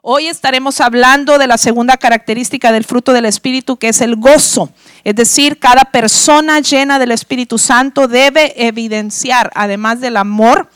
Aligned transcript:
Hoy 0.00 0.28
estaremos 0.28 0.80
hablando 0.80 1.38
de 1.38 1.48
la 1.48 1.58
segunda 1.58 1.96
característica 1.96 2.70
del 2.70 2.84
fruto 2.84 3.12
del 3.12 3.24
Espíritu, 3.24 3.78
que 3.78 3.88
es 3.88 4.00
el 4.00 4.14
gozo. 4.14 4.70
Es 5.02 5.16
decir, 5.16 5.58
cada 5.58 5.86
persona 5.86 6.60
llena 6.60 7.00
del 7.00 7.10
Espíritu 7.10 7.58
Santo 7.58 8.06
debe 8.06 8.68
evidenciar, 8.68 9.50
además 9.56 10.00
del 10.00 10.16
amor, 10.16 10.70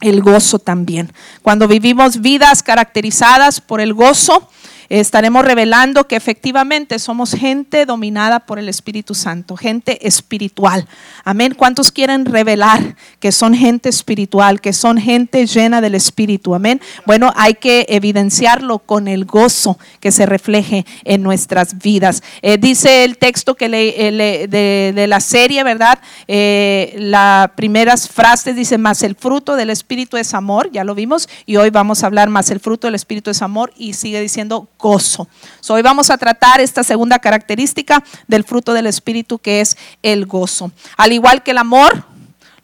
el 0.00 0.22
gozo 0.22 0.60
también. 0.60 1.12
Cuando 1.42 1.66
vivimos 1.66 2.20
vidas 2.20 2.62
caracterizadas 2.62 3.60
por 3.60 3.80
el 3.80 3.94
gozo, 3.94 4.48
estaremos 4.90 5.44
revelando 5.44 6.08
que 6.08 6.16
efectivamente 6.16 6.98
somos 6.98 7.32
gente 7.32 7.86
dominada 7.86 8.40
por 8.40 8.58
el 8.58 8.68
Espíritu 8.68 9.14
Santo, 9.14 9.56
gente 9.56 10.06
espiritual. 10.06 10.86
Amén. 11.24 11.54
¿Cuántos 11.56 11.92
quieren 11.92 12.26
revelar 12.26 12.96
que 13.20 13.30
son 13.30 13.54
gente 13.54 13.88
espiritual, 13.88 14.60
que 14.60 14.72
son 14.72 14.98
gente 14.98 15.46
llena 15.46 15.80
del 15.80 15.94
Espíritu? 15.94 16.54
Amén. 16.54 16.80
Bueno, 17.06 17.32
hay 17.36 17.54
que 17.54 17.86
evidenciarlo 17.88 18.80
con 18.80 19.06
el 19.06 19.24
gozo 19.24 19.78
que 20.00 20.10
se 20.10 20.26
refleje 20.26 20.84
en 21.04 21.22
nuestras 21.22 21.78
vidas. 21.78 22.22
Eh, 22.42 22.58
dice 22.58 23.04
el 23.04 23.16
texto 23.16 23.54
que 23.54 23.66
eh, 23.66 24.48
de, 24.48 25.06
la 25.06 25.20
serie, 25.20 25.62
¿verdad? 25.62 26.00
Eh, 26.26 26.94
las 26.98 27.50
primeras 27.52 28.08
frases 28.08 28.56
dice, 28.56 28.76
más 28.78 29.02
el 29.02 29.14
fruto 29.14 29.54
del 29.54 29.70
Espíritu 29.70 30.16
es 30.16 30.34
amor, 30.34 30.70
ya 30.72 30.82
lo 30.82 30.94
vimos, 30.94 31.28
y 31.46 31.56
hoy 31.56 31.70
vamos 31.70 32.02
a 32.02 32.06
hablar 32.06 32.28
más 32.28 32.50
el 32.50 32.60
fruto 32.60 32.86
del 32.86 32.94
Espíritu 32.94 33.30
es 33.30 33.42
amor, 33.42 33.72
y 33.76 33.92
sigue 33.94 34.20
diciendo 34.20 34.68
gozo. 34.80 35.28
hoy 35.68 35.82
vamos 35.82 36.10
a 36.10 36.18
tratar 36.18 36.60
esta 36.60 36.82
segunda 36.82 37.18
característica 37.18 38.02
del 38.26 38.44
fruto 38.44 38.72
del 38.72 38.86
Espíritu 38.86 39.38
que 39.38 39.60
es 39.60 39.76
el 40.02 40.26
gozo. 40.26 40.72
Al 40.96 41.12
igual 41.12 41.42
que 41.42 41.52
el 41.52 41.58
amor, 41.58 42.04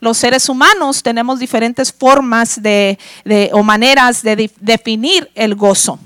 los 0.00 0.18
seres 0.18 0.48
humanos 0.48 1.02
tenemos 1.02 1.38
diferentes 1.38 1.92
formas 1.92 2.60
de, 2.60 2.98
o 3.52 3.62
maneras 3.62 4.22
de 4.22 4.50
definir 4.60 5.30
el 5.34 5.54
gozo. 5.54 5.98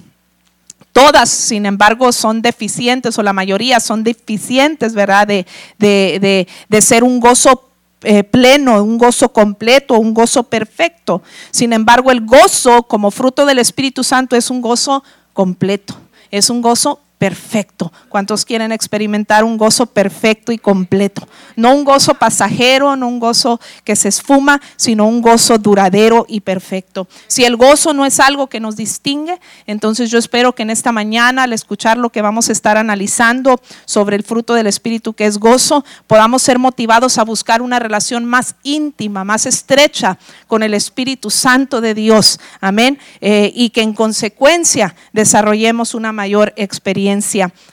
Todas, 0.92 1.30
sin 1.30 1.66
embargo, 1.66 2.12
son 2.12 2.42
deficientes 2.42 3.16
o 3.18 3.22
la 3.22 3.32
mayoría 3.32 3.78
son 3.78 4.02
deficientes, 4.02 4.94
¿verdad? 4.94 5.26
De, 5.26 5.46
de, 5.78 6.80
ser 6.82 7.04
un 7.04 7.20
gozo 7.20 7.68
eh, 8.02 8.24
pleno, 8.24 8.82
un 8.82 8.98
gozo 8.98 9.28
completo, 9.28 9.94
un 9.94 10.14
gozo 10.14 10.42
perfecto. 10.42 11.22
Sin 11.50 11.72
embargo, 11.72 12.10
el 12.10 12.22
gozo 12.22 12.82
como 12.84 13.10
fruto 13.10 13.46
del 13.46 13.60
Espíritu 13.60 14.02
Santo 14.02 14.34
es 14.34 14.50
un 14.50 14.60
gozo 14.60 15.04
completo. 15.32 15.94
Es 16.30 16.50
un 16.50 16.62
gozo 16.62 17.00
perfecto. 17.20 17.92
¿Cuántos 18.08 18.46
quieren 18.46 18.72
experimentar 18.72 19.44
un 19.44 19.58
gozo 19.58 19.84
perfecto 19.84 20.52
y 20.52 20.58
completo? 20.58 21.28
No 21.54 21.74
un 21.74 21.84
gozo 21.84 22.14
pasajero, 22.14 22.96
no 22.96 23.08
un 23.08 23.20
gozo 23.20 23.60
que 23.84 23.94
se 23.94 24.08
esfuma, 24.08 24.58
sino 24.76 25.06
un 25.06 25.20
gozo 25.20 25.58
duradero 25.58 26.24
y 26.26 26.40
perfecto. 26.40 27.08
Si 27.26 27.44
el 27.44 27.58
gozo 27.58 27.92
no 27.92 28.06
es 28.06 28.20
algo 28.20 28.46
que 28.46 28.58
nos 28.58 28.74
distingue, 28.74 29.38
entonces 29.66 30.10
yo 30.10 30.18
espero 30.18 30.54
que 30.54 30.62
en 30.62 30.70
esta 30.70 30.92
mañana, 30.92 31.42
al 31.42 31.52
escuchar 31.52 31.98
lo 31.98 32.08
que 32.08 32.22
vamos 32.22 32.48
a 32.48 32.52
estar 32.52 32.78
analizando 32.78 33.60
sobre 33.84 34.16
el 34.16 34.22
fruto 34.22 34.54
del 34.54 34.66
Espíritu 34.66 35.12
que 35.12 35.26
es 35.26 35.36
gozo, 35.36 35.84
podamos 36.06 36.40
ser 36.40 36.58
motivados 36.58 37.18
a 37.18 37.24
buscar 37.24 37.60
una 37.60 37.78
relación 37.78 38.24
más 38.24 38.54
íntima, 38.62 39.24
más 39.24 39.44
estrecha 39.44 40.16
con 40.46 40.62
el 40.62 40.72
Espíritu 40.72 41.28
Santo 41.28 41.82
de 41.82 41.92
Dios. 41.92 42.40
Amén. 42.62 42.98
Eh, 43.20 43.52
y 43.54 43.68
que 43.68 43.82
en 43.82 43.92
consecuencia 43.92 44.94
desarrollemos 45.12 45.92
una 45.92 46.12
mayor 46.12 46.54
experiencia 46.56 47.09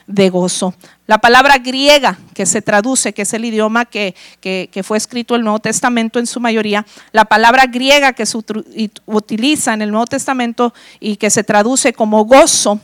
de 0.06 0.30
gozo. 0.30 0.74
La 1.06 1.18
palabra 1.18 1.58
griega 1.58 2.18
que 2.34 2.44
se 2.44 2.60
traduce, 2.60 3.12
que 3.12 3.22
es 3.22 3.32
el 3.32 3.44
idioma 3.44 3.84
que, 3.84 4.14
fue 4.82 4.98
escrito 4.98 5.36
el 5.36 5.42
Nuevo 5.42 5.60
Testamento 5.60 6.18
en 6.18 6.26
su 6.26 6.40
mayoría, 6.40 6.84
la 7.12 7.24
palabra 7.24 7.66
griega 7.66 8.12
que 8.12 8.26
se 8.26 8.36
utiliza 9.06 9.74
en 9.74 9.82
el 9.82 9.90
Nuevo 9.90 10.06
Testamento 10.06 10.74
y 11.00 11.16
que 11.16 11.30
se 11.30 11.44
traduce 11.44 11.92
como 11.92 12.24
gozo 12.24 12.80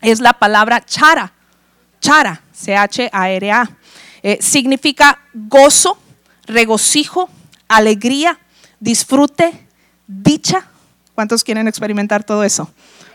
es 0.00 0.20
la 0.20 0.34
palabra 0.34 0.84
chara. 0.84 1.32
Chara, 2.00 2.42
C-H-A-R-A. 2.52 3.70
Eh, 4.22 4.38
significa 4.40 5.18
gozo, 5.34 5.98
regocijo, 6.46 7.28
alegría, 7.68 8.38
disfrute, 8.78 9.66
dicha. 10.06 10.68
¿Cuántos 11.14 11.42
quieren 11.42 11.66
experimentar 11.68 12.24
todo 12.24 12.44
eso? 12.44 12.70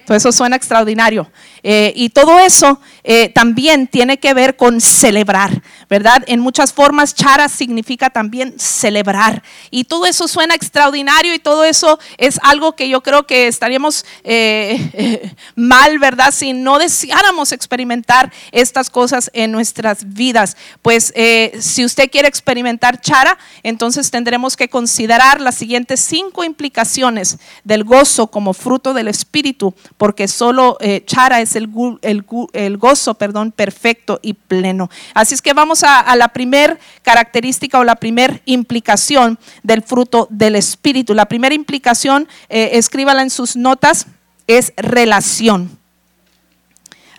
Todo 0.05 0.17
eso 0.17 0.31
suena 0.31 0.55
extraordinario. 0.55 1.29
Eh, 1.63 1.93
y 1.95 2.09
todo 2.09 2.39
eso 2.39 2.79
eh, 3.03 3.29
también 3.29 3.87
tiene 3.87 4.17
que 4.17 4.33
ver 4.33 4.55
con 4.55 4.81
celebrar, 4.81 5.61
¿verdad? 5.89 6.23
En 6.25 6.39
muchas 6.39 6.73
formas, 6.73 7.13
chara 7.13 7.49
significa 7.49 8.09
también 8.09 8.55
celebrar. 8.57 9.43
Y 9.69 9.83
todo 9.83 10.05
eso 10.05 10.27
suena 10.27 10.55
extraordinario 10.55 11.35
y 11.35 11.39
todo 11.39 11.63
eso 11.63 11.99
es 12.17 12.39
algo 12.41 12.75
que 12.75 12.89
yo 12.89 13.01
creo 13.01 13.27
que 13.27 13.47
estaríamos 13.47 14.05
eh, 14.23 15.33
mal, 15.55 15.99
¿verdad? 15.99 16.31
Si 16.31 16.53
no 16.53 16.79
deseáramos 16.79 17.51
experimentar 17.51 18.31
estas 18.51 18.89
cosas 18.89 19.29
en 19.33 19.51
nuestras 19.51 20.13
vidas. 20.13 20.57
Pues 20.81 21.13
si 21.59 21.85
usted 21.85 22.09
quiere 22.09 22.27
experimentar 22.27 22.99
chara, 23.01 23.37
entonces 23.63 24.09
tendremos 24.09 24.57
que 24.57 24.69
considerar 24.69 25.41
las 25.41 25.55
siguientes 25.55 25.99
cinco 25.99 26.43
implicaciones 26.43 27.37
del 27.63 27.83
gozo 27.83 28.27
como 28.27 28.53
fruto 28.53 28.93
del 28.93 29.07
Espíritu 29.07 29.73
porque 30.01 30.27
solo 30.27 30.77
eh, 30.79 31.03
chara 31.05 31.41
es 31.41 31.55
el, 31.55 31.67
gozo, 31.67 33.13
perdón, 33.13 33.51
perfecto 33.51 34.19
y 34.23 34.33
pleno. 34.33 34.89
Así 35.13 35.35
es 35.35 35.43
que 35.43 35.53
vamos 35.53 35.83
a, 35.83 36.15
la 36.15 36.29
primer 36.29 36.79
característica 37.03 37.77
o 37.77 37.83
la 37.83 37.97
primer 37.97 38.41
implicación 38.45 39.37
del 39.61 39.83
fruto 39.83 40.27
del 40.31 40.55
Espíritu. 40.55 41.13
La 41.13 41.27
primera 41.27 41.53
implicación, 41.53 42.27
eh, 42.49 42.71
escríbala 42.79 43.21
en 43.21 43.29
sus 43.29 43.55
notas, 43.55 44.07
es 44.47 44.73
relación. 44.75 45.77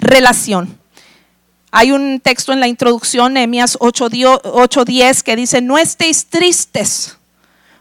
Relación. 0.00 0.76
Hay 1.70 1.92
un 1.92 2.18
texto 2.18 2.52
en 2.52 2.58
la 2.58 2.66
introducción, 2.66 3.34
Nehemías 3.34 3.78
8.10, 3.78 5.22
que 5.22 5.36
dice, 5.36 5.60
no 5.60 5.78
estéis 5.78 6.26
tristes, 6.26 7.16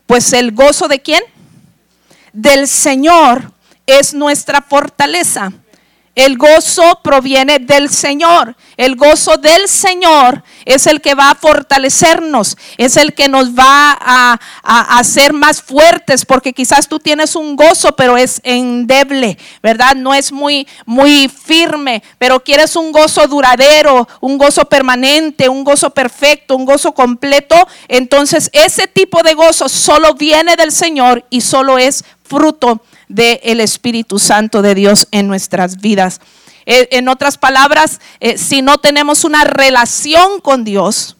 pues 0.05 0.31
el 0.31 0.51
gozo 0.51 0.87
de 0.87 1.01
quién? 1.01 1.23
Del 2.33 2.67
Señor 2.67 3.51
es 3.91 4.13
nuestra 4.13 4.61
fortaleza. 4.61 5.51
El 6.13 6.37
gozo 6.37 6.99
proviene 7.01 7.59
del 7.59 7.89
Señor. 7.89 8.57
El 8.75 8.97
gozo 8.97 9.37
del 9.37 9.69
Señor 9.69 10.43
es 10.65 10.85
el 10.85 10.99
que 10.99 11.15
va 11.15 11.31
a 11.31 11.35
fortalecernos, 11.35 12.57
es 12.77 12.97
el 12.97 13.13
que 13.13 13.29
nos 13.29 13.51
va 13.51 13.97
a, 13.97 14.39
hacer 14.99 15.31
más 15.31 15.61
fuertes, 15.61 16.25
porque 16.25 16.51
quizás 16.51 16.87
tú 16.89 16.99
tienes 16.99 17.35
un 17.35 17.55
gozo, 17.55 17.95
pero 17.95 18.17
es 18.17 18.41
endeble, 18.43 19.37
¿verdad? 19.63 19.95
No 19.95 20.13
es 20.13 20.33
muy, 20.33 20.67
muy 20.85 21.29
firme, 21.29 22.03
pero 22.17 22.43
quieres 22.43 22.75
un 22.75 22.91
gozo 22.91 23.25
duradero, 23.27 24.07
un 24.19 24.37
gozo 24.37 24.65
permanente, 24.65 25.47
un 25.47 25.63
gozo 25.63 25.91
perfecto, 25.91 26.57
un 26.57 26.65
gozo 26.65 26.91
completo. 26.93 27.55
Entonces 27.87 28.49
ese 28.51 28.87
tipo 28.87 29.23
de 29.23 29.33
gozo 29.33 29.69
solo 29.69 30.13
viene 30.15 30.57
del 30.57 30.73
Señor 30.73 31.25
y 31.29 31.39
solo 31.39 31.77
es 31.77 32.03
fruto 32.31 32.81
del 33.09 33.59
Espíritu 33.59 34.17
Santo 34.17 34.61
de 34.61 34.73
Dios 34.73 35.05
en 35.11 35.27
nuestras 35.27 35.81
vidas. 35.81 36.21
Eh, 36.65 36.87
en 36.91 37.09
otras 37.09 37.37
palabras, 37.37 37.99
eh, 38.21 38.37
si 38.37 38.61
no 38.61 38.77
tenemos 38.77 39.25
una 39.25 39.43
relación 39.43 40.39
con 40.39 40.63
Dios, 40.63 41.17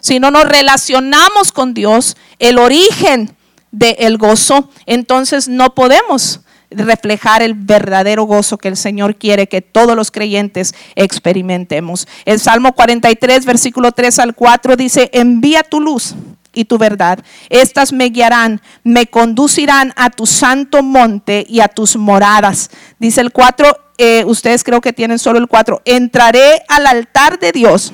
si 0.00 0.18
no 0.18 0.32
nos 0.32 0.44
relacionamos 0.44 1.52
con 1.52 1.72
Dios, 1.72 2.16
el 2.40 2.58
origen 2.58 3.36
del 3.70 4.18
gozo, 4.18 4.70
entonces 4.86 5.48
no 5.48 5.72
podemos 5.74 6.40
reflejar 6.70 7.40
el 7.40 7.54
verdadero 7.54 8.24
gozo 8.24 8.58
que 8.58 8.66
el 8.66 8.76
Señor 8.76 9.14
quiere 9.14 9.46
que 9.46 9.62
todos 9.62 9.94
los 9.94 10.10
creyentes 10.10 10.74
experimentemos. 10.96 12.08
El 12.24 12.40
Salmo 12.40 12.72
43, 12.72 13.46
versículo 13.46 13.92
3 13.92 14.18
al 14.18 14.34
4 14.34 14.74
dice, 14.74 15.10
envía 15.12 15.62
tu 15.62 15.80
luz 15.80 16.16
y 16.54 16.64
tu 16.64 16.78
verdad. 16.78 17.18
Estas 17.50 17.92
me 17.92 18.06
guiarán, 18.06 18.60
me 18.82 19.06
conducirán 19.06 19.92
a 19.96 20.10
tu 20.10 20.26
santo 20.26 20.82
monte 20.82 21.44
y 21.48 21.60
a 21.60 21.68
tus 21.68 21.96
moradas. 21.96 22.70
Dice 22.98 23.20
el 23.20 23.32
4, 23.32 23.76
eh, 23.98 24.24
ustedes 24.26 24.64
creo 24.64 24.80
que 24.80 24.92
tienen 24.92 25.18
solo 25.18 25.38
el 25.38 25.46
4. 25.46 25.82
Entraré 25.84 26.62
al 26.68 26.86
altar 26.86 27.38
de 27.38 27.52
Dios, 27.52 27.92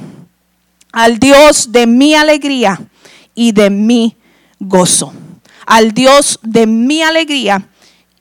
al 0.93 1.19
Dios 1.19 1.73
de 1.73 1.87
mi 1.87 2.15
alegría 2.15 2.81
y 3.35 3.53
de 3.53 3.71
mi 3.71 4.17
gozo. 4.59 5.13
Al 5.67 5.93
Dios 5.93 6.39
de 6.43 6.67
mi 6.67 7.03
alegría 7.03 7.69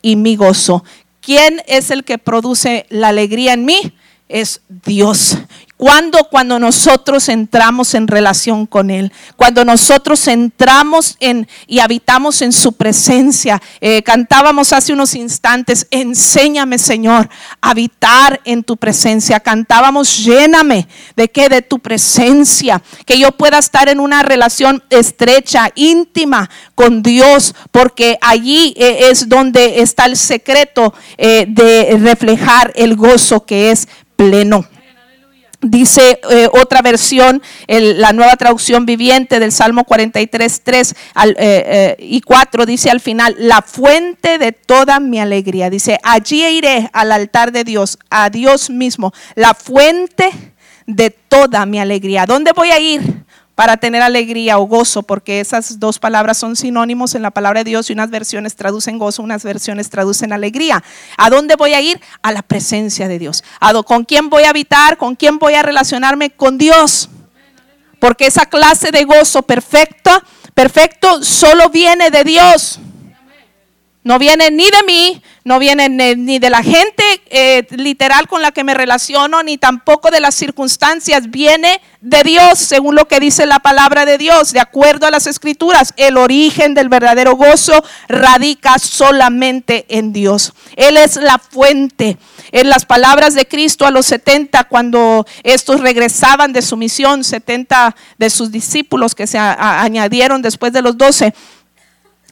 y 0.01 0.15
mi 0.15 0.35
gozo. 0.35 0.83
¿Quién 1.21 1.61
es 1.67 1.91
el 1.91 2.03
que 2.03 2.17
produce 2.17 2.85
la 2.89 3.09
alegría 3.09 3.53
en 3.53 3.65
mí? 3.65 3.93
Es 4.27 4.61
Dios. 4.67 5.37
Cuando, 5.79 6.25
cuando 6.25 6.59
nosotros 6.59 7.29
entramos 7.29 7.93
en 7.93 8.09
relación 8.09 8.65
con 8.65 8.89
Él, 8.91 9.13
cuando 9.37 9.63
nosotros 9.63 10.27
entramos 10.27 11.15
en 11.21 11.47
y 11.67 11.79
habitamos 11.79 12.41
en 12.41 12.51
su 12.51 12.73
presencia. 12.73 13.61
Eh, 13.79 14.03
cantábamos 14.03 14.73
hace 14.73 14.91
unos 14.91 15.15
instantes, 15.15 15.87
enséñame 15.89 16.77
Señor, 16.77 17.29
habitar 17.61 18.41
en 18.43 18.61
tu 18.61 18.75
presencia. 18.75 19.39
Cantábamos, 19.39 20.17
lléname 20.17 20.85
de 21.15 21.31
qué, 21.31 21.47
de 21.47 21.61
tu 21.61 21.79
presencia, 21.79 22.81
que 23.05 23.17
yo 23.17 23.31
pueda 23.31 23.59
estar 23.59 23.87
en 23.87 24.01
una 24.01 24.21
relación 24.21 24.83
estrecha, 24.89 25.71
íntima 25.75 26.49
con 26.75 27.01
Dios, 27.01 27.55
porque 27.71 28.17
allí 28.19 28.73
eh, 28.75 29.11
es 29.11 29.29
donde 29.29 29.79
está 29.81 30.07
el 30.07 30.17
secreto 30.17 30.93
eh, 31.17 31.45
de 31.47 31.97
reflejar 32.01 32.73
el 32.75 32.97
gozo 32.97 33.45
que 33.45 33.71
es 33.71 33.87
pleno. 34.17 34.67
Dice 35.61 36.21
eh, 36.29 36.47
otra 36.53 36.81
versión, 36.81 37.41
la 37.67 38.13
nueva 38.13 38.37
traducción 38.37 38.85
viviente 38.85 39.41
del 39.41 39.51
Salmo 39.51 39.83
43, 39.83 40.61
3 40.63 40.95
al, 41.13 41.31
eh, 41.31 41.35
eh, 41.39 41.95
y 41.99 42.21
4, 42.21 42.65
dice 42.65 42.89
al 42.89 43.01
final, 43.01 43.35
la 43.37 43.61
fuente 43.61 44.37
de 44.37 44.53
toda 44.53 45.01
mi 45.01 45.19
alegría. 45.19 45.69
Dice, 45.69 45.99
allí 46.01 46.45
iré 46.45 46.89
al 46.93 47.11
altar 47.11 47.51
de 47.51 47.65
Dios, 47.65 47.99
a 48.09 48.29
Dios 48.29 48.69
mismo, 48.69 49.11
la 49.35 49.53
fuente 49.53 50.31
de 50.87 51.09
toda 51.09 51.65
mi 51.65 51.77
alegría. 51.77 52.25
¿Dónde 52.25 52.53
voy 52.53 52.71
a 52.71 52.79
ir? 52.79 53.18
Para 53.59 53.75
tener 53.75 54.01
alegría 54.01 54.57
o 54.57 54.67
gozo, 54.67 55.03
porque 55.03 55.41
esas 55.41 55.81
dos 55.81 55.99
palabras 55.99 56.37
son 56.37 56.55
sinónimos 56.55 57.13
en 57.13 57.21
la 57.21 57.29
palabra 57.29 57.59
de 57.59 57.69
Dios 57.71 57.89
y 57.89 57.93
unas 57.93 58.09
versiones 58.09 58.55
traducen 58.55 58.97
gozo, 58.97 59.21
unas 59.21 59.43
versiones 59.43 59.89
traducen 59.89 60.31
alegría. 60.31 60.81
¿A 61.17 61.29
dónde 61.29 61.57
voy 61.57 61.73
a 61.73 61.81
ir? 61.81 61.99
A 62.21 62.31
la 62.31 62.41
presencia 62.41 63.09
de 63.09 63.19
Dios. 63.19 63.43
¿Con 63.85 64.05
quién 64.05 64.29
voy 64.29 64.43
a 64.43 64.51
habitar? 64.51 64.95
¿Con 64.95 65.17
quién 65.17 65.39
voy 65.39 65.55
a 65.55 65.61
relacionarme? 65.61 66.29
Con 66.29 66.57
Dios. 66.57 67.09
Porque 67.99 68.27
esa 68.27 68.45
clase 68.45 68.91
de 68.91 69.03
gozo 69.03 69.41
perfecto, 69.41 70.09
perfecto 70.53 71.21
solo 71.21 71.69
viene 71.69 72.11
de 72.11 72.23
Dios. 72.23 72.79
No 74.01 74.17
viene 74.17 74.49
ni 74.49 74.63
de 74.63 74.83
mí, 74.87 75.21
no 75.43 75.59
viene 75.59 75.89
ni 75.89 76.39
de 76.39 76.49
la 76.49 76.63
gente 76.63 77.03
eh, 77.29 77.67
literal 77.71 78.29
con 78.29 78.41
la 78.41 78.51
que 78.51 78.63
me 78.63 78.73
relaciono, 78.73 79.43
ni 79.43 79.57
tampoco 79.57 80.09
de 80.09 80.21
las 80.21 80.35
circunstancias. 80.35 81.29
Viene 81.29 81.81
de 81.99 82.23
Dios, 82.23 82.59
según 82.59 82.95
lo 82.95 83.09
que 83.09 83.19
dice 83.19 83.45
la 83.45 83.59
palabra 83.59 84.05
de 84.05 84.17
Dios, 84.17 84.53
de 84.53 84.61
acuerdo 84.61 85.05
a 85.05 85.11
las 85.11 85.27
escrituras. 85.27 85.93
El 85.97 86.15
origen 86.15 86.75
del 86.75 86.87
verdadero 86.87 87.35
gozo 87.35 87.83
radica 88.07 88.79
solamente 88.79 89.85
en 89.89 90.13
Dios. 90.13 90.53
Él 90.77 90.95
es 90.95 91.17
la 91.17 91.37
fuente. 91.37 92.17
En 92.51 92.69
las 92.69 92.85
palabras 92.85 93.35
de 93.35 93.47
Cristo 93.47 93.85
a 93.85 93.91
los 93.91 94.05
70, 94.05 94.63
cuando 94.63 95.27
estos 95.43 95.81
regresaban 95.81 96.53
de 96.53 96.61
su 96.61 96.77
misión, 96.77 97.25
70 97.25 97.95
de 98.17 98.29
sus 98.29 98.49
discípulos 98.49 99.13
que 99.13 99.27
se 99.27 99.37
añadieron 99.37 100.41
después 100.41 100.71
de 100.71 100.81
los 100.81 100.97
12 100.97 101.33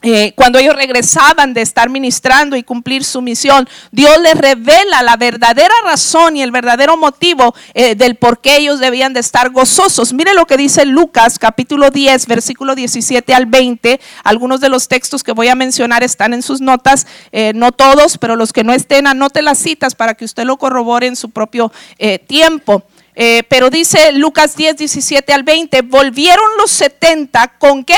eh, 0.04 0.34
cuando 0.36 0.60
ellos 0.60 0.76
regresaban 0.76 1.56
de 1.56 1.62
estar 1.62 1.90
ministrando 1.90 2.56
y 2.56 2.62
cumplir 2.62 3.04
su 3.04 3.20
misión, 3.20 3.68
Dios 3.92 4.16
les 4.22 4.36
revela 4.36 5.02
la 5.02 5.18
verdadera 5.18 5.74
razón 5.84 6.38
y 6.38 6.44
el 6.44 6.52
verdadero 6.52 6.98
motivo 6.98 7.56
eh, 7.74 7.96
del 7.96 8.16
por 8.16 8.40
qué 8.40 8.58
ellos 8.58 8.80
debían 8.80 9.14
de 9.14 9.22
estar 9.22 9.50
gozosos. 9.50 10.14
Mire 10.14 10.36
lo 10.36 10.46
que 10.46 10.56
dice 10.56 10.86
Lucas 10.86 11.40
capítulo 11.40 11.90
10, 11.90 12.28
versículo 12.28 12.76
17 12.76 13.34
al 13.34 13.48
20. 13.48 14.00
Algunos 14.24 14.62
de 14.62 14.70
los 14.70 14.88
textos 14.88 15.24
que 15.24 15.32
voy 15.32 15.48
a 15.48 15.56
mencionar 15.56 16.04
están 16.04 16.36
en 16.36 16.44
sus 16.44 16.62
notas, 16.62 17.08
eh, 17.32 17.54
no 17.56 17.72
todos, 17.72 18.20
pero 18.20 18.36
los 18.36 18.54
que 18.54 18.64
no 18.64 18.74
estén, 18.74 19.08
anote 19.08 19.42
las 19.42 19.58
citas 19.58 19.96
para 19.96 20.14
que 20.14 20.26
usted 20.26 20.44
lo 20.44 20.58
corrobore 20.58 21.08
en 21.08 21.16
su 21.16 21.32
propio 21.32 21.72
tiempo. 22.28 22.84
pero 23.50 23.72
dice 23.72 24.12
Lucas 24.12 24.56
10, 24.56 24.78
17 24.78 25.34
al 25.34 25.42
20, 25.42 25.82
volvieron 25.82 26.46
los 26.60 26.70
70 26.70 27.48
con 27.58 27.84
qué? 27.84 27.96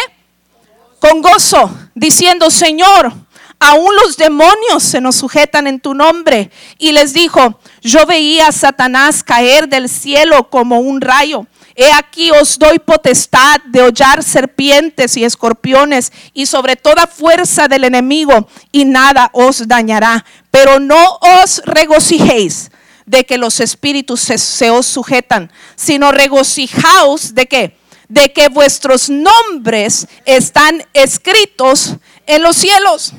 Con 0.99 1.21
gozo, 1.21 1.71
diciendo, 1.95 2.49
Señor, 2.51 3.13
aún 3.59 3.95
los 4.03 4.17
demonios 4.17 4.83
se 4.83 5.01
nos 5.01 5.15
sujetan 5.15 5.67
en 5.67 5.79
tu 5.79 5.93
nombre. 5.93 6.51
Y 6.77 6.91
les 6.91 7.13
dijo, 7.13 7.59
yo 7.81 8.05
veía 8.05 8.47
a 8.47 8.51
Satanás 8.51 9.23
caer 9.23 9.67
del 9.67 9.89
cielo 9.89 10.49
como 10.49 10.79
un 10.79 11.01
rayo. 11.01 11.45
He 11.75 11.91
aquí 11.93 12.29
os 12.31 12.59
doy 12.59 12.79
potestad 12.79 13.61
de 13.65 13.81
hollar 13.81 14.21
serpientes 14.21 15.15
y 15.15 15.23
escorpiones 15.23 16.11
y 16.33 16.45
sobre 16.45 16.75
toda 16.75 17.07
fuerza 17.07 17.69
del 17.69 17.85
enemigo 17.85 18.49
y 18.71 18.83
nada 18.83 19.29
os 19.31 19.65
dañará. 19.65 20.25
Pero 20.51 20.79
no 20.79 21.19
os 21.21 21.61
regocijéis 21.65 22.69
de 23.05 23.23
que 23.23 23.37
los 23.37 23.61
espíritus 23.61 24.19
se, 24.19 24.37
se 24.37 24.69
os 24.69 24.87
sujetan, 24.87 25.51
sino 25.75 26.11
regocijaos 26.11 27.33
de 27.33 27.47
que 27.47 27.78
de 28.09 28.33
que 28.33 28.49
vuestros 28.49 29.09
nombres 29.09 30.07
están 30.25 30.85
escritos 30.93 31.95
en 32.25 32.43
los 32.43 32.57
cielos. 32.57 33.13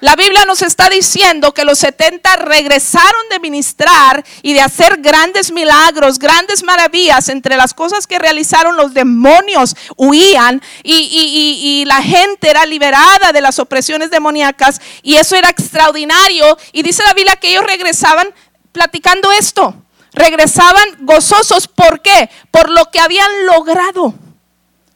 La 0.00 0.14
Biblia 0.14 0.44
nos 0.44 0.60
está 0.62 0.90
diciendo 0.90 1.54
que 1.54 1.64
los 1.64 1.78
70 1.78 2.36
regresaron 2.36 3.28
de 3.30 3.40
ministrar 3.40 4.24
y 4.42 4.52
de 4.52 4.60
hacer 4.60 4.98
grandes 5.00 5.50
milagros, 5.50 6.18
grandes 6.18 6.62
maravillas. 6.62 7.28
Entre 7.28 7.56
las 7.56 7.72
cosas 7.72 8.06
que 8.06 8.18
realizaron 8.18 8.76
los 8.76 8.92
demonios 8.92 9.74
huían 9.96 10.62
y, 10.82 11.84
la 11.86 12.02
gente 12.02 12.50
era 12.50 12.66
liberada 12.66 13.32
de 13.32 13.40
las 13.40 13.58
opresiones 13.58 14.10
demoníacas 14.10 14.80
y 15.02 15.16
eso 15.16 15.34
era 15.34 15.48
extraordinario. 15.48 16.58
Y 16.72 16.82
dice 16.82 17.02
la 17.04 17.14
Biblia 17.14 17.36
que 17.36 17.48
ellos 17.48 17.64
regresaban 17.64 18.28
platicando 18.72 19.32
esto 19.32 19.74
regresaban 20.16 20.96
gozosos. 21.00 21.68
¿Por 21.68 22.00
qué? 22.00 22.28
Por 22.50 22.70
lo 22.70 22.90
que 22.90 22.98
habían 22.98 23.46
logrado. 23.46 24.14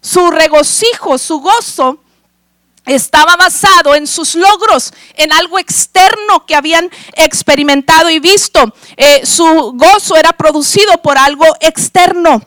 Su 0.01 0.31
regocijo, 0.31 1.19
su 1.19 1.41
gozo 1.41 2.01
estaba 2.87 3.37
basado 3.37 3.95
en 3.95 4.07
sus 4.07 4.35
logros, 4.35 4.93
en 5.15 5.33
algo 5.33 5.59
externo 5.59 6.47
que 6.47 6.57
habían 6.57 6.91
experimentado 7.15 8.11
y 8.11 8.19
visto. 8.19 8.75
Eh, 8.97 9.25
su 9.25 9.45
gozo 9.75 10.17
era 10.17 10.33
producido 10.33 11.01
por 11.03 11.19
algo 11.19 11.47
externo. 11.61 12.43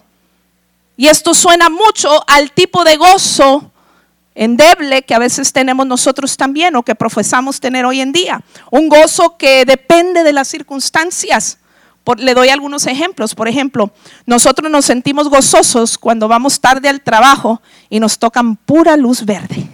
Y 0.98 1.08
esto 1.08 1.34
suena 1.34 1.70
mucho 1.70 2.24
al 2.28 2.52
tipo 2.52 2.84
de 2.84 2.98
gozo 2.98 3.72
endeble 4.36 5.04
que 5.04 5.14
a 5.14 5.20
veces 5.20 5.54
tenemos 5.54 5.86
nosotros 5.86 6.36
también 6.38 6.76
o 6.76 6.84
que 6.84 6.96
profesamos 6.96 7.60
tener 7.60 7.86
hoy 7.86 8.02
en 8.02 8.12
día. 8.12 8.44
Un 8.72 8.90
gozo 8.90 9.38
que 9.38 9.64
depende 9.64 10.24
de 10.24 10.34
las 10.34 10.48
circunstancias 10.48 11.60
le 12.18 12.34
doy 12.34 12.50
algunos 12.50 12.86
ejemplos. 12.88 13.36
Por 13.36 13.48
ejemplo, 13.48 13.92
nosotros 14.26 14.70
nos 14.70 14.86
sentimos 14.86 15.30
gozosos 15.30 15.98
cuando 15.98 16.28
vamos 16.28 16.60
tarde 16.60 16.90
al 16.90 17.02
trabajo 17.02 17.62
y 17.90 18.00
nos 18.00 18.20
tocan 18.20 18.56
pura 18.56 18.98
luz 18.98 19.26
verde. 19.26 19.68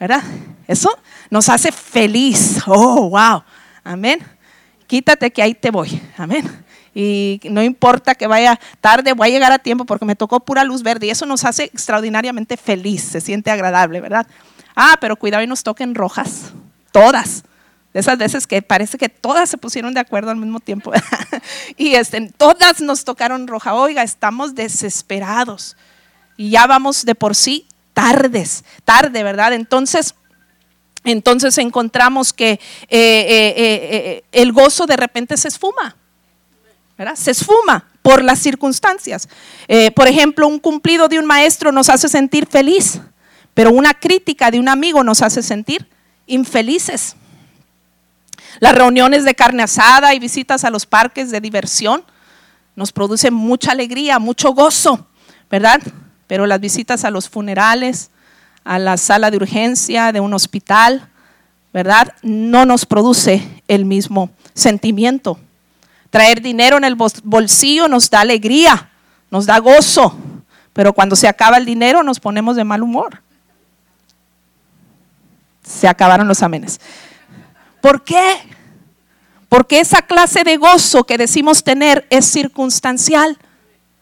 ¿Verdad? 0.00 0.22
Eso 0.66 0.90
nos 1.30 1.48
hace 1.48 1.70
feliz. 1.70 2.58
Oh, 2.66 3.10
wow. 3.10 3.42
Amén. 3.84 4.20
Quítate 4.86 5.30
que 5.30 5.42
ahí 5.42 5.54
te 5.54 5.70
voy. 5.70 6.00
Amén. 6.16 6.64
Y 6.94 7.40
no 7.44 7.62
importa 7.62 8.14
que 8.14 8.26
vaya 8.26 8.58
tarde, 8.80 9.12
voy 9.12 9.28
a 9.28 9.30
llegar 9.30 9.52
a 9.52 9.58
tiempo 9.58 9.84
porque 9.84 10.04
me 10.04 10.16
tocó 10.16 10.40
pura 10.40 10.64
luz 10.64 10.82
verde. 10.82 11.06
Y 11.06 11.10
eso 11.10 11.26
nos 11.26 11.44
hace 11.44 11.64
extraordinariamente 11.64 12.56
feliz. 12.56 13.02
Se 13.02 13.20
siente 13.20 13.50
agradable, 13.50 14.00
¿verdad? 14.00 14.26
Ah, 14.74 14.96
pero 15.00 15.16
cuidado 15.16 15.42
y 15.42 15.46
nos 15.46 15.62
toquen 15.62 15.94
rojas. 15.94 16.52
Todas. 16.90 17.44
De 17.92 18.00
esas 18.00 18.16
veces 18.16 18.46
que 18.46 18.62
parece 18.62 18.96
que 18.96 19.08
todas 19.08 19.50
se 19.50 19.58
pusieron 19.58 19.92
de 19.92 20.00
acuerdo 20.00 20.30
al 20.30 20.38
mismo 20.38 20.60
tiempo. 20.60 20.92
y 21.76 21.94
este, 21.94 22.32
todas 22.36 22.80
nos 22.80 23.04
tocaron 23.04 23.46
roja. 23.46 23.74
Oiga, 23.74 24.02
estamos 24.02 24.54
desesperados. 24.54 25.76
Y 26.36 26.50
ya 26.50 26.66
vamos 26.66 27.04
de 27.04 27.14
por 27.14 27.34
sí 27.34 27.66
tardes, 27.92 28.64
tarde, 28.84 29.22
¿verdad? 29.22 29.52
Entonces, 29.52 30.14
entonces 31.04 31.58
encontramos 31.58 32.32
que 32.32 32.52
eh, 32.52 32.58
eh, 32.90 33.54
eh, 33.56 34.24
el 34.32 34.52
gozo 34.52 34.86
de 34.86 34.96
repente 34.96 35.36
se 35.36 35.48
esfuma. 35.48 35.96
¿verdad? 36.96 37.16
Se 37.16 37.32
esfuma 37.32 37.88
por 38.02 38.22
las 38.22 38.38
circunstancias. 38.38 39.28
por 39.94 40.08
ejemplo, 40.08 40.46
un 40.46 40.58
cumplido 40.58 41.08
de 41.08 41.18
un 41.18 41.26
maestro 41.26 41.72
nos 41.72 41.88
hace 41.88 42.08
sentir 42.08 42.46
feliz, 42.46 43.00
pero 43.54 43.72
una 43.72 43.94
crítica 43.94 44.50
de 44.50 44.58
un 44.58 44.68
amigo 44.68 45.02
nos 45.02 45.22
hace 45.22 45.42
sentir 45.42 45.88
infelices. 46.26 47.16
Las 48.60 48.74
reuniones 48.74 49.24
de 49.24 49.34
carne 49.34 49.62
asada 49.62 50.14
y 50.14 50.18
visitas 50.18 50.64
a 50.64 50.70
los 50.70 50.86
parques 50.86 51.30
de 51.30 51.40
diversión 51.40 52.04
nos 52.76 52.92
producen 52.92 53.34
mucha 53.34 53.72
alegría, 53.72 54.18
mucho 54.18 54.52
gozo, 54.52 55.06
¿verdad? 55.50 55.80
Pero 56.26 56.46
las 56.46 56.60
visitas 56.60 57.04
a 57.04 57.10
los 57.10 57.28
funerales, 57.28 58.10
a 58.64 58.78
la 58.78 58.96
sala 58.96 59.30
de 59.30 59.36
urgencia 59.36 60.12
de 60.12 60.20
un 60.20 60.32
hospital, 60.34 61.08
¿verdad? 61.72 62.14
No 62.22 62.64
nos 62.64 62.86
produce 62.86 63.62
el 63.68 63.84
mismo 63.84 64.30
sentimiento. 64.54 65.38
Traer 66.10 66.42
dinero 66.42 66.76
en 66.76 66.84
el 66.84 66.94
bolsillo 66.94 67.88
nos 67.88 68.10
da 68.10 68.20
alegría, 68.20 68.90
nos 69.30 69.46
da 69.46 69.58
gozo, 69.58 70.16
pero 70.72 70.92
cuando 70.92 71.16
se 71.16 71.28
acaba 71.28 71.56
el 71.56 71.64
dinero 71.64 72.02
nos 72.02 72.20
ponemos 72.20 72.56
de 72.56 72.64
mal 72.64 72.82
humor. 72.82 73.22
Se 75.62 75.88
acabaron 75.88 76.28
los 76.28 76.42
amenes. 76.42 76.80
¿Por 77.82 78.04
qué? 78.04 78.22
Porque 79.50 79.80
esa 79.80 80.00
clase 80.00 80.44
de 80.44 80.56
gozo 80.56 81.04
que 81.04 81.18
decimos 81.18 81.62
tener 81.64 82.06
es 82.08 82.24
circunstancial. 82.24 83.36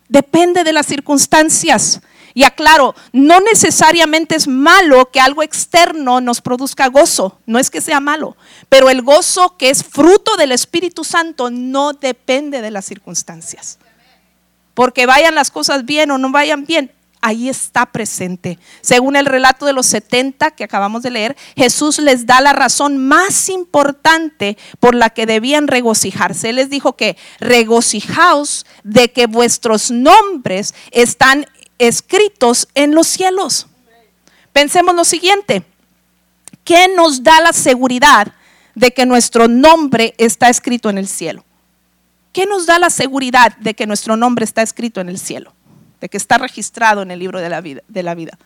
Depende 0.09 0.63
de 0.63 0.73
las 0.73 0.87
circunstancias. 0.87 2.01
Y 2.35 2.45
aclaro, 2.45 2.95
no 3.13 3.41
necesariamente 3.41 4.37
es 4.37 4.47
malo 4.47 5.11
que 5.11 5.19
algo 5.19 5.43
externo 5.43 6.21
nos 6.21 6.41
produzca 6.41 6.87
gozo, 6.87 7.41
no 7.47 7.59
es 7.59 7.71
que 7.71 7.81
sea 7.81 7.99
malo, 7.99 8.37
pero 8.69 8.89
el 8.89 9.03
gozo 9.03 9.57
que 9.57 9.71
es 9.71 9.83
fruto 9.83 10.37
del 10.37 10.53
Espíritu 10.53 11.03
Santo 11.03 11.51
no 11.51 11.93
depende 11.93 12.61
de 12.61 12.71
las 12.71 12.85
circunstancias. 12.85 13.81
Porque 14.75 15.07
vayan 15.07 15.35
las 15.35 15.51
cosas 15.51 15.85
bien 15.85 16.13
o 16.13 16.19
no 16.19 16.31
vayan 16.31 16.67
bien, 16.67 16.93
ahí 17.21 17.49
está 17.49 17.87
presente. 17.87 18.59
Según 18.81 19.17
el 19.17 19.27
relato 19.27 19.67
de 19.67 19.73
los 19.73 19.87
70 19.87 20.51
que 20.53 20.65
acabamos 20.65 21.03
de 21.03 21.11
leer, 21.11 21.37
Jesús 21.57 21.99
les 21.99 22.27
da 22.27 22.41
la 22.41 22.53
razón 22.53 22.99
más 22.99 23.49
importante 23.49 24.57
por 24.79 24.95
la 24.95 25.11
que 25.11 25.27
debían 25.27 25.69
regocijarse. 25.69 26.51
Él 26.51 26.57
les 26.57 26.71
dijo 26.71 26.97
que 26.97 27.17
regocijaos 27.39 28.67
de 28.85 29.13
que 29.13 29.27
vuestros 29.27 29.91
nombres 29.91 30.75
están 30.91 31.47
escritos 31.79 32.69
en 32.75 32.95
los 32.95 33.07
cielos. 33.07 33.67
Pensemos 34.53 34.95
lo 34.95 35.05
siguiente, 35.05 35.63
¿qué 36.65 36.89
nos 36.89 37.23
da 37.23 37.41
la 37.41 37.53
seguridad 37.53 38.33
de 38.75 38.93
que 38.93 39.07
nuestro 39.07 39.49
nombre 39.49 40.15
está 40.19 40.49
escrito 40.49 40.91
en 40.91 40.99
el 40.99 41.07
cielo? 41.07 41.45
¿Qué 42.33 42.47
nos 42.47 42.67
da 42.67 42.79
la 42.79 42.91
seguridad 42.91 43.57
de 43.59 43.75
que 43.75 43.87
nuestro 43.87 44.17
nombre 44.17 44.45
está 44.45 44.63
escrito 44.63 45.01
en 45.01 45.09
el 45.09 45.19
cielo? 45.19 45.53
De 46.01 46.09
que 46.09 46.17
está 46.17 46.39
registrado 46.39 47.03
en 47.03 47.11
el 47.11 47.19
libro 47.19 47.41
de 47.41 47.49
la 47.49 47.61
vida. 47.61 47.83
De 47.89 48.03
la 48.03 48.15
vida? 48.15 48.39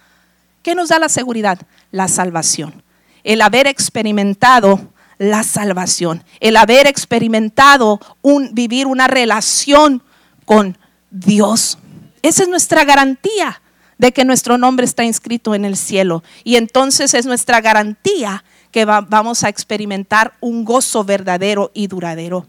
¿Qué 0.62 0.74
nos 0.74 0.88
da 0.88 0.98
la 0.98 1.08
seguridad? 1.08 1.58
La 1.90 2.08
salvación. 2.08 2.82
El 3.22 3.40
haber 3.40 3.66
experimentado 3.66 4.92
la 5.18 5.42
salvación. 5.42 6.24
El 6.40 6.56
haber 6.56 6.86
experimentado 6.86 8.00
un, 8.22 8.54
vivir 8.54 8.86
una 8.86 9.06
relación 9.06 10.02
con 10.44 10.76
Dios. 11.10 11.78
Esa 12.22 12.42
es 12.42 12.48
nuestra 12.48 12.84
garantía 12.84 13.60
de 13.98 14.12
que 14.12 14.24
nuestro 14.24 14.58
nombre 14.58 14.84
está 14.84 15.04
inscrito 15.04 15.54
en 15.54 15.64
el 15.64 15.76
cielo. 15.76 16.22
Y 16.42 16.56
entonces 16.56 17.14
es 17.14 17.26
nuestra 17.26 17.60
garantía 17.60 18.44
que 18.70 18.84
vamos 18.84 19.44
a 19.44 19.48
experimentar 19.48 20.34
un 20.40 20.64
gozo 20.64 21.04
verdadero 21.04 21.70
y 21.74 21.86
duradero. 21.86 22.46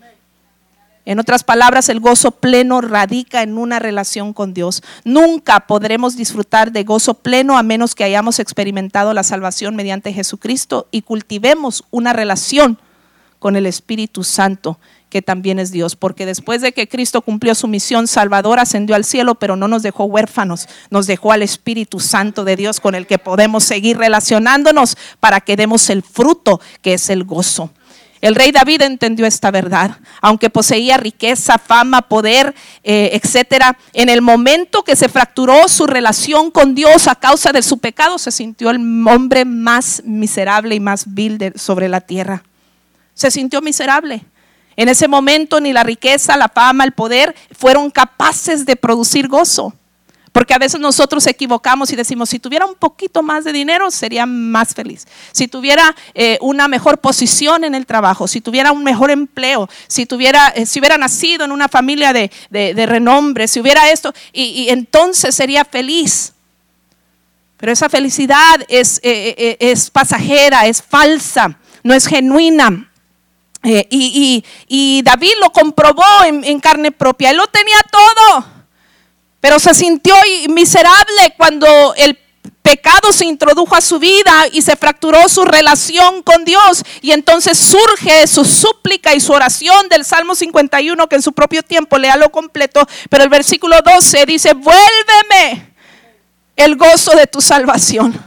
En 1.06 1.20
otras 1.20 1.44
palabras, 1.44 1.88
el 1.90 2.00
gozo 2.00 2.32
pleno 2.32 2.82
radica 2.82 3.44
en 3.44 3.58
una 3.60 3.78
relación 3.78 4.34
con 4.34 4.56
Dios. 4.56 4.82
Nunca 5.04 5.68
podremos 5.68 6.18
disfrutar 6.18 6.72
de 6.72 6.84
gozo 6.84 7.14
pleno 7.14 7.58
a 7.58 7.64
menos 7.64 7.94
que 7.94 8.04
hayamos 8.04 8.40
experimentado 8.40 9.14
la 9.14 9.24
salvación 9.24 9.76
mediante 9.76 10.14
Jesucristo 10.14 10.88
y 10.90 11.04
cultivemos 11.04 11.84
una 11.92 12.12
relación 12.12 12.80
con 13.38 13.56
el 13.56 13.68
Espíritu 13.68 14.24
Santo 14.24 14.80
que 15.10 15.22
también 15.22 15.60
es 15.60 15.72
Dios, 15.72 15.96
porque 15.96 16.26
después 16.26 16.62
de 16.62 16.74
que 16.74 16.90
Cristo 16.90 17.22
cumplió 17.22 17.56
su 17.56 17.68
misión 17.68 18.08
salvadora, 18.08 18.64
ascendió 18.64 18.96
al 18.96 19.06
cielo, 19.06 19.36
pero 19.36 19.56
no 19.56 19.68
nos 19.68 19.84
dejó 19.84 20.06
huérfanos, 20.06 20.68
nos 20.90 21.08
dejó 21.08 21.32
al 21.32 21.42
Espíritu 21.42 22.00
Santo 22.00 22.44
de 22.44 22.56
Dios 22.56 22.80
con 22.80 22.96
el 22.96 23.08
que 23.08 23.18
podemos 23.18 23.64
seguir 23.64 23.98
relacionándonos 23.98 24.98
para 25.20 25.40
que 25.40 25.56
demos 25.56 25.90
el 25.90 26.04
fruto 26.04 26.60
que 26.82 26.96
es 26.96 27.10
el 27.10 27.24
gozo. 27.24 27.70
El 28.26 28.34
rey 28.34 28.52
David 28.52 28.82
entendió 28.82 29.28
esta 29.28 29.52
verdad, 29.52 30.00
aunque 30.20 30.50
poseía 30.50 30.98
riqueza, 30.98 31.60
fama, 31.60 32.02
poder, 32.02 32.56
eh, 32.84 33.12
etcétera. 33.14 33.78
En 33.94 34.10
el 34.10 34.24
momento 34.24 34.84
que 34.84 34.96
se 34.96 35.10
fracturó 35.10 35.68
su 35.68 35.86
relación 35.86 36.50
con 36.50 36.74
Dios 36.74 37.08
a 37.08 37.14
causa 37.14 37.52
de 37.52 37.62
su 37.62 37.78
pecado, 37.78 38.18
se 38.18 38.32
sintió 38.32 38.72
el 38.72 38.78
hombre 39.08 39.46
más 39.46 40.02
miserable 40.06 40.74
y 40.74 40.80
más 40.80 41.14
vil 41.14 41.54
sobre 41.56 41.88
la 41.88 42.02
tierra. 42.02 42.42
Se 43.14 43.30
sintió 43.30 43.62
miserable. 43.62 44.26
En 44.76 44.90
ese 44.90 45.08
momento 45.08 45.62
ni 45.62 45.72
la 45.72 45.84
riqueza, 45.84 46.36
la 46.36 46.50
fama, 46.50 46.84
el 46.84 46.94
poder 46.94 47.36
fueron 47.56 47.92
capaces 47.92 48.66
de 48.66 48.76
producir 48.76 49.28
gozo. 49.28 49.72
Porque 50.36 50.54
a 50.54 50.58
veces 50.58 50.82
nosotros 50.82 51.26
equivocamos 51.28 51.94
y 51.94 51.96
decimos, 51.96 52.28
si 52.28 52.40
tuviera 52.40 52.66
un 52.66 52.76
poquito 52.76 53.24
más 53.24 53.46
de 53.46 53.54
dinero, 53.54 53.90
sería 53.90 54.26
más 54.26 54.74
feliz. 54.74 55.08
Si 55.32 55.48
tuviera 55.48 55.96
eh, 56.14 56.38
una 56.42 56.68
mejor 56.68 56.98
posición 56.98 57.64
en 57.64 57.74
el 57.74 57.86
trabajo, 57.86 58.28
si 58.28 58.42
tuviera 58.42 58.74
un 58.74 58.84
mejor 58.84 59.12
empleo, 59.12 59.70
si, 59.88 60.06
tuviera, 60.06 60.50
eh, 60.50 60.66
si 60.66 60.80
hubiera 60.80 60.98
nacido 60.98 61.46
en 61.46 61.54
una 61.54 61.70
familia 61.70 62.12
de, 62.12 62.86
renombre, 62.86 63.48
si 63.48 63.62
hubiera 63.62 63.90
esto, 63.92 64.14
y, 64.34 64.68
entonces 64.68 65.34
sería 65.34 65.64
feliz. 65.64 66.34
Pero 67.56 67.72
esa 67.72 67.88
felicidad 67.88 68.60
es, 68.68 69.00
eh, 69.04 69.56
es 69.62 69.90
pasajera, 69.90 70.68
es 70.68 70.82
falsa, 70.82 71.58
no 71.82 71.94
es 71.94 72.08
genuina. 72.08 72.90
Eh, 73.66 74.44
y, 74.68 75.02
David 75.02 75.32
lo 75.40 75.50
comprobó 75.52 76.04
en, 76.26 76.60
carne 76.60 76.92
propia. 76.92 77.32
Él 77.32 77.38
lo 77.38 77.48
tenía 77.48 77.78
todo, 77.90 78.46
pero 79.46 79.60
se 79.60 79.76
sintió 79.76 80.16
miserable 80.50 81.36
cuando 81.38 81.94
el 81.98 82.18
pecado 82.64 83.14
se 83.14 83.26
introdujo 83.26 83.76
a 83.76 83.82
su 83.82 84.00
vida 84.00 84.48
y 84.52 84.64
se 84.64 84.76
fracturó 84.76 85.30
su 85.30 85.46
relación 85.46 86.24
con 86.24 86.46
Dios. 86.46 86.84
Y 87.04 87.12
entonces 87.12 87.56
surge 87.56 88.26
su 88.26 88.44
súplica 88.44 89.14
y 89.14 89.20
su 89.20 89.34
oración 89.34 89.88
del 89.88 90.04
Salmo 90.04 90.34
51, 90.34 91.08
que 91.08 91.18
en 91.18 91.22
su 91.22 91.32
propio 91.32 91.62
tiempo 91.62 92.00
lea 92.00 92.16
lo 92.16 92.32
completo. 92.32 92.88
Pero 93.08 93.24
el 93.24 93.30
versículo 93.30 93.80
12 93.84 94.26
dice, 94.26 94.56
vuélveme 94.56 95.76
el 96.56 96.76
gozo 96.76 97.12
de 97.12 97.28
tu 97.28 97.40
salvación. 97.40 98.20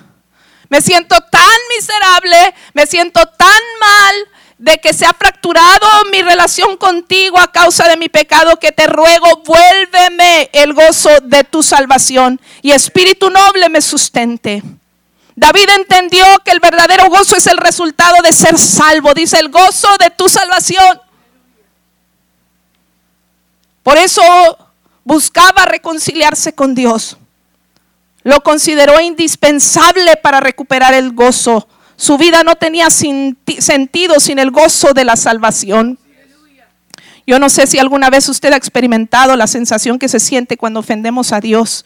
Me 0.68 0.80
siento 0.80 1.16
tan 1.32 1.58
miserable, 1.76 2.54
me 2.74 2.86
siento 2.86 3.26
tan 3.26 3.62
mal, 3.80 4.14
de 4.58 4.78
que 4.78 4.92
se 4.92 5.06
ha 5.06 5.12
fracturado 5.12 5.86
mi 6.10 6.20
relación 6.20 6.76
contigo 6.76 7.38
a 7.38 7.52
causa 7.52 7.88
de 7.88 7.96
mi 7.96 8.08
pecado, 8.08 8.58
que 8.58 8.72
te 8.72 8.86
ruego, 8.86 9.42
vuélveme 9.44 10.50
el 10.52 10.74
gozo 10.74 11.10
de 11.22 11.44
tu 11.44 11.62
salvación 11.62 12.40
y 12.60 12.72
espíritu 12.72 13.30
noble 13.30 13.68
me 13.68 13.80
sustente. 13.80 14.62
David 15.36 15.68
entendió 15.76 16.24
que 16.44 16.50
el 16.50 16.58
verdadero 16.58 17.08
gozo 17.08 17.36
es 17.36 17.46
el 17.46 17.56
resultado 17.56 18.20
de 18.22 18.32
ser 18.32 18.58
salvo, 18.58 19.14
dice 19.14 19.38
el 19.38 19.50
gozo 19.50 19.88
de 20.00 20.10
tu 20.10 20.28
salvación. 20.28 21.00
Por 23.84 23.96
eso 23.96 24.22
buscaba 25.04 25.64
reconciliarse 25.64 26.52
con 26.52 26.74
Dios. 26.74 27.16
Lo 28.24 28.40
consideró 28.40 29.00
indispensable 29.00 30.16
para 30.16 30.40
recuperar 30.40 30.92
el 30.92 31.12
gozo 31.12 31.68
su 31.98 32.16
vida 32.16 32.44
no 32.44 32.54
tenía 32.54 32.90
sentido 32.90 34.20
sin 34.20 34.38
el 34.38 34.52
gozo 34.52 34.94
de 34.94 35.04
la 35.04 35.16
salvación. 35.16 35.98
Yo 37.26 37.40
no 37.40 37.48
sé 37.48 37.66
si 37.66 37.80
alguna 37.80 38.08
vez 38.08 38.28
usted 38.28 38.52
ha 38.52 38.56
experimentado 38.56 39.34
la 39.34 39.48
sensación 39.48 39.98
que 39.98 40.08
se 40.08 40.20
siente 40.20 40.56
cuando 40.56 40.78
ofendemos 40.78 41.32
a 41.32 41.40
Dios 41.40 41.84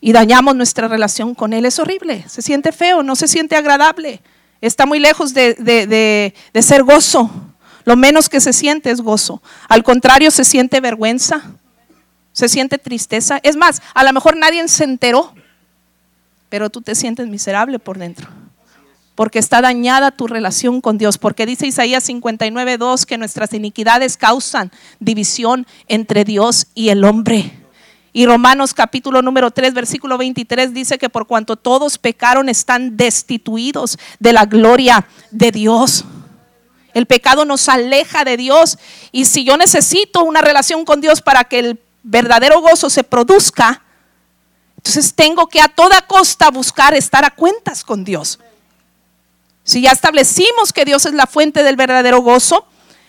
y 0.00 0.12
dañamos 0.12 0.56
nuestra 0.56 0.88
relación 0.88 1.36
con 1.36 1.52
Él. 1.52 1.66
Es 1.66 1.78
horrible, 1.78 2.24
se 2.28 2.42
siente 2.42 2.72
feo, 2.72 3.04
no 3.04 3.14
se 3.14 3.28
siente 3.28 3.54
agradable. 3.54 4.20
Está 4.60 4.86
muy 4.86 4.98
lejos 4.98 5.34
de, 5.34 5.54
de 5.54 6.62
ser 6.62 6.82
gozo. 6.82 7.30
Lo 7.84 7.94
menos 7.94 8.28
que 8.28 8.40
se 8.40 8.52
siente 8.52 8.90
es 8.90 9.00
gozo. 9.00 9.40
Al 9.68 9.84
contrario, 9.84 10.32
se 10.32 10.44
siente 10.44 10.80
vergüenza, 10.80 11.42
se 12.32 12.48
siente 12.48 12.78
tristeza. 12.78 13.38
Es 13.44 13.54
más, 13.54 13.82
a 13.94 14.02
lo 14.02 14.12
mejor 14.12 14.36
nadie 14.36 14.66
se 14.66 14.82
enteró, 14.82 15.32
pero 16.48 16.70
tú 16.70 16.82
te 16.82 16.96
sientes 16.96 17.28
miserable 17.28 17.78
por 17.78 17.98
dentro 17.98 18.28
porque 19.14 19.38
está 19.38 19.60
dañada 19.60 20.10
tu 20.10 20.26
relación 20.26 20.80
con 20.80 20.98
Dios, 20.98 21.18
porque 21.18 21.46
dice 21.46 21.66
Isaías 21.66 22.08
59.2 22.08 23.04
que 23.04 23.18
nuestras 23.18 23.52
iniquidades 23.52 24.16
causan 24.16 24.72
división 24.98 25.66
entre 25.88 26.24
Dios 26.24 26.66
y 26.74 26.88
el 26.88 27.04
hombre. 27.04 27.52
Y 28.12 28.26
Romanos 28.26 28.74
capítulo 28.74 29.22
número 29.22 29.50
3, 29.50 29.74
versículo 29.74 30.18
23 30.18 30.72
dice 30.72 30.98
que 30.98 31.08
por 31.08 31.26
cuanto 31.26 31.56
todos 31.56 31.98
pecaron 31.98 32.48
están 32.48 32.96
destituidos 32.96 33.98
de 34.20 34.32
la 34.32 34.46
gloria 34.46 35.06
de 35.30 35.50
Dios. 35.50 36.04
El 36.92 37.06
pecado 37.06 37.44
nos 37.44 37.68
aleja 37.68 38.24
de 38.24 38.36
Dios 38.36 38.78
y 39.10 39.24
si 39.24 39.44
yo 39.44 39.56
necesito 39.56 40.22
una 40.22 40.40
relación 40.40 40.84
con 40.84 41.00
Dios 41.00 41.22
para 41.22 41.42
que 41.44 41.58
el 41.58 41.80
verdadero 42.04 42.60
gozo 42.60 42.88
se 42.88 43.02
produzca, 43.02 43.82
entonces 44.76 45.14
tengo 45.14 45.48
que 45.48 45.60
a 45.60 45.68
toda 45.68 46.02
costa 46.02 46.50
buscar 46.50 46.94
estar 46.94 47.24
a 47.24 47.30
cuentas 47.30 47.82
con 47.82 48.04
Dios. 48.04 48.38
Si 49.64 49.80
ya 49.80 49.90
establecimos 49.90 50.72
que 50.72 50.84
Dios 50.84 51.06
es 51.06 51.14
la 51.14 51.26
fuente 51.26 51.62
del 51.62 51.76
verdadero 51.76 52.20
gozo, 52.20 52.66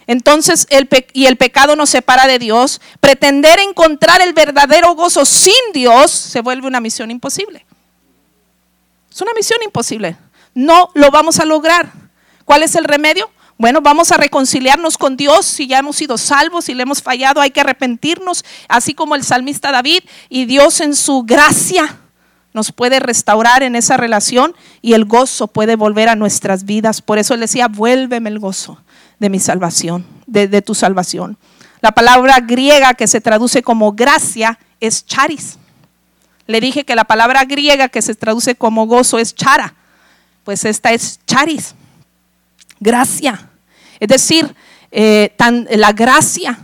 entonces 0.08 0.68
el 0.70 0.88
y 1.14 1.26
el 1.26 1.36
pecado 1.36 1.76
nos 1.76 1.90
separa 1.90 2.28
de 2.28 2.40
Dios, 2.40 2.80
pretender 3.00 3.60
encontrar 3.60 4.22
el 4.22 4.34
verdadero 4.34 4.96
gozo 4.96 5.26
sin 5.26 5.54
Dios 5.74 6.12
se 6.12 6.42
vuelve 6.42 6.68
una 6.68 6.80
misión 6.80 7.12
imposible. 7.12 7.66
Es 9.12 9.22
una 9.22 9.34
misión 9.34 9.60
imposible. 9.64 10.16
No 10.54 10.90
lo 10.94 11.12
vamos 11.12 11.40
a 11.40 11.46
lograr. 11.46 11.92
¿Cuál 12.46 12.64
es 12.64 12.76
el 12.76 12.86
remedio? 12.86 13.30
Bueno, 13.58 13.82
vamos 13.82 14.12
a 14.12 14.18
reconciliarnos 14.18 14.98
con 14.98 15.18
Dios 15.18 15.46
si 15.46 15.68
ya 15.68 15.80
hemos 15.80 15.96
sido 15.96 16.18
salvos, 16.18 16.66
si 16.66 16.74
le 16.74 16.84
hemos 16.84 17.02
fallado, 17.02 17.42
hay 17.42 17.52
que 17.52 17.62
arrepentirnos, 17.62 18.44
así 18.68 18.94
como 18.94 19.16
el 19.16 19.24
salmista 19.24 19.72
David, 19.72 20.04
y 20.30 20.46
Dios 20.46 20.82
en 20.82 20.96
su 20.96 21.24
gracia 21.24 22.00
nos 22.56 22.72
puede 22.72 23.02
restaurar 23.02 23.64
en 23.64 23.76
esa 23.76 23.98
relación 23.98 24.56
y 24.82 24.94
el 24.94 25.04
gozo 25.04 25.48
puede 25.48 25.76
volver 25.76 26.08
a 26.08 26.16
nuestras 26.16 26.64
vidas. 26.64 27.02
Por 27.02 27.20
eso 27.20 27.34
él 27.34 27.42
decía, 27.42 27.68
vuélveme 27.68 28.30
el 28.30 28.40
gozo 28.40 28.82
de 29.20 29.30
mi 29.30 29.40
salvación. 29.40 30.06
de, 30.26 30.62
tu 30.62 30.74
salvación. 30.74 31.38
La 31.82 31.92
palabra 31.92 32.40
griega 32.40 32.94
que 32.94 33.08
se 33.08 33.20
traduce 33.20 33.62
como 33.62 33.92
gracia 33.92 34.58
es 34.80 35.06
charis. 35.06 35.60
Le 36.48 36.62
dije 36.62 36.86
que 36.86 36.96
la 36.96 37.04
palabra 37.04 37.44
griega 37.44 37.90
que 37.90 38.02
se 38.02 38.16
traduce 38.16 38.56
como 38.56 38.88
gozo 38.88 39.20
es 39.20 39.36
chara. 39.36 39.76
Pues 40.46 40.64
esta 40.64 40.94
es 40.94 41.20
charis. 41.28 41.76
Gracia. 42.80 43.50
Es 44.00 44.08
decir, 44.08 44.56
eh, 44.92 45.36
la 45.72 45.92
gracia 45.92 46.58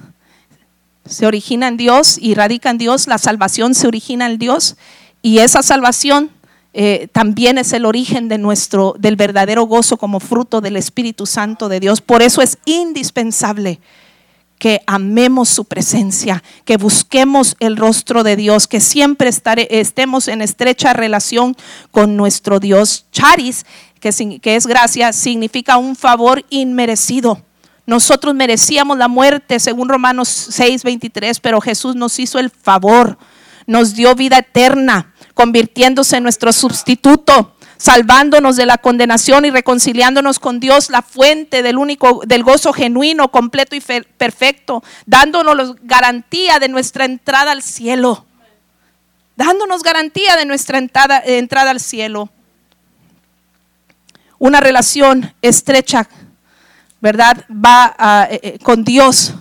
se 1.06 1.26
origina 1.26 1.68
en 1.68 1.76
Dios 1.76 2.18
y 2.18 2.34
radica 2.34 2.70
en 2.70 2.78
Dios. 2.78 3.08
La 3.08 3.18
salvación 3.18 3.76
se 3.76 3.88
origina 3.88 4.26
en 4.28 4.38
Dios. 4.38 4.78
Y 5.22 5.40
esa 5.40 5.62
salvación 5.62 6.32
eh, 6.74 7.10
también 7.12 7.58
es 7.58 7.74
el 7.74 7.86
origen 7.86 8.30
de 8.30 8.38
nuestro, 8.38 8.96
del 8.98 9.18
verdadero 9.18 9.64
gozo 9.64 9.98
como 9.98 10.20
fruto 10.20 10.62
del 10.62 10.78
Espíritu 10.78 11.26
Santo 11.26 11.68
de 11.68 11.80
Dios. 11.80 12.02
Por 12.02 12.22
eso 12.22 12.42
es 12.42 12.58
indispensable 12.66 13.80
que 14.58 14.82
amemos 14.86 15.50
su 15.50 15.66
presencia, 15.66 16.44
que 16.66 16.78
busquemos 16.78 17.56
el 17.60 17.78
rostro 17.78 18.24
de 18.24 18.36
Dios, 18.36 18.68
que 18.68 18.80
siempre 18.80 19.32
estemos 19.72 20.28
en 20.28 20.42
estrecha 20.42 20.94
relación 20.94 21.58
con 21.90 22.16
nuestro 22.16 22.60
Dios. 22.60 23.06
Charis, 23.12 23.66
que, 24.00 24.40
que 24.40 24.56
es 24.56 24.68
gracia, 24.68 25.14
significa 25.14 25.78
un 25.78 25.96
favor 25.96 26.46
inmerecido. 26.52 27.42
Nosotros 27.88 28.36
merecíamos 28.36 28.98
la 28.98 29.08
muerte, 29.08 29.60
según 29.60 29.90
Romanos 29.90 30.30
6, 30.30 30.84
23, 30.84 31.40
pero 31.40 31.60
Jesús 31.60 31.96
nos 31.96 32.20
hizo 32.20 32.38
el 32.38 32.52
favor, 32.52 33.18
nos 33.66 33.96
dio 33.96 34.14
vida 34.14 34.38
eterna 34.38 35.11
convirtiéndose 35.34 36.18
en 36.18 36.24
nuestro 36.24 36.52
sustituto, 36.54 37.56
salvándonos 37.78 38.58
de 38.58 38.68
la 38.68 38.78
condenación 38.78 39.44
y 39.46 39.50
reconciliándonos 39.50 40.38
con 40.38 40.60
Dios, 40.60 40.92
la 40.92 41.02
fuente 41.02 41.64
del 41.64 41.78
único 41.78 42.22
del 42.28 42.44
gozo 42.44 42.74
genuino, 42.74 43.32
completo 43.32 43.76
y 43.76 43.82
perfecto, 43.82 44.84
dándonos 45.08 45.76
garantía 45.82 46.60
de 46.60 46.68
nuestra 46.68 47.06
entrada 47.06 47.52
al 47.52 47.64
cielo. 47.64 48.26
Dándonos 49.36 49.82
garantía 49.82 50.36
de 50.36 50.46
nuestra 50.46 50.78
entrada, 50.78 51.24
entrada 51.26 51.72
al 51.72 51.80
cielo. 51.80 52.30
Una 54.38 54.60
relación 54.60 55.34
estrecha, 55.42 56.08
¿verdad? 57.00 57.46
Va 57.50 58.28
eh, 58.30 58.40
eh, 58.44 58.60
con 58.62 58.84
Dios, 58.84 59.34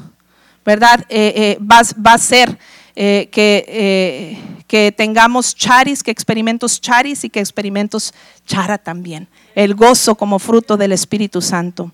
¿verdad? 0.65 1.05
Eh, 1.11 1.59
va, 1.61 1.83
va, 2.07 2.15
a 2.15 2.19
ser 2.19 2.57
que 2.95 4.39
que 4.71 4.93
tengamos 4.93 5.57
charis, 5.57 6.01
que 6.05 6.13
experimentos 6.13 6.81
charis 6.81 7.25
y 7.25 7.29
que 7.29 7.41
experimentos 7.41 8.15
chara 8.47 8.79
también. 8.79 9.27
El 9.57 9.75
gozo 9.75 10.15
como 10.15 10.39
fruto 10.39 10.77
del 10.77 10.93
Espíritu 10.93 11.43
Santo. 11.43 11.91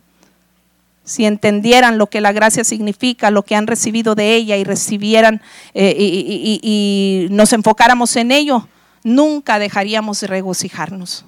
Si 1.03 1.25
entendieran 1.25 1.97
lo 1.97 2.09
que 2.09 2.21
la 2.21 2.33
gracia 2.33 2.65
significa, 2.65 3.31
lo 3.31 3.45
que 3.45 3.57
han 3.57 3.67
recibido 3.67 4.15
de 4.15 4.35
ella 4.35 4.59
y 4.59 4.65
recibieran 4.65 5.41
eh, 5.73 5.97
y 5.99 7.29
nos 7.31 7.55
enfocáramos 7.55 8.15
en 8.17 8.31
ello, 8.31 8.69
nunca 9.03 9.59
dejaríamos 9.59 10.21
de 10.21 10.27
regocijarnos 10.27 11.25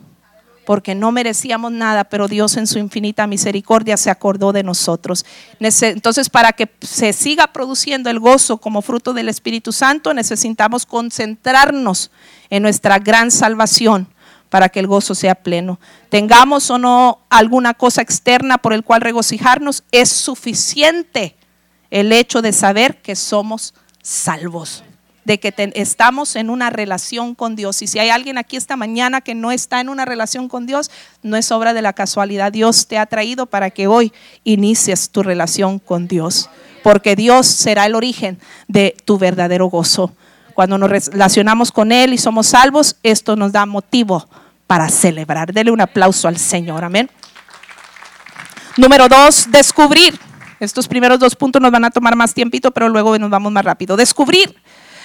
porque 0.68 0.94
no 0.94 1.12
merecíamos 1.12 1.72
nada, 1.72 2.04
pero 2.04 2.28
Dios 2.28 2.58
en 2.58 2.66
su 2.66 2.78
infinita 2.78 3.26
misericordia 3.26 3.96
se 3.96 4.10
acordó 4.10 4.52
de 4.52 4.62
nosotros. 4.62 5.24
Entonces, 5.60 6.28
para 6.28 6.52
que 6.52 6.68
se 6.82 7.14
siga 7.14 7.54
produciendo 7.54 8.10
el 8.10 8.20
gozo 8.20 8.58
como 8.58 8.82
fruto 8.82 9.14
del 9.14 9.30
Espíritu 9.30 9.72
Santo, 9.72 10.12
necesitamos 10.12 10.84
concentrarnos 10.84 12.10
en 12.50 12.64
nuestra 12.64 12.98
gran 12.98 13.30
salvación 13.30 14.08
para 14.50 14.68
que 14.68 14.80
el 14.80 14.86
gozo 14.86 15.14
sea 15.14 15.36
pleno. 15.36 15.80
Tengamos 16.10 16.68
o 16.68 16.76
no 16.76 17.20
alguna 17.30 17.72
cosa 17.72 18.02
externa 18.02 18.58
por 18.58 18.74
el 18.74 18.84
cual 18.84 19.00
regocijarnos, 19.00 19.84
es 19.90 20.10
suficiente 20.10 21.34
el 21.90 22.12
hecho 22.12 22.42
de 22.42 22.52
saber 22.52 23.00
que 23.00 23.16
somos 23.16 23.72
salvos 24.02 24.84
de 25.28 25.38
que 25.38 25.52
estamos 25.74 26.36
en 26.36 26.48
una 26.48 26.70
relación 26.70 27.34
con 27.34 27.54
Dios. 27.54 27.82
Y 27.82 27.86
si 27.86 27.98
hay 27.98 28.08
alguien 28.08 28.38
aquí 28.38 28.56
esta 28.56 28.76
mañana 28.76 29.20
que 29.20 29.34
no 29.34 29.52
está 29.52 29.78
en 29.78 29.90
una 29.90 30.06
relación 30.06 30.48
con 30.48 30.64
Dios, 30.64 30.90
no 31.22 31.36
es 31.36 31.52
obra 31.52 31.74
de 31.74 31.82
la 31.82 31.92
casualidad. 31.92 32.50
Dios 32.50 32.86
te 32.86 32.96
ha 32.96 33.04
traído 33.04 33.44
para 33.44 33.68
que 33.68 33.88
hoy 33.88 34.10
inicies 34.44 35.10
tu 35.10 35.22
relación 35.22 35.80
con 35.80 36.08
Dios, 36.08 36.48
porque 36.82 37.14
Dios 37.14 37.46
será 37.46 37.84
el 37.84 37.94
origen 37.94 38.38
de 38.68 38.96
tu 39.04 39.18
verdadero 39.18 39.66
gozo. 39.66 40.14
Cuando 40.54 40.78
nos 40.78 40.88
relacionamos 40.88 41.72
con 41.72 41.92
Él 41.92 42.14
y 42.14 42.18
somos 42.18 42.46
salvos, 42.46 42.96
esto 43.02 43.36
nos 43.36 43.52
da 43.52 43.66
motivo 43.66 44.26
para 44.66 44.88
celebrar. 44.88 45.52
Dele 45.52 45.70
un 45.70 45.82
aplauso 45.82 46.26
al 46.26 46.38
Señor. 46.38 46.84
Amén. 46.84 47.10
Número 48.78 49.10
dos, 49.10 49.50
descubrir. 49.50 50.18
Estos 50.58 50.88
primeros 50.88 51.18
dos 51.18 51.36
puntos 51.36 51.60
nos 51.60 51.70
van 51.70 51.84
a 51.84 51.90
tomar 51.90 52.16
más 52.16 52.32
tiempito, 52.32 52.70
pero 52.70 52.88
luego 52.88 53.18
nos 53.18 53.28
vamos 53.28 53.52
más 53.52 53.66
rápido. 53.66 53.94
Descubrir. 53.94 54.56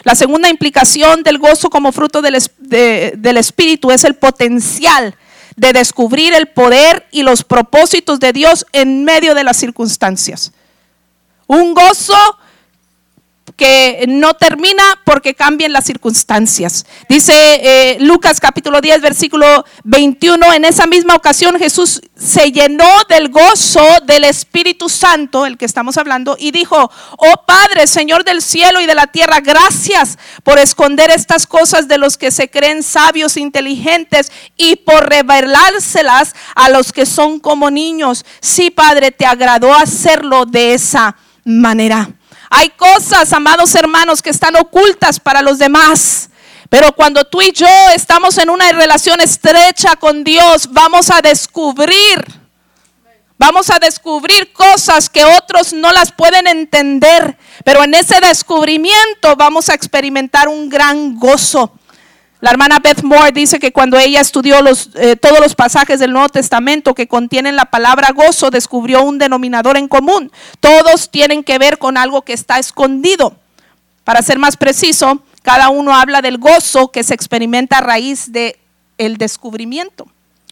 La 0.04 0.16
segunda 0.16 0.50
implicación 0.50 1.24
del 1.24 1.38
gozo 1.38 1.70
como 1.70 1.92
fruto 1.92 2.22
del, 2.22 2.38
del 2.60 3.38
Espíritu 3.38 3.92
es 3.92 4.04
el 4.04 4.16
potencial 4.16 5.16
de 5.56 5.72
descubrir 5.72 6.34
el 6.34 6.48
poder 6.48 7.08
y 7.12 7.24
los 7.24 7.44
propósitos 7.44 8.20
de 8.20 8.34
Dios 8.34 8.66
en 8.74 9.06
medio 9.06 9.34
de 9.34 9.44
las 9.44 9.58
circunstancias. 9.58 10.52
Un 11.48 11.74
gozo 11.74 12.18
que 13.56 14.06
no 14.08 14.34
termina 14.34 14.84
porque 15.06 15.36
cambien 15.36 15.74
las 15.74 15.86
circunstancias. 15.86 16.86
Dice 17.10 17.34
eh, 17.34 17.98
Lucas 18.00 18.39
capítulo 18.39 18.82
10, 18.82 19.02
versículo 19.02 19.66
21, 19.84 20.54
en 20.54 20.66
esa 20.66 20.88
misma 20.88 21.16
ocasión 21.16 21.58
Jesús 21.60 22.02
se 22.16 22.52
llenó 22.52 22.88
del 23.10 23.30
gozo 23.30 23.86
del 24.06 24.24
Espíritu 24.24 24.89
Santo, 24.89 25.46
el 25.46 25.58
que 25.58 25.66
estamos 25.66 25.98
hablando, 25.98 26.36
y 26.39 26.52
dijo, 26.52 26.89
oh 27.18 27.46
Padre, 27.46 27.88
Señor 27.88 28.24
del 28.24 28.42
cielo 28.42 28.82
y 28.82 28.86
de 28.86 28.96
la 28.96 29.08
tierra, 29.08 29.39
gracias 29.39 30.18
por 30.44 30.60
esconder 30.60 31.12
estas 31.12 31.48
cosas 31.48 31.88
de 31.88 31.98
los 31.98 32.18
que 32.18 32.32
se 32.32 32.50
creen 32.50 32.84
sabios, 32.84 33.38
inteligentes, 33.38 34.32
y 34.58 34.78
por 34.78 35.10
revelárselas 35.10 36.34
a 36.56 36.70
los 36.70 36.94
que 36.94 37.06
son 37.06 37.39
como 37.39 37.70
niños. 37.70 38.26
Sí, 38.42 38.72
Padre, 38.72 39.12
te 39.12 39.26
agradó 39.26 39.74
hacerlo 39.74 40.46
de 40.46 40.74
esa 40.74 41.16
manera. 41.44 42.10
Hay 42.56 42.70
cosas, 42.70 43.34
amados 43.34 43.74
hermanos, 43.74 44.22
que 44.22 44.30
están 44.30 44.56
ocultas 44.56 45.20
para 45.20 45.42
los 45.42 45.58
demás. 45.58 46.30
Pero 46.70 46.94
cuando 46.94 47.24
tú 47.24 47.42
y 47.42 47.52
yo 47.52 47.68
estamos 47.96 48.38
en 48.38 48.52
una 48.52 48.72
relación 48.72 49.20
estrecha 49.22 49.96
con 49.96 50.24
Dios, 50.24 50.72
vamos 50.72 51.10
a 51.10 51.20
descubrir, 51.20 52.24
vamos 53.39 53.72
a 53.72 53.80
descubrir 53.80 54.54
cosas 54.54 55.10
que 55.10 55.26
otros 55.26 55.74
no 55.74 55.92
las 55.92 56.12
pueden 56.12 56.46
entender. 56.46 57.39
Pero 57.66 57.84
en 57.84 57.96
ese 57.96 58.20
descubrimiento 58.20 59.36
vamos 59.36 59.70
a 59.70 59.74
experimentar 59.74 60.48
un 60.48 60.70
gran 60.70 61.18
gozo. 61.18 61.72
La 62.43 62.51
hermana 62.51 62.79
Beth 62.79 63.03
Moore 63.03 63.32
dice 63.32 63.58
que 63.58 63.71
cuando 63.71 63.97
ella 63.97 64.19
estudió 64.19 64.62
los, 64.62 64.89
eh, 64.95 65.15
todos 65.15 65.39
los 65.39 65.56
pasajes 65.56 66.01
del 66.01 66.12
Nuevo 66.12 66.27
Testamento 66.27 66.93
que 66.93 67.08
contienen 67.08 67.56
la 67.56 67.63
palabra 67.63 68.12
gozo, 68.12 68.51
descubrió 68.51 69.01
un 69.01 69.17
denominador 69.17 69.77
en 69.77 69.88
común. 69.88 70.29
Todos 70.60 71.10
tienen 71.10 71.45
que 71.45 71.58
ver 71.58 71.77
con 71.77 71.95
algo 71.95 72.23
que 72.23 72.34
está 72.34 72.60
escondido. 72.60 73.38
Para 74.03 74.21
ser 74.21 74.39
más 74.39 74.58
preciso, 74.58 75.23
cada 75.41 75.69
uno 75.69 75.95
habla 75.95 76.21
del 76.21 76.38
gozo 76.38 76.91
que 76.91 77.03
se 77.03 77.13
experimenta 77.13 77.77
a 77.77 77.82
raíz 77.82 78.34
del 78.34 78.58
el 78.97 79.15
descubrimiento. 79.15 80.06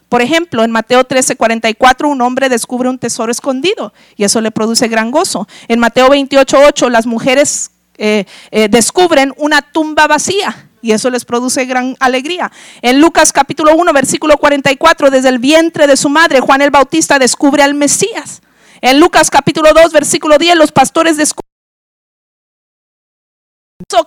Por 0.07 0.21
ejemplo, 0.21 0.63
en 0.63 0.71
Mateo 0.71 1.03
13:44 1.03 2.07
un 2.07 2.21
hombre 2.21 2.47
descubre 2.47 2.87
un 2.87 2.99
tesoro 2.99 3.33
escondido 3.33 3.91
y 4.15 4.23
eso 4.23 4.39
le 4.39 4.51
produce 4.51 4.87
gran 4.87 5.11
gozo. 5.11 5.45
En 5.67 5.79
Mateo 5.79 6.07
28:8 6.07 6.87
las 6.89 7.05
mujeres 7.05 7.71
eh, 7.97 8.23
eh, 8.51 8.69
descubren 8.69 9.33
una 9.35 9.61
tumba 9.61 10.07
vacía 10.07 10.69
y 10.81 10.91
eso 10.91 11.09
les 11.09 11.25
produce 11.25 11.65
gran 11.65 11.95
alegría. 11.99 12.51
En 12.81 12.99
Lucas 12.99 13.31
capítulo 13.33 13.75
1, 13.75 13.93
versículo 13.93 14.37
44, 14.37 15.09
desde 15.09 15.29
el 15.29 15.39
vientre 15.39 15.87
de 15.87 15.97
su 15.97 16.09
madre, 16.09 16.39
Juan 16.39 16.61
el 16.61 16.71
Bautista 16.71 17.19
descubre 17.19 17.63
al 17.63 17.73
Mesías. 17.73 18.41
En 18.81 18.99
Lucas 18.99 19.29
capítulo 19.29 19.73
2, 19.73 19.91
versículo 19.93 20.37
10, 20.37 20.55
los 20.55 20.71
pastores 20.71 21.17
descubren 21.17 21.51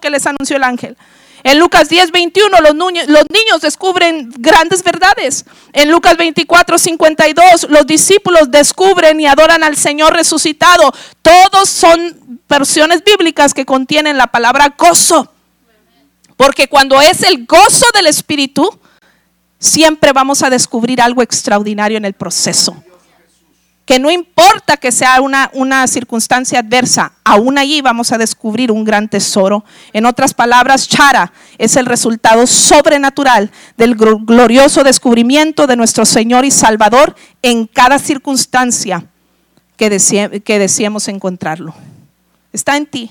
que 0.00 0.10
les 0.10 0.26
anunció 0.26 0.56
el 0.56 0.64
ángel. 0.64 0.96
En 1.42 1.58
Lucas 1.58 1.90
10, 1.90 2.10
21, 2.10 2.58
los 2.60 2.74
niños, 2.74 3.06
los 3.06 3.24
niños 3.28 3.60
descubren 3.60 4.32
grandes 4.38 4.82
verdades. 4.82 5.44
En 5.74 5.90
Lucas 5.90 6.16
24, 6.16 6.78
52, 6.78 7.66
los 7.68 7.86
discípulos 7.86 8.50
descubren 8.50 9.20
y 9.20 9.26
adoran 9.26 9.62
al 9.62 9.76
Señor 9.76 10.14
resucitado. 10.14 10.94
Todos 11.20 11.68
son 11.68 12.40
versiones 12.48 13.04
bíblicas 13.04 13.52
que 13.52 13.66
contienen 13.66 14.16
la 14.16 14.28
palabra 14.28 14.74
gozo. 14.78 15.33
Porque 16.36 16.68
cuando 16.68 17.00
es 17.00 17.22
el 17.22 17.46
gozo 17.46 17.86
del 17.94 18.06
Espíritu, 18.06 18.68
siempre 19.58 20.12
vamos 20.12 20.42
a 20.42 20.50
descubrir 20.50 21.00
algo 21.00 21.22
extraordinario 21.22 21.96
en 21.96 22.04
el 22.04 22.14
proceso. 22.14 22.76
Que 23.84 23.98
no 23.98 24.10
importa 24.10 24.78
que 24.78 24.90
sea 24.90 25.20
una, 25.20 25.50
una 25.52 25.86
circunstancia 25.86 26.60
adversa, 26.60 27.12
aún 27.22 27.58
allí 27.58 27.82
vamos 27.82 28.12
a 28.12 28.18
descubrir 28.18 28.72
un 28.72 28.82
gran 28.82 29.08
tesoro. 29.08 29.64
En 29.92 30.06
otras 30.06 30.32
palabras, 30.32 30.88
Chara 30.88 31.32
es 31.58 31.76
el 31.76 31.84
resultado 31.84 32.46
sobrenatural 32.46 33.50
del 33.76 33.94
glorioso 33.94 34.84
descubrimiento 34.84 35.66
de 35.66 35.76
nuestro 35.76 36.06
Señor 36.06 36.46
y 36.46 36.50
Salvador 36.50 37.14
en 37.42 37.66
cada 37.66 37.98
circunstancia 37.98 39.06
que, 39.76 40.58
deseemos 40.58 41.08
encontrarlo. 41.08 41.74
Está 42.52 42.76
en 42.76 42.86
ti. 42.86 43.10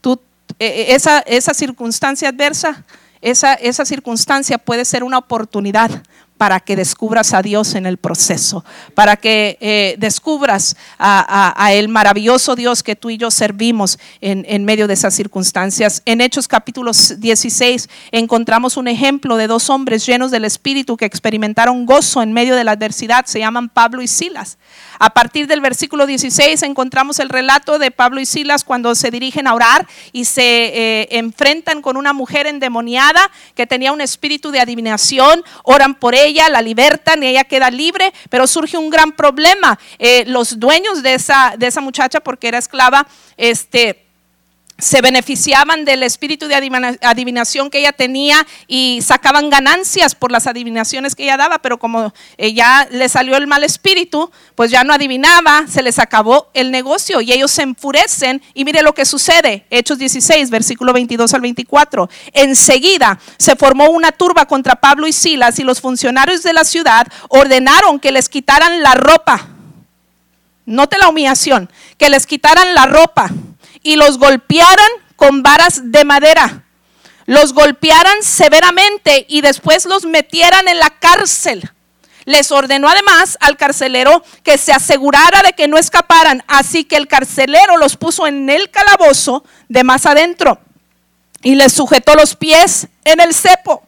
Tú, 0.00 0.20
esa, 0.58 1.20
esa 1.20 1.54
circunstancia 1.54 2.28
adversa, 2.28 2.84
esa, 3.20 3.54
esa 3.54 3.84
circunstancia 3.84 4.58
puede 4.58 4.84
ser 4.84 5.02
una 5.02 5.18
oportunidad 5.18 5.90
para 6.36 6.60
que 6.60 6.76
descubras 6.76 7.32
a 7.32 7.42
Dios 7.42 7.74
en 7.74 7.86
el 7.86 7.96
proceso, 7.96 8.64
para 8.94 9.16
que 9.16 9.56
eh, 9.60 9.94
descubras 9.98 10.76
a, 10.98 11.72
el 11.72 11.88
maravilloso 11.88 12.56
Dios 12.56 12.82
que 12.82 12.96
tú 12.96 13.10
y 13.10 13.16
yo 13.16 13.30
servimos 13.30 13.98
en, 14.20 14.44
en, 14.48 14.64
medio 14.64 14.86
de 14.86 14.94
esas 14.94 15.14
circunstancias. 15.14 16.02
En 16.04 16.20
Hechos 16.20 16.48
capítulo 16.48 16.90
16 16.92 17.88
encontramos 18.10 18.76
un 18.76 18.88
ejemplo 18.88 19.36
de 19.36 19.46
dos 19.46 19.70
hombres 19.70 20.04
llenos 20.06 20.30
del 20.30 20.44
Espíritu 20.44 20.96
que 20.96 21.04
experimentaron 21.04 21.86
gozo 21.86 22.22
en 22.22 22.32
medio 22.32 22.56
de 22.56 22.64
la 22.64 22.72
adversidad, 22.72 23.26
se 23.26 23.38
llaman 23.38 23.68
Pablo 23.68 24.02
y 24.02 24.08
Silas. 24.08 24.58
A 24.98 25.10
partir 25.10 25.46
del 25.46 25.60
versículo 25.60 26.06
16 26.06 26.62
encontramos 26.62 27.18
el 27.18 27.28
relato 27.28 27.78
de 27.78 27.90
Pablo 27.90 28.20
y 28.20 28.26
Silas 28.26 28.64
cuando 28.64 28.94
se 28.94 29.10
dirigen 29.10 29.46
a 29.46 29.54
orar 29.54 29.86
y 30.12 30.24
se 30.24 30.42
eh, 30.42 31.08
enfrentan 31.12 31.82
con 31.82 31.96
una 31.96 32.12
mujer 32.12 32.46
endemoniada 32.46 33.30
que 33.54 33.66
tenía 33.66 33.92
un 33.92 34.00
espíritu 34.00 34.50
de 34.50 34.60
adivinación, 34.60 35.42
oran 35.62 35.94
por 35.94 36.14
ella, 36.24 36.48
la 36.48 36.62
libertan 36.62 37.22
y 37.22 37.28
ella 37.28 37.44
queda 37.44 37.70
libre, 37.70 38.12
pero 38.30 38.46
surge 38.46 38.76
un 38.76 38.90
gran 38.90 39.12
problema. 39.12 39.78
Eh, 39.98 40.24
los 40.26 40.58
dueños 40.58 41.02
de 41.02 41.14
esa, 41.14 41.54
de 41.58 41.66
esa 41.66 41.80
muchacha, 41.80 42.20
porque 42.20 42.48
era 42.48 42.58
esclava, 42.58 43.06
este 43.36 44.03
se 44.78 45.00
beneficiaban 45.00 45.84
del 45.84 46.02
espíritu 46.02 46.48
de 46.48 46.56
adivinación 46.56 47.70
que 47.70 47.78
ella 47.78 47.92
tenía 47.92 48.44
y 48.66 49.00
sacaban 49.02 49.48
ganancias 49.48 50.16
por 50.16 50.32
las 50.32 50.48
adivinaciones 50.48 51.14
que 51.14 51.22
ella 51.22 51.36
daba, 51.36 51.58
pero 51.58 51.78
como 51.78 52.12
ya 52.38 52.88
le 52.90 53.08
salió 53.08 53.36
el 53.36 53.46
mal 53.46 53.62
espíritu, 53.62 54.32
pues 54.56 54.72
ya 54.72 54.82
no 54.82 54.92
adivinaba, 54.92 55.66
se 55.68 55.82
les 55.82 56.00
acabó 56.00 56.50
el 56.54 56.72
negocio 56.72 57.20
y 57.20 57.32
ellos 57.32 57.52
se 57.52 57.62
enfurecen 57.62 58.42
y 58.52 58.64
mire 58.64 58.82
lo 58.82 58.94
que 58.94 59.04
sucede, 59.04 59.64
Hechos 59.70 59.98
16, 59.98 60.50
versículo 60.50 60.92
22 60.92 61.32
al 61.34 61.40
24. 61.40 62.10
Enseguida 62.32 63.20
se 63.38 63.54
formó 63.54 63.90
una 63.90 64.10
turba 64.10 64.46
contra 64.46 64.74
Pablo 64.74 65.06
y 65.06 65.12
Silas 65.12 65.58
y 65.60 65.62
los 65.62 65.80
funcionarios 65.80 66.42
de 66.42 66.52
la 66.52 66.64
ciudad 66.64 67.06
ordenaron 67.28 68.00
que 68.00 68.10
les 68.10 68.28
quitaran 68.28 68.82
la 68.82 68.94
ropa. 68.94 69.48
Note 70.66 70.98
la 70.98 71.08
humillación, 71.08 71.70
que 71.98 72.08
les 72.08 72.26
quitaran 72.26 72.74
la 72.74 72.86
ropa 72.86 73.30
y 73.84 73.94
los 73.94 74.18
golpearan 74.18 74.90
con 75.14 75.44
varas 75.44 75.92
de 75.92 76.04
madera. 76.04 76.64
Los 77.26 77.52
golpearan 77.52 78.22
severamente 78.22 79.24
y 79.28 79.40
después 79.40 79.84
los 79.86 80.04
metieran 80.04 80.66
en 80.66 80.80
la 80.80 80.90
cárcel. 80.90 81.70
Les 82.24 82.50
ordenó 82.50 82.88
además 82.88 83.38
al 83.40 83.56
carcelero 83.56 84.24
que 84.42 84.58
se 84.58 84.72
asegurara 84.72 85.42
de 85.42 85.52
que 85.52 85.68
no 85.68 85.78
escaparan, 85.78 86.42
así 86.48 86.84
que 86.84 86.96
el 86.96 87.06
carcelero 87.06 87.76
los 87.76 87.96
puso 87.96 88.26
en 88.26 88.50
el 88.50 88.70
calabozo 88.70 89.44
de 89.68 89.84
más 89.84 90.06
adentro 90.06 90.58
y 91.42 91.54
les 91.54 91.72
sujetó 91.72 92.14
los 92.14 92.34
pies 92.34 92.88
en 93.04 93.20
el 93.20 93.34
cepo. 93.34 93.86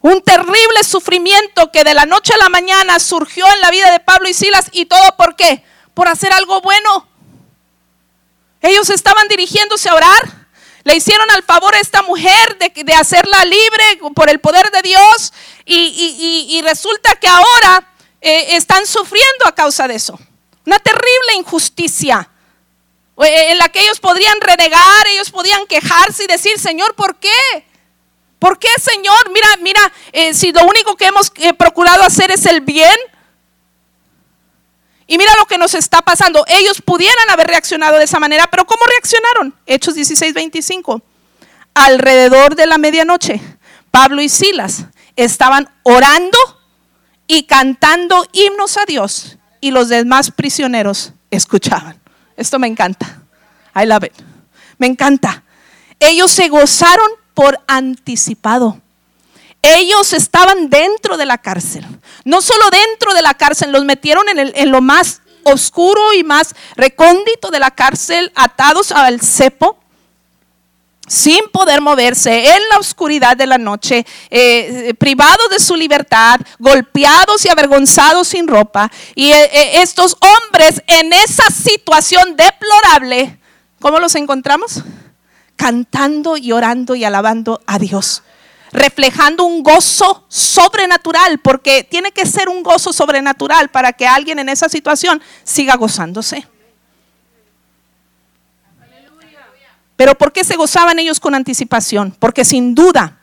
Un 0.00 0.22
terrible 0.22 0.84
sufrimiento 0.84 1.70
que 1.72 1.84
de 1.84 1.92
la 1.92 2.06
noche 2.06 2.32
a 2.32 2.38
la 2.38 2.48
mañana 2.48 2.98
surgió 2.98 3.44
en 3.52 3.60
la 3.60 3.70
vida 3.70 3.90
de 3.90 4.00
Pablo 4.00 4.28
y 4.28 4.34
Silas 4.34 4.66
y 4.72 4.86
todo 4.86 5.16
por 5.16 5.36
qué? 5.36 5.64
Por 5.92 6.08
hacer 6.08 6.32
algo 6.32 6.60
bueno. 6.60 7.07
Ellos 8.60 8.90
estaban 8.90 9.28
dirigiéndose 9.28 9.88
a 9.88 9.94
orar. 9.94 10.48
Le 10.84 10.96
hicieron 10.96 11.30
al 11.32 11.42
favor 11.42 11.74
a 11.74 11.80
esta 11.80 12.02
mujer 12.02 12.58
de, 12.58 12.94
hacerla 12.94 13.44
libre 13.44 14.00
por 14.14 14.30
el 14.30 14.40
poder 14.40 14.70
de 14.70 14.82
Dios 14.82 15.32
y, 15.66 16.60
resulta 16.62 17.16
que 17.16 17.28
ahora 17.28 17.92
eh, 18.20 18.56
están 18.56 18.86
sufriendo 18.86 19.46
a 19.46 19.54
causa 19.54 19.86
de 19.86 19.96
eso. 19.96 20.18
Una 20.64 20.78
terrible 20.78 21.34
injusticia 21.36 22.28
eh, 23.22 23.52
en 23.52 23.58
la 23.58 23.68
que 23.68 23.80
ellos 23.80 24.00
podrían 24.00 24.40
renegar, 24.40 25.06
ellos 25.08 25.30
podían 25.30 25.66
quejarse 25.66 26.24
y 26.24 26.26
decir, 26.26 26.58
Señor, 26.58 26.94
¿por 26.94 27.16
qué? 27.16 27.66
¿Por 28.38 28.58
qué, 28.58 28.70
Señor? 28.80 29.30
Mira, 29.30 29.48
mira, 29.60 29.92
eh, 30.12 30.32
si 30.32 30.52
lo 30.52 30.64
único 30.64 30.96
que 30.96 31.06
hemos 31.06 31.30
procurado 31.58 32.02
hacer 32.02 32.30
es 32.30 32.46
el 32.46 32.60
bien, 32.60 32.96
y 35.08 35.16
mira 35.16 35.32
lo 35.38 35.46
que 35.46 35.58
nos 35.58 35.74
está 35.74 36.02
pasando. 36.02 36.44
Ellos 36.46 36.82
pudieran 36.82 37.30
haber 37.30 37.48
reaccionado 37.48 37.96
de 37.96 38.04
esa 38.04 38.20
manera, 38.20 38.46
pero 38.48 38.66
¿cómo 38.66 38.82
reaccionaron? 38.86 39.54
Hechos 39.66 39.94
16, 39.94 40.34
25. 40.34 41.02
Alrededor 41.74 42.54
de 42.54 42.66
la 42.66 42.76
medianoche, 42.76 43.40
Pablo 43.90 44.20
y 44.20 44.28
Silas 44.28 44.84
estaban 45.16 45.68
orando 45.82 46.38
y 47.26 47.44
cantando 47.44 48.26
himnos 48.32 48.76
a 48.76 48.84
Dios 48.84 49.38
y 49.62 49.70
los 49.70 49.88
demás 49.88 50.30
prisioneros 50.30 51.14
escuchaban. 51.30 51.98
Esto 52.36 52.58
me 52.58 52.66
encanta. 52.66 53.22
I 53.74 53.86
love 53.86 54.04
it. 54.04 54.12
Me 54.76 54.86
encanta. 54.86 55.42
Ellos 56.00 56.30
se 56.30 56.48
gozaron 56.48 57.08
por 57.32 57.58
anticipado. 57.66 58.80
Ellos 59.62 60.12
estaban 60.12 60.70
dentro 60.70 61.16
de 61.16 61.26
la 61.26 61.38
cárcel. 61.38 61.84
No 62.24 62.40
solo 62.40 62.64
dentro 62.70 63.12
de 63.14 63.22
la 63.22 63.34
cárcel, 63.34 63.72
los 63.72 63.84
metieron 63.84 64.24
en, 64.28 64.70
lo 64.70 64.80
más 64.80 65.20
oscuro 65.42 66.12
y 66.12 66.22
más 66.22 66.54
recóndito 66.76 67.50
de 67.50 67.58
la 67.58 67.70
cárcel, 67.70 68.30
atados 68.34 68.92
al 68.92 69.20
cepo 69.20 69.78
sin 71.06 71.48
poder 71.50 71.80
moverse 71.80 72.54
en 72.54 72.68
la 72.68 72.78
oscuridad 72.78 73.34
de 73.34 73.46
la 73.46 73.56
noche, 73.56 74.04
eh, 74.28 74.92
privados 74.98 75.48
de 75.50 75.58
su 75.58 75.74
libertad, 75.74 76.38
golpeados 76.58 77.44
y 77.46 77.48
avergonzados 77.48 78.28
sin 78.28 78.46
ropa. 78.46 78.90
Y 79.14 79.30
eh, 79.30 79.50
eh, 79.50 79.82
estos 79.82 80.18
hombres 80.20 80.82
en 80.86 81.14
esa 81.14 81.44
situación 81.50 82.36
deplorable, 82.36 83.38
¿cómo 83.80 83.98
los 83.98 84.14
encontramos? 84.16 84.82
Cantando 85.56 86.36
y 86.36 86.52
orando 86.52 86.94
y 86.94 87.04
alabando 87.04 87.62
a 87.66 87.78
Dios 87.78 88.22
reflejando 88.72 89.44
un 89.44 89.62
gozo 89.62 90.24
sobrenatural, 90.28 91.38
porque 91.38 91.84
tiene 91.84 92.12
que 92.12 92.26
ser 92.26 92.48
un 92.48 92.62
gozo 92.62 92.92
sobrenatural 92.92 93.68
para 93.68 93.92
que 93.92 94.06
alguien 94.06 94.38
en 94.38 94.48
esa 94.48 94.68
situación 94.68 95.22
siga 95.44 95.76
gozándose. 95.76 96.46
Pero 99.96 100.14
¿por 100.14 100.32
qué 100.32 100.44
se 100.44 100.56
gozaban 100.56 100.98
ellos 101.00 101.18
con 101.18 101.34
anticipación? 101.34 102.14
Porque 102.18 102.44
sin 102.44 102.74
duda, 102.74 103.18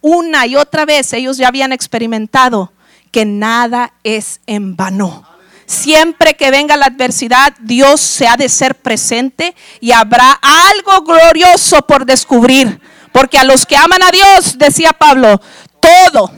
una 0.00 0.46
y 0.46 0.54
otra 0.54 0.84
vez 0.84 1.12
ellos 1.12 1.36
ya 1.36 1.48
habían 1.48 1.72
experimentado 1.72 2.72
que 3.10 3.24
nada 3.24 3.92
es 4.04 4.40
en 4.46 4.76
vano. 4.76 5.26
Siempre 5.66 6.34
que 6.34 6.50
venga 6.50 6.76
la 6.76 6.86
adversidad, 6.86 7.54
Dios 7.60 8.00
se 8.00 8.26
ha 8.26 8.36
de 8.36 8.48
ser 8.48 8.76
presente 8.76 9.54
y 9.80 9.92
habrá 9.92 10.38
algo 10.40 11.02
glorioso 11.02 11.82
por 11.82 12.04
descubrir. 12.04 12.80
Porque 13.12 13.38
a 13.38 13.44
los 13.44 13.66
que 13.66 13.76
aman 13.76 14.02
a 14.02 14.10
Dios, 14.10 14.58
decía 14.58 14.92
Pablo, 14.92 15.40
todo, 15.80 16.32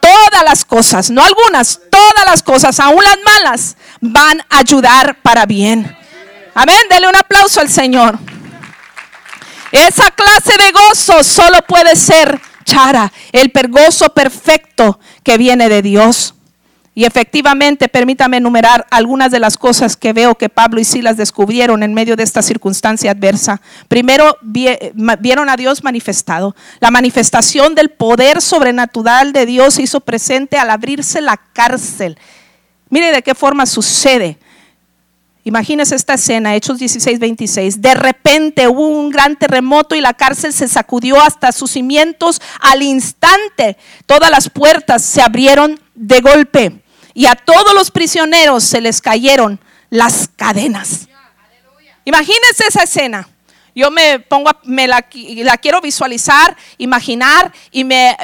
todas 0.00 0.44
las 0.44 0.64
cosas, 0.64 1.10
no 1.10 1.24
algunas, 1.24 1.80
todas 1.90 2.24
las 2.26 2.42
cosas, 2.42 2.78
aún 2.80 3.02
las 3.02 3.18
malas, 3.24 3.76
van 4.00 4.40
a 4.50 4.58
ayudar 4.58 5.18
para 5.22 5.46
bien. 5.46 5.96
Amén, 6.54 6.76
dele 6.88 7.08
un 7.08 7.16
aplauso 7.16 7.60
al 7.60 7.68
Señor. 7.68 8.18
Esa 9.72 10.10
clase 10.12 10.56
de 10.56 10.70
gozo 10.70 11.24
solo 11.24 11.60
puede 11.66 11.96
ser 11.96 12.40
chara, 12.64 13.12
el 13.32 13.50
pergozo 13.50 14.14
perfecto 14.14 15.00
que 15.24 15.36
viene 15.36 15.68
de 15.68 15.82
Dios. 15.82 16.34
Y 16.96 17.04
efectivamente, 17.04 17.88
permítame 17.88 18.36
enumerar 18.36 18.86
algunas 18.88 19.32
de 19.32 19.40
las 19.40 19.58
cosas 19.58 19.96
que 19.96 20.12
veo 20.12 20.36
que 20.36 20.48
Pablo 20.48 20.80
y 20.80 20.84
Silas 20.84 21.16
descubrieron 21.16 21.82
en 21.82 21.92
medio 21.92 22.14
de 22.14 22.22
esta 22.22 22.40
circunstancia 22.40 23.10
adversa. 23.10 23.60
Primero, 23.88 24.36
vieron 24.42 25.48
a 25.48 25.56
Dios 25.56 25.82
manifestado. 25.82 26.54
La 26.78 26.92
manifestación 26.92 27.74
del 27.74 27.90
poder 27.90 28.40
sobrenatural 28.40 29.32
de 29.32 29.44
Dios 29.44 29.74
se 29.74 29.82
hizo 29.82 30.00
presente 30.00 30.56
al 30.56 30.70
abrirse 30.70 31.20
la 31.20 31.36
cárcel. 31.36 32.16
Mire 32.90 33.10
de 33.10 33.22
qué 33.22 33.34
forma 33.34 33.66
sucede. 33.66 34.38
Imagínese 35.42 35.96
esta 35.96 36.14
escena, 36.14 36.54
Hechos 36.54 36.78
16, 36.78 37.18
26. 37.18 37.82
De 37.82 37.94
repente 37.94 38.68
hubo 38.68 38.86
un 38.86 39.10
gran 39.10 39.34
terremoto 39.34 39.96
y 39.96 40.00
la 40.00 40.14
cárcel 40.14 40.52
se 40.52 40.68
sacudió 40.68 41.20
hasta 41.20 41.50
sus 41.50 41.72
cimientos. 41.72 42.40
Al 42.60 42.82
instante, 42.82 43.76
todas 44.06 44.30
las 44.30 44.48
puertas 44.48 45.02
se 45.02 45.20
abrieron 45.20 45.80
de 45.96 46.20
golpe 46.20 46.83
y 47.14 47.26
a 47.26 47.36
todos 47.36 47.72
los 47.74 47.90
prisioneros 47.90 48.64
se 48.64 48.80
les 48.80 49.00
cayeron 49.00 49.60
las 49.88 50.28
cadenas. 50.36 51.08
Imagínense 52.04 52.64
esa 52.68 52.82
escena. 52.82 53.28
Yo 53.76 53.90
me 53.90 54.20
pongo, 54.20 54.50
me 54.62 54.86
la, 54.86 55.02
quiero 55.02 55.80
visualizar, 55.80 56.56
imaginar 56.78 57.52
y 57.72 57.82
me, 57.82 58.16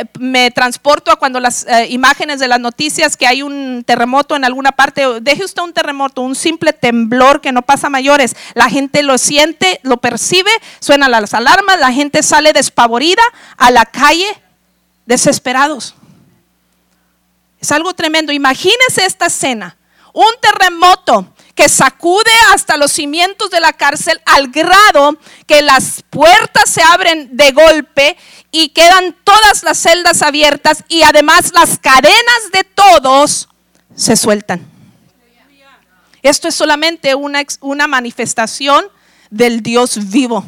transporto 0.55 1.11
a 1.11 1.17
cuando 1.17 1.41
las 1.41 1.67
eh, 1.67 1.89
imágenes 1.91 2.39
de 2.39 2.47
las 2.47 2.61
noticias 2.61 3.17
que 3.17 3.27
hay 3.27 3.43
un 3.43 3.83
terremoto 3.85 4.37
en 4.37 4.45
alguna 4.45 4.71
parte. 4.71 5.21
Deje 5.21 5.45
usted 5.45 5.63
un 5.63 5.73
terremoto, 5.73 6.23
un 6.23 6.37
simple 6.37 6.73
temblor 6.73 7.41
que 7.41 7.51
no 7.51 7.63
pasa 7.63 7.91
mayores. 7.91 8.37
La 8.55 8.71
gente 8.71 9.03
lo 9.03 9.19
siente, 9.19 9.81
lo 9.83 9.97
percibe, 9.97 10.53
suenan 10.79 11.11
las 11.11 11.35
alarmas, 11.35 11.81
la 11.81 11.93
gente 11.93 12.23
sale 12.23 12.53
despavorida 12.53 13.23
a 13.57 13.73
la 13.73 13.87
calle, 13.87 14.29
desesperados. 15.07 15.97
Es 17.61 17.71
algo 17.73 17.93
tremendo. 17.95 18.33
Imagínese 18.33 19.05
esta 19.05 19.27
escena. 19.27 19.77
un 20.13 20.35
terremoto 20.41 21.33
que 21.55 21.69
sacude 21.69 22.33
hasta 22.53 22.77
los 22.77 22.91
cimientos 22.91 23.51
de 23.51 23.61
la 23.61 23.73
cárcel 23.73 24.21
al 24.25 24.49
grado 24.49 25.17
que 25.47 25.63
las 25.63 26.03
puertas 26.11 26.69
se 26.69 26.83
abren 26.83 27.29
de 27.37 27.53
golpe 27.53 28.17
y 28.51 28.71
quedan 28.71 29.15
todas 29.23 29.63
las 29.63 29.79
celdas 29.79 30.23
abiertas 30.23 30.83
y 30.89 31.03
además 31.03 31.53
las 31.53 31.79
cadenas 31.79 32.51
de 32.53 32.65
todos 32.65 33.49
se 33.95 34.17
sueltan. 34.17 34.67
Esto 36.23 36.49
es 36.49 36.55
solamente 36.55 37.15
una, 37.15 37.43
una 37.61 37.87
manifestación 37.87 38.87
del 39.31 39.63
Dios 39.63 40.11
vivo. 40.11 40.45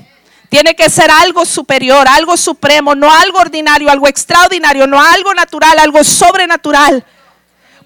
Tiene 0.53 0.75
que 0.75 0.91
ser 0.91 1.11
algo 1.11 1.47
superior, 1.47 2.07
algo 2.07 2.37
supremo, 2.37 2.95
no 2.95 3.11
algo 3.11 3.39
ordinario, 3.39 3.91
algo 3.91 4.07
extraordinario, 4.07 4.87
no 4.87 5.01
algo 5.01 5.33
natural, 5.33 5.79
algo 5.79 6.05
sobrenatural. 6.05 7.03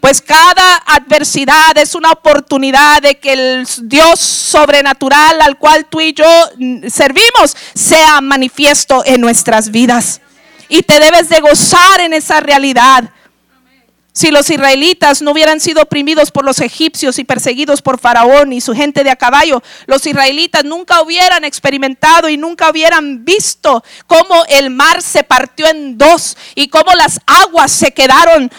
Pues 0.01 0.21
cada 0.21 0.75
adversidad 0.85 1.79
es 1.79 1.95
una 1.95 2.11
oportunidad 2.11 3.03
de 3.03 3.21
que 3.21 3.35
el 3.35 3.69
Dios 3.83 4.19
sobrenatural 4.19 5.41
al 5.43 5.59
cual 5.59 5.87
tú 5.87 6.01
y 6.01 6.13
yo 6.13 6.25
servimos 6.89 7.57
sea 7.73 8.21
manifiesto 8.21 9.05
en 9.07 9.21
nuestras 9.21 9.71
vidas. 9.71 10.21
Y 10.69 10.83
te 10.83 10.99
debes 10.99 11.29
de 11.29 11.39
gozar 11.39 12.01
en 12.01 12.15
esa 12.15 12.41
realidad. 12.41 13.05
Si 14.17 14.31
los 14.31 14.49
israelitas 14.49 15.21
no 15.21 15.33
hubieran 15.33 15.61
sido 15.61 15.83
oprimidos 15.83 16.31
por 16.31 16.43
los 16.43 16.61
egipcios 16.61 17.19
y 17.19 17.25
perseguidos 17.25 17.83
por 17.83 18.01
Faraón 18.01 18.51
y 18.51 18.63
su 18.63 18.73
gente 18.73 19.05
de 19.05 19.11
a 19.11 19.17
caballo, 19.17 19.63
los 19.85 20.07
israelitas 20.07 20.65
nunca 20.65 21.03
hubieran 21.03 21.45
experimentado 21.45 22.31
y 22.31 22.39
nunca 22.39 22.71
hubieran 22.71 23.27
visto 23.27 23.85
cómo 24.07 24.43
el 24.49 24.71
mar 24.71 25.03
se 25.03 25.23
partió 25.23 25.67
en 25.67 25.99
dos 25.99 26.39
y 26.55 26.69
cómo 26.69 26.95
las 26.95 27.21
aguas 27.27 27.71
se 27.71 27.93
quedaron 27.93 28.51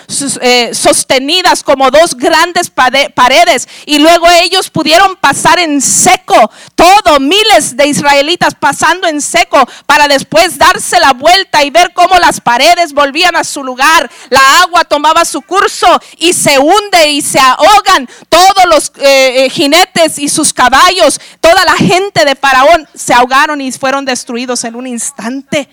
eh, 0.41 0.76
sostenidas 0.76 1.63
como 1.63 1.89
dos 1.89 2.15
grandes 2.15 2.70
paredes. 2.70 3.67
Y 3.88 3.98
luego 3.98 4.28
ellos 4.30 4.70
pudieron 4.70 5.15
pasar 5.15 5.58
en 5.58 5.82
seco, 5.82 6.52
todo, 6.76 7.20
miles 7.20 7.76
de 7.76 7.88
israelitas 7.88 8.54
pasando 8.54 9.08
en 9.08 9.22
seco 9.22 9.67
para 9.88 10.08
después 10.08 10.60
darse 10.60 11.00
la 11.00 11.13
vuelta 11.13 11.63
y 11.63 11.72
ver 11.72 11.93
cómo 11.93 12.20
las 12.20 12.41
paredes 12.41 12.93
volvían 12.93 13.36
a 13.36 13.43
su 13.43 13.63
lugar, 13.63 14.08
la 14.30 14.62
agua 14.62 14.84
tomaba 14.84 15.26
su 15.26 15.46
curso 15.47 15.88
y 16.17 16.33
se 16.33 16.60
hunde 16.60 17.10
y 17.10 17.21
se 17.21 17.39
ahogan 17.39 18.07
todos 18.29 18.65
los 18.69 18.91
eh, 18.97 19.45
eh, 19.45 19.49
jinetes 19.49 20.19
y 20.19 20.29
sus 20.29 20.53
caballos, 20.53 21.19
toda 21.39 21.65
la 21.65 21.73
gente 21.73 22.25
de 22.25 22.36
Faraón 22.36 22.88
se 22.93 23.13
ahogaron 23.13 23.62
y 23.62 23.71
fueron 23.71 24.05
destruidos 24.05 24.63
en 24.65 24.75
un 24.75 24.86
instante. 24.86 25.67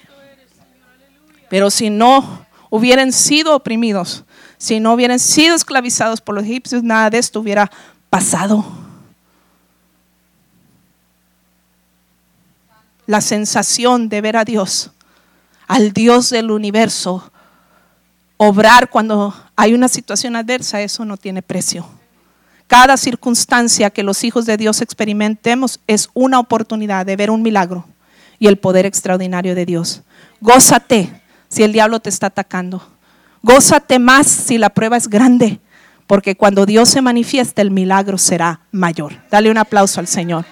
Pero 1.50 1.70
si 1.70 1.90
no 1.90 2.46
hubieran 2.70 3.12
sido 3.12 3.54
oprimidos, 3.54 4.24
si 4.56 4.80
no 4.80 4.94
hubieran 4.94 5.18
sido 5.18 5.54
esclavizados 5.54 6.20
por 6.20 6.34
los 6.34 6.44
egipcios, 6.44 6.82
nada 6.82 7.10
de 7.10 7.18
esto 7.18 7.40
hubiera 7.40 7.70
pasado. 8.08 8.64
La 13.06 13.20
sensación 13.20 14.08
de 14.08 14.20
ver 14.22 14.38
a 14.38 14.44
Dios, 14.44 14.90
al 15.66 15.92
Dios 15.92 16.30
del 16.30 16.50
universo, 16.50 17.30
obrar 18.38 18.88
cuando 18.88 19.34
hay 19.56 19.74
una 19.74 19.88
situación 19.88 20.36
adversa, 20.36 20.82
eso 20.82 21.04
no 21.04 21.16
tiene 21.16 21.42
precio. 21.42 21.86
Cada 22.66 22.96
circunstancia 22.96 23.90
que 23.90 24.02
los 24.02 24.24
hijos 24.24 24.46
de 24.46 24.56
Dios 24.56 24.80
experimentemos 24.80 25.80
es 25.86 26.08
una 26.14 26.38
oportunidad 26.38 27.06
de 27.06 27.16
ver 27.16 27.30
un 27.30 27.42
milagro 27.42 27.86
y 28.38 28.46
el 28.46 28.58
poder 28.58 28.86
extraordinario 28.86 29.54
de 29.54 29.66
Dios. 29.66 30.02
Gózate 30.40 31.20
si 31.48 31.62
el 31.62 31.72
diablo 31.72 32.00
te 32.00 32.08
está 32.08 32.28
atacando. 32.28 32.82
Gózate 33.42 33.98
más 33.98 34.26
si 34.26 34.58
la 34.58 34.70
prueba 34.70 34.96
es 34.96 35.08
grande, 35.08 35.60
porque 36.06 36.34
cuando 36.34 36.66
Dios 36.66 36.88
se 36.88 37.02
manifiesta 37.02 37.62
el 37.62 37.70
milagro 37.70 38.18
será 38.18 38.60
mayor. 38.72 39.12
Dale 39.30 39.50
un 39.50 39.58
aplauso 39.58 40.00
al 40.00 40.06
Señor. 40.06 40.46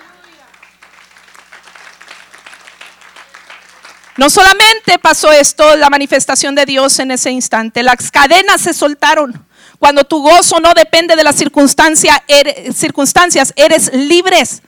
No 4.17 4.29
solamente 4.29 4.99
pasó 4.99 5.33
esto, 5.33 5.77
la 5.77 5.89
manifestación 5.89 6.55
de 6.55 6.67
Dios 6.67 6.99
en 6.99 7.11
ese 7.11 7.31
instante, 7.31 7.83
las 7.83 8.11
cadenas 8.11 8.61
se 8.61 8.75
soltaron. 8.75 9.47
Cuando 9.79 10.05
tu 10.05 10.23
gozo 10.23 10.61
no 10.61 10.75
depende 10.75 11.17
de 11.17 11.25
las 11.25 11.37
circunstancias, 11.37 12.19
eres, 12.29 12.77
circunstancias, 12.77 13.53
eres 13.57 13.93
libres. 13.93 14.63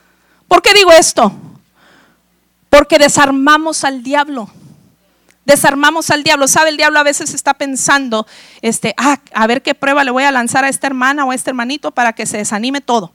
¿Por 0.47 0.61
qué 0.61 0.73
digo 0.73 0.91
esto? 0.91 1.31
Porque 2.69 2.97
desarmamos 2.97 3.83
al 3.83 4.03
diablo. 4.03 4.49
Desarmamos 5.45 6.09
al 6.09 6.23
diablo. 6.23 6.47
¿Sabe? 6.47 6.71
El 6.71 6.77
diablo 6.77 6.99
a 6.99 7.03
veces 7.03 7.33
está 7.33 7.53
pensando, 7.53 8.27
este, 8.61 8.93
ah, 8.97 9.19
a 9.33 9.47
ver 9.47 9.61
qué 9.61 9.75
prueba 9.75 10.03
le 10.03 10.11
voy 10.11 10.23
a 10.23 10.31
lanzar 10.31 10.65
a 10.65 10.69
esta 10.69 10.87
hermana 10.87 11.23
o 11.23 11.31
a 11.31 11.35
este 11.35 11.51
hermanito 11.51 11.91
para 11.91 12.13
que 12.13 12.25
se 12.25 12.37
desanime 12.37 12.81
todo. 12.81 13.13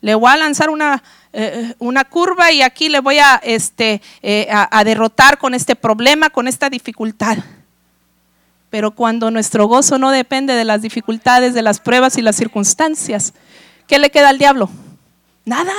Le 0.00 0.14
voy 0.14 0.30
a 0.30 0.36
lanzar 0.36 0.70
una, 0.70 1.02
eh, 1.32 1.74
una 1.78 2.04
curva 2.04 2.50
y 2.50 2.62
aquí 2.62 2.88
le 2.88 3.00
voy 3.00 3.18
a, 3.18 3.40
este, 3.42 4.00
eh, 4.22 4.48
a, 4.50 4.82
derrotar 4.84 5.38
con 5.38 5.54
este 5.54 5.76
problema, 5.76 6.30
con 6.30 6.48
esta 6.48 6.70
dificultad. 6.70 7.38
Pero 8.70 8.92
cuando 8.92 9.30
nuestro 9.30 9.66
gozo 9.66 9.98
no 9.98 10.10
depende 10.10 10.54
de 10.54 10.64
las 10.64 10.80
dificultades, 10.82 11.54
de 11.54 11.62
las 11.62 11.80
pruebas 11.80 12.16
y 12.16 12.22
las 12.22 12.36
circunstancias, 12.36 13.34
¿qué 13.86 13.98
le 13.98 14.10
queda 14.10 14.30
al 14.30 14.38
diablo? 14.38 14.70
Nada. 15.44 15.74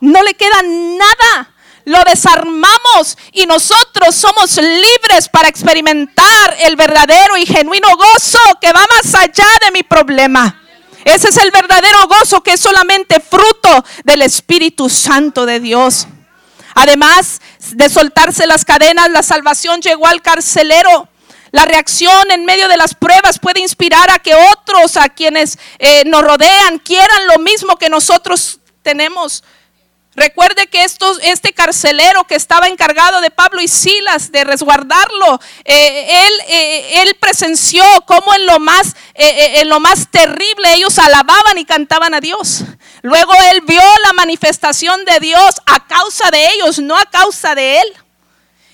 No 0.00 0.22
le 0.22 0.34
queda 0.34 0.62
nada. 0.62 1.50
Lo 1.84 2.02
desarmamos 2.04 3.18
y 3.32 3.46
nosotros 3.46 4.14
somos 4.14 4.56
libres 4.56 5.28
para 5.30 5.48
experimentar 5.48 6.56
el 6.60 6.76
verdadero 6.76 7.36
y 7.36 7.46
genuino 7.46 7.88
gozo 7.96 8.38
que 8.60 8.72
va 8.72 8.84
más 8.96 9.14
allá 9.14 9.46
de 9.64 9.70
mi 9.70 9.82
problema. 9.82 10.63
Ese 11.04 11.28
es 11.28 11.36
el 11.36 11.50
verdadero 11.50 11.98
gozo 12.08 12.42
que 12.42 12.54
es 12.54 12.60
solamente 12.60 13.20
fruto 13.20 13.84
del 14.04 14.22
Espíritu 14.22 14.88
Santo 14.88 15.46
de 15.46 15.60
Dios. 15.60 16.08
Además 16.74 17.40
de 17.72 17.88
soltarse 17.88 18.46
las 18.46 18.64
cadenas, 18.64 19.10
la 19.10 19.22
salvación 19.22 19.80
llegó 19.80 20.06
al 20.06 20.22
carcelero. 20.22 21.08
La 21.52 21.64
reacción 21.64 22.32
en 22.32 22.44
medio 22.44 22.66
de 22.66 22.76
las 22.76 22.94
pruebas 22.94 23.38
puede 23.38 23.60
inspirar 23.60 24.10
a 24.10 24.18
que 24.18 24.34
otros, 24.34 24.96
a 24.96 25.08
quienes 25.08 25.58
eh, 25.78 26.02
nos 26.06 26.24
rodean, 26.24 26.80
quieran 26.80 27.28
lo 27.28 27.38
mismo 27.38 27.76
que 27.76 27.88
nosotros 27.88 28.58
tenemos. 28.82 29.44
Recuerde 30.16 30.68
que 30.68 30.84
este 30.84 31.52
carcelero 31.52 32.24
que 32.24 32.36
estaba 32.36 32.68
encargado 32.68 33.20
de 33.20 33.32
Pablo 33.32 33.60
y 33.60 33.66
Silas, 33.66 34.30
de 34.30 34.44
resguardarlo, 34.44 35.40
eh, 35.64 36.26
él, 36.26 36.32
eh, 36.48 37.02
él, 37.02 37.16
presenció 37.18 37.84
cómo 38.06 38.32
en 38.34 38.46
lo, 38.46 38.60
más, 38.60 38.94
eh, 39.14 39.60
en 39.60 39.68
lo 39.68 39.80
más 39.80 40.08
terrible 40.10 40.74
ellos 40.74 40.98
alababan 41.00 41.58
y 41.58 41.64
cantaban 41.64 42.14
a 42.14 42.20
Dios. 42.20 42.62
Luego 43.02 43.32
él 43.50 43.62
vio 43.66 43.82
la 44.04 44.12
manifestación 44.12 45.04
de 45.04 45.18
Dios 45.18 45.60
a 45.66 45.84
causa 45.84 46.30
de 46.30 46.46
ellos, 46.54 46.78
no 46.78 46.96
a 46.96 47.06
causa 47.06 47.56
de 47.56 47.80
él. 47.80 47.92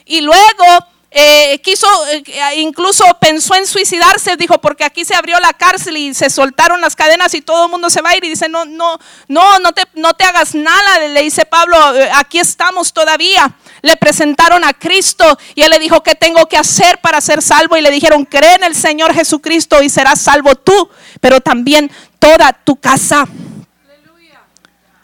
Y 0.05 0.21
luego 0.21 0.65
eh, 1.13 1.61
quiso, 1.61 1.89
eh, 2.07 2.23
incluso 2.59 3.05
pensó 3.21 3.57
en 3.57 3.67
suicidarse, 3.67 4.37
dijo, 4.37 4.61
porque 4.61 4.85
aquí 4.85 5.05
se 5.05 5.17
abrió 5.17 5.41
la 5.41 5.53
cárcel 5.53 5.97
y 5.97 6.15
se 6.15 6.31
soltaron 6.31 6.81
las 6.81 6.95
cadenas 6.95 7.35
y 7.35 7.43
todo 7.43 7.65
el 7.65 7.71
mundo 7.71 7.91
se 7.91 8.01
va 8.01 8.11
a 8.11 8.17
ir 8.17 8.25
y 8.25 8.29
dice, 8.29 8.49
no, 8.49 8.65
no, 8.65 8.97
no, 9.27 9.59
no 9.59 9.73
te, 9.73 9.83
no 9.95 10.15
te 10.15 10.23
hagas 10.23 10.55
nada, 10.55 11.09
le 11.09 11.23
dice 11.23 11.45
Pablo, 11.45 11.97
eh, 11.97 12.11
aquí 12.15 12.39
estamos 12.39 12.93
todavía. 12.93 13.53
Le 13.83 13.97
presentaron 13.97 14.63
a 14.65 14.73
Cristo 14.73 15.37
y 15.57 15.63
él 15.63 15.71
le 15.71 15.81
dijo, 15.81 16.01
¿qué 16.03 16.15
tengo 16.15 16.47
que 16.47 16.57
hacer 16.57 17.01
para 17.01 17.21
ser 17.21 17.43
salvo? 17.43 17.77
Y 17.77 17.81
le 17.81 17.91
dijeron, 17.91 18.25
cree 18.25 18.55
en 18.55 18.65
el 18.65 18.77
Señor 18.77 19.13
Jesucristo 19.13 19.83
y 19.83 19.89
serás 19.89 20.21
salvo 20.21 20.55
tú, 20.55 20.91
pero 21.21 21.41
también 21.41 21.91
toda 22.21 22.53
tu 22.53 22.77
casa. 22.77 23.27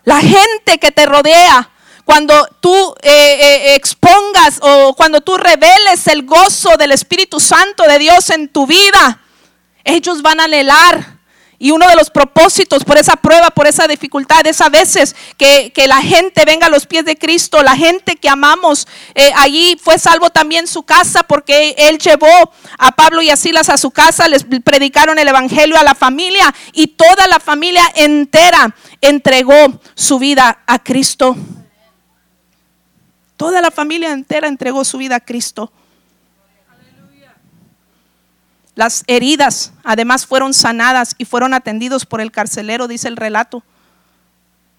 La 0.05 0.21
gente 0.21 0.79
que 0.79 0.93
te 0.93 1.05
rodea 1.05 1.71
cuando 2.07 2.49
tú 2.61 2.95
eh, 3.03 3.11
eh, 3.11 3.75
expongas 3.75 4.61
o 4.63 4.95
cuando 4.95 5.21
tú 5.23 5.37
reveles 5.37 6.07
el 6.07 6.25
gozo 6.25 6.77
del 6.79 6.93
Espíritu 6.93 7.41
Santo 7.41 7.83
de 7.83 7.99
Dios 7.99 8.31
en 8.31 8.49
tu 8.49 8.65
vida, 8.65 9.21
ellos 9.83 10.23
van 10.23 10.39
a 10.39 10.45
anhelar. 10.45 11.17
Y 11.59 11.73
uno 11.73 11.89
de 11.89 11.97
los 11.97 12.11
propósitos 12.11 12.85
por 12.85 12.97
esa 12.97 13.17
prueba, 13.17 13.51
por 13.51 13.67
esa 13.67 13.89
dificultad, 13.89 14.47
es 14.47 14.61
a 14.61 14.69
veces 14.69 15.17
que, 15.37 15.73
la 15.89 16.01
gente 16.01 16.45
venga 16.45 16.69
a 16.69 16.71
los 16.71 16.87
pies 16.87 17.05
de 17.05 17.17
Cristo, 17.17 17.61
la 17.65 17.75
gente 17.75 18.15
que 18.15 18.29
amamos. 18.29 18.87
Eh, 19.17 19.33
allí 19.35 19.77
fue 19.83 19.99
salvo 19.99 20.31
también 20.31 20.69
su 20.69 20.85
casa 20.85 21.25
porque 21.25 21.75
él 21.77 21.99
llevó 21.99 22.53
a 22.79 22.93
Pablo 22.93 23.21
y 23.21 23.31
a 23.31 23.37
Silas 23.37 23.69
a 23.69 23.79
su 23.79 23.91
casa, 23.91 24.29
les 24.29 24.47
predicaron 24.63 25.19
el 25.19 25.27
Evangelio 25.27 25.77
a 25.77 25.83
la 25.83 25.97
familia 25.97 26.55
y 26.73 26.87
toda 26.87 27.27
la 27.27 27.41
familia 27.41 27.83
entera 27.97 28.77
entregó 29.01 29.81
su 29.97 30.21
vida 30.21 30.63
a 30.69 30.79
Cristo. 30.79 31.37
Toda 33.37 33.61
la 33.61 33.71
familia 33.71 34.13
entera 34.13 34.49
entregó 34.49 34.85
su 34.85 34.99
vida 34.99 35.17
a 35.17 35.21
Cristo. 35.21 35.73
Las 38.75 39.05
heridas 39.07 39.73
además 39.85 40.27
fueron 40.27 40.53
sanadas 40.53 41.15
y 41.17 41.25
fueron 41.25 41.55
atendidos 41.55 42.05
por 42.05 42.21
el 42.21 42.31
carcelero, 42.31 42.89
dice 42.89 43.09
el 43.09 43.17
relato. 43.17 43.63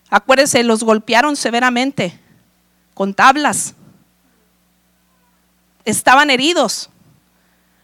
Acuérdense, 0.09 0.63
los 0.63 0.83
golpearon 0.83 1.35
severamente 1.35 2.19
con 2.93 3.13
tablas. 3.13 3.73
Estaban 5.83 6.29
heridos. 6.29 6.89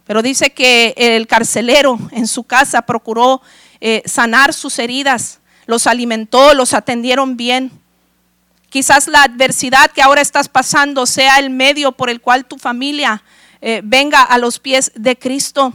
Pero 0.06 0.22
dice 0.22 0.52
que 0.52 0.94
el 0.98 1.28
carcelero 1.28 1.98
en 2.12 2.28
su 2.28 2.44
casa 2.44 2.82
procuró 2.82 3.42
eh, 3.80 4.04
sanar 4.06 4.54
sus 4.54 4.80
heridas, 4.80 5.40
los 5.66 5.88
alimentó, 5.88 6.54
los 6.54 6.74
atendieron 6.74 7.38
bien. 7.38 7.72
Quizás 8.74 9.08
la 9.08 9.22
adversidad 9.22 9.92
que 9.92 10.02
ahora 10.02 10.20
estás 10.20 10.50
pasando 10.50 11.06
sea 11.06 11.38
el 11.38 11.52
medio 11.52 11.92
por 11.92 12.10
el 12.10 12.22
cual 12.22 12.46
tu 12.46 12.58
familia 12.58 13.22
eh, 13.62 13.82
venga 13.84 14.24
a 14.24 14.40
los 14.40 14.58
pies 14.58 14.92
de 14.96 15.16
Cristo. 15.16 15.72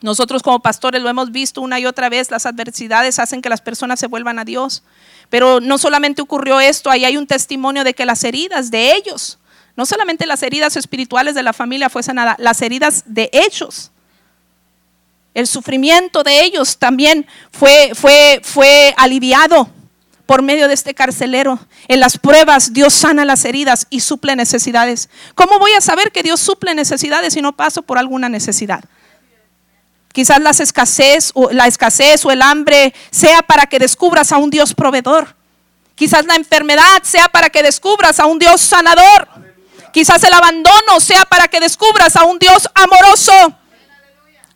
Nosotros 0.00 0.42
como 0.42 0.58
pastores 0.58 1.00
lo 1.00 1.08
hemos 1.08 1.30
visto 1.30 1.60
una 1.60 1.78
y 1.78 1.86
otra 1.86 2.08
vez, 2.08 2.32
las 2.32 2.46
adversidades 2.46 3.20
hacen 3.20 3.40
que 3.40 3.48
las 3.48 3.60
personas 3.60 4.00
se 4.00 4.08
vuelvan 4.08 4.40
a 4.40 4.44
Dios. 4.44 4.82
Pero 5.30 5.60
no 5.60 5.78
solamente 5.78 6.20
ocurrió 6.20 6.58
esto, 6.58 6.90
ahí 6.90 7.04
hay 7.04 7.16
un 7.16 7.28
testimonio 7.28 7.84
de 7.84 7.94
que 7.94 8.04
las 8.04 8.24
heridas 8.24 8.72
de 8.72 8.96
ellos, 8.96 9.38
no 9.76 9.86
solamente 9.86 10.26
las 10.26 10.42
heridas 10.42 10.76
espirituales 10.76 11.36
de 11.36 11.44
la 11.44 11.52
familia 11.52 11.88
fue 11.88 12.02
sanada, 12.02 12.34
las 12.40 12.60
heridas 12.60 13.04
de 13.06 13.30
ellos, 13.32 13.92
el 15.32 15.46
sufrimiento 15.46 16.24
de 16.24 16.42
ellos 16.42 16.76
también 16.76 17.24
fue, 17.52 17.92
fue, 17.94 18.40
fue 18.42 18.92
aliviado 18.96 19.77
por 20.28 20.42
medio 20.42 20.68
de 20.68 20.74
este 20.74 20.94
carcelero. 20.94 21.58
En 21.88 22.00
las 22.00 22.18
pruebas 22.18 22.74
Dios 22.74 22.92
sana 22.92 23.24
las 23.24 23.46
heridas 23.46 23.86
y 23.88 24.00
suple 24.00 24.36
necesidades. 24.36 25.08
¿Cómo 25.34 25.58
voy 25.58 25.72
a 25.72 25.80
saber 25.80 26.12
que 26.12 26.22
Dios 26.22 26.38
suple 26.38 26.74
necesidades 26.74 27.32
si 27.32 27.40
no 27.40 27.56
paso 27.56 27.80
por 27.80 27.96
alguna 27.96 28.28
necesidad? 28.28 28.84
Quizás 30.12 30.38
la 30.42 30.50
escasez, 30.50 31.30
o 31.32 31.50
la 31.50 31.66
escasez 31.66 32.26
o 32.26 32.30
el 32.30 32.42
hambre 32.42 32.92
sea 33.10 33.40
para 33.40 33.64
que 33.64 33.78
descubras 33.78 34.30
a 34.30 34.36
un 34.36 34.50
Dios 34.50 34.74
proveedor. 34.74 35.34
Quizás 35.94 36.26
la 36.26 36.34
enfermedad 36.34 37.02
sea 37.04 37.28
para 37.28 37.48
que 37.48 37.62
descubras 37.62 38.20
a 38.20 38.26
un 38.26 38.38
Dios 38.38 38.60
sanador. 38.60 39.28
Quizás 39.94 40.22
el 40.24 40.34
abandono 40.34 41.00
sea 41.00 41.24
para 41.24 41.48
que 41.48 41.58
descubras 41.58 42.16
a 42.16 42.24
un 42.24 42.38
Dios 42.38 42.68
amoroso. 42.74 43.32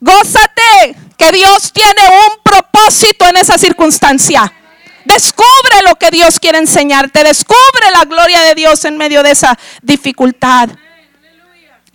Gózate 0.00 0.96
que 1.16 1.32
Dios 1.32 1.72
tiene 1.72 2.02
un 2.28 2.42
propósito 2.42 3.26
en 3.26 3.38
esa 3.38 3.56
circunstancia. 3.56 4.52
Descubre 5.04 5.82
lo 5.84 5.96
que 5.96 6.10
Dios 6.10 6.38
quiere 6.38 6.58
enseñarte. 6.58 7.24
Descubre 7.24 7.90
la 7.92 8.04
gloria 8.04 8.40
de 8.42 8.54
Dios 8.54 8.84
en 8.84 8.96
medio 8.96 9.22
de 9.22 9.32
esa 9.32 9.58
dificultad. 9.82 10.70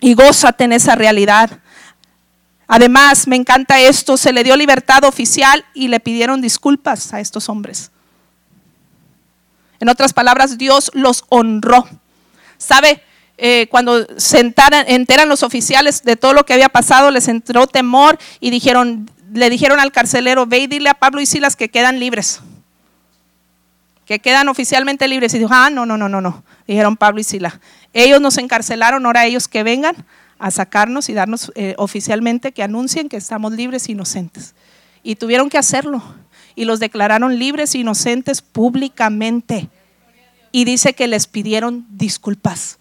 Y 0.00 0.14
gózate 0.14 0.64
en 0.64 0.72
esa 0.72 0.94
realidad. 0.94 1.50
Además, 2.66 3.26
me 3.26 3.36
encanta 3.36 3.80
esto, 3.80 4.16
se 4.16 4.32
le 4.32 4.44
dio 4.44 4.54
libertad 4.56 5.04
oficial 5.04 5.64
y 5.72 5.88
le 5.88 6.00
pidieron 6.00 6.42
disculpas 6.42 7.14
a 7.14 7.20
estos 7.20 7.48
hombres. 7.48 7.90
En 9.80 9.88
otras 9.88 10.12
palabras, 10.12 10.58
Dios 10.58 10.90
los 10.92 11.24
honró. 11.30 11.88
¿Sabe? 12.58 13.02
Eh, 13.38 13.68
cuando 13.70 14.06
se 14.18 14.40
enteran 14.40 15.28
los 15.28 15.44
oficiales 15.44 16.02
de 16.02 16.16
todo 16.16 16.34
lo 16.34 16.44
que 16.44 16.52
había 16.52 16.68
pasado, 16.68 17.10
les 17.10 17.28
entró 17.28 17.66
temor 17.68 18.18
y 18.40 18.50
dijeron, 18.50 19.10
le 19.32 19.48
dijeron 19.48 19.80
al 19.80 19.92
carcelero, 19.92 20.44
ve 20.44 20.58
y 20.58 20.66
dile 20.66 20.90
a 20.90 20.94
Pablo 20.94 21.20
y 21.20 21.26
Silas 21.26 21.56
que 21.56 21.70
quedan 21.70 22.00
libres 22.00 22.40
que 24.08 24.20
quedan 24.20 24.48
oficialmente 24.48 25.06
libres. 25.06 25.34
Y 25.34 25.38
dijo, 25.38 25.50
ah, 25.52 25.68
no, 25.68 25.84
no, 25.84 25.98
no, 25.98 26.08
no, 26.08 26.22
no. 26.22 26.42
Dijeron 26.66 26.96
Pablo 26.96 27.20
y 27.20 27.24
Sila. 27.24 27.60
Ellos 27.92 28.22
nos 28.22 28.38
encarcelaron, 28.38 29.04
ahora 29.04 29.26
ellos 29.26 29.48
que 29.48 29.62
vengan 29.62 29.94
a 30.38 30.50
sacarnos 30.50 31.10
y 31.10 31.12
darnos 31.12 31.52
eh, 31.56 31.74
oficialmente 31.76 32.52
que 32.52 32.62
anuncien 32.62 33.10
que 33.10 33.18
estamos 33.18 33.52
libres 33.52 33.86
e 33.86 33.92
inocentes. 33.92 34.54
Y 35.02 35.16
tuvieron 35.16 35.50
que 35.50 35.58
hacerlo. 35.58 36.02
Y 36.54 36.64
los 36.64 36.80
declararon 36.80 37.38
libres 37.38 37.74
e 37.74 37.80
inocentes 37.80 38.40
públicamente. 38.40 39.68
Y 40.52 40.64
dice 40.64 40.94
que 40.94 41.06
les 41.06 41.26
pidieron 41.26 41.86
disculpas. 41.90 42.78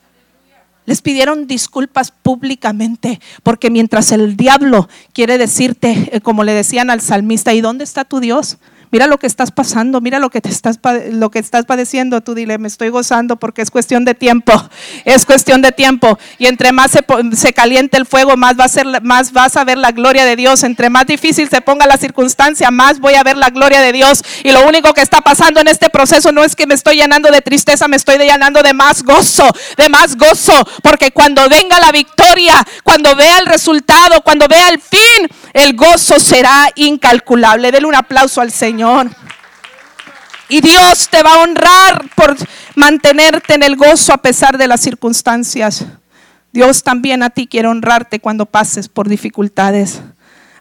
Les 0.86 1.02
pidieron 1.02 1.46
disculpas 1.46 2.12
públicamente, 2.12 3.20
porque 3.44 3.70
mientras 3.70 4.13
el 4.13 4.38
diablo 4.38 4.88
quiere 5.12 5.38
decirte, 5.38 6.10
eh, 6.13 6.22
como 6.22 6.46
le 6.46 6.54
decían 6.54 6.90
al 6.90 7.02
salmista, 7.02 7.54
¿y 7.54 7.60
dónde 7.60 7.84
está 7.84 8.06
tu 8.06 8.22
Dios? 8.22 8.60
Mira 8.89 9.08
lo 9.08 9.17
que 9.17 9.28
estás 9.28 9.52
pasando, 9.52 10.00
mira 10.00 10.19
lo 10.19 10.30
que 10.30 10.39
te 10.39 10.50
estás 10.50 10.80
lo 11.12 11.30
que 11.30 11.39
estás 11.39 11.65
padeciendo, 11.65 12.21
tú 12.21 12.36
dile, 12.36 12.58
me 12.58 12.69
estoy 12.69 12.89
gozando 12.89 13.36
porque 13.36 13.62
es 13.62 13.69
cuestión 13.69 14.06
de 14.06 14.15
tiempo. 14.15 14.54
Es 15.06 15.26
cuestión 15.26 15.62
de 15.62 15.71
tiempo 15.71 16.17
y 16.38 16.47
entre 16.47 16.71
más 16.71 16.91
se, 16.91 17.06
se 17.36 17.54
caliente 17.54 17.97
el 17.97 18.06
fuego, 18.06 18.36
más 18.36 18.60
va 18.60 18.65
a 18.65 18.67
ser 18.67 18.86
más 19.02 19.32
vas 19.32 19.56
a 19.56 19.63
ver 19.63 19.78
la 19.78 19.91
gloria 19.91 20.26
de 20.26 20.36
Dios. 20.36 20.63
Entre 20.63 20.89
más 20.89 21.06
difícil 21.06 21.50
se 21.50 21.62
ponga 21.62 21.86
la 21.86 21.97
circunstancia, 21.97 22.71
más 22.71 23.00
voy 23.00 23.15
a 23.15 23.23
ver 23.23 23.38
la 23.38 23.50
gloria 23.50 23.80
de 23.80 23.91
Dios. 23.93 24.23
Y 24.43 24.52
lo 24.52 24.67
único 24.67 24.93
que 24.93 25.02
está 25.02 25.21
pasando 25.21 25.62
en 25.62 25.67
este 25.67 25.89
proceso 25.89 26.32
no 26.32 26.43
es 26.43 26.56
que 26.56 26.67
me 26.67 26.73
estoy 26.73 26.97
llenando 26.97 27.30
de 27.32 27.41
tristeza, 27.41 27.88
me 27.88 27.95
estoy 27.95 28.17
llenando 28.17 28.62
de 28.62 28.73
más 28.73 29.04
gozo, 29.04 29.50
de 29.78 29.89
más 29.89 30.17
gozo, 30.17 30.54
porque 30.84 31.12
cuando 31.12 31.47
venga 31.50 31.80
la 31.80 31.91
victoria, 31.91 32.65
cuando 32.84 33.15
vea 33.15 33.39
el 33.39 33.45
resultado, 33.45 34.21
cuando 34.21 34.47
vea 34.47 34.69
el 34.69 34.80
fin, 34.80 35.30
el 35.54 35.76
gozo 35.76 36.19
será 36.19 36.69
incalculable. 36.76 37.71
Dele 37.71 37.88
un 37.88 37.95
aplauso 37.95 38.41
al 38.41 38.52
Señor. 38.52 38.77
Señor. 38.78 39.10
Y 40.50 40.62
Dios 40.62 41.10
te 41.10 41.24
va 41.24 41.34
a 41.34 41.42
honrar 41.42 42.06
por 42.16 42.38
mantenerte 42.76 43.56
en 43.56 43.63
el 43.63 43.76
gozo 43.76 44.13
a 44.13 44.18
pesar 44.18 44.60
de 44.60 44.68
las 44.68 44.82
circunstancias. 44.82 45.84
Dios 46.54 46.84
también 46.84 47.24
a 47.24 47.32
ti 47.32 47.48
quiere 47.48 47.70
honrarte 47.70 48.20
cuando 48.20 48.46
pases 48.46 48.88
por 48.88 49.10
dificultades. 49.10 50.02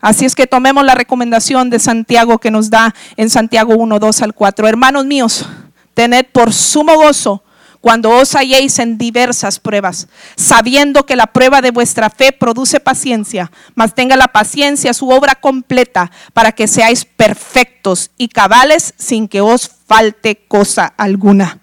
Así 0.01 0.25
es 0.25 0.35
que 0.35 0.47
tomemos 0.47 0.83
la 0.83 0.95
recomendación 0.95 1.69
de 1.69 1.79
Santiago 1.79 2.39
que 2.39 2.51
nos 2.51 2.71
da 2.71 2.95
en 3.19 3.29
Santiago 3.29 3.75
1, 3.77 3.99
2 3.99 4.23
al 4.23 4.33
4. 4.33 4.67
Hermanos 4.67 5.05
míos, 5.05 5.45
tened 5.93 6.25
por 6.33 6.55
sumo 6.55 6.95
gozo 6.95 7.43
cuando 7.81 8.11
os 8.11 8.35
halléis 8.35 8.79
en 8.79 8.99
diversas 8.99 9.59
pruebas, 9.59 10.09
sabiendo 10.37 11.07
que 11.07 11.17
la 11.17 11.27
prueba 11.27 11.61
de 11.63 11.71
vuestra 11.71 12.11
fe 12.11 12.33
produce 12.33 12.81
paciencia, 12.81 13.51
mas 13.75 13.95
tenga 13.95 14.17
la 14.17 14.29
paciencia 14.29 14.95
su 14.95 15.09
obra 15.09 15.35
completa 15.35 16.11
para 16.33 16.53
que 16.53 16.67
seáis 16.67 17.05
perfectos 17.05 18.11
y 18.17 18.29
cabales 18.29 18.95
sin 18.97 19.29
que 19.29 19.41
os 19.41 19.71
falte 19.87 20.37
cosa 20.49 20.87
alguna. 20.97 21.61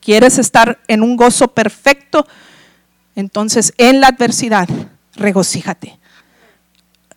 ¿Quieres 0.00 0.38
estar 0.38 0.78
en 0.86 1.02
un 1.02 1.16
gozo 1.16 1.48
perfecto? 1.48 2.26
Entonces 3.14 3.74
en 3.78 4.00
la 4.00 4.08
adversidad, 4.08 4.68
regocíjate. 5.14 5.98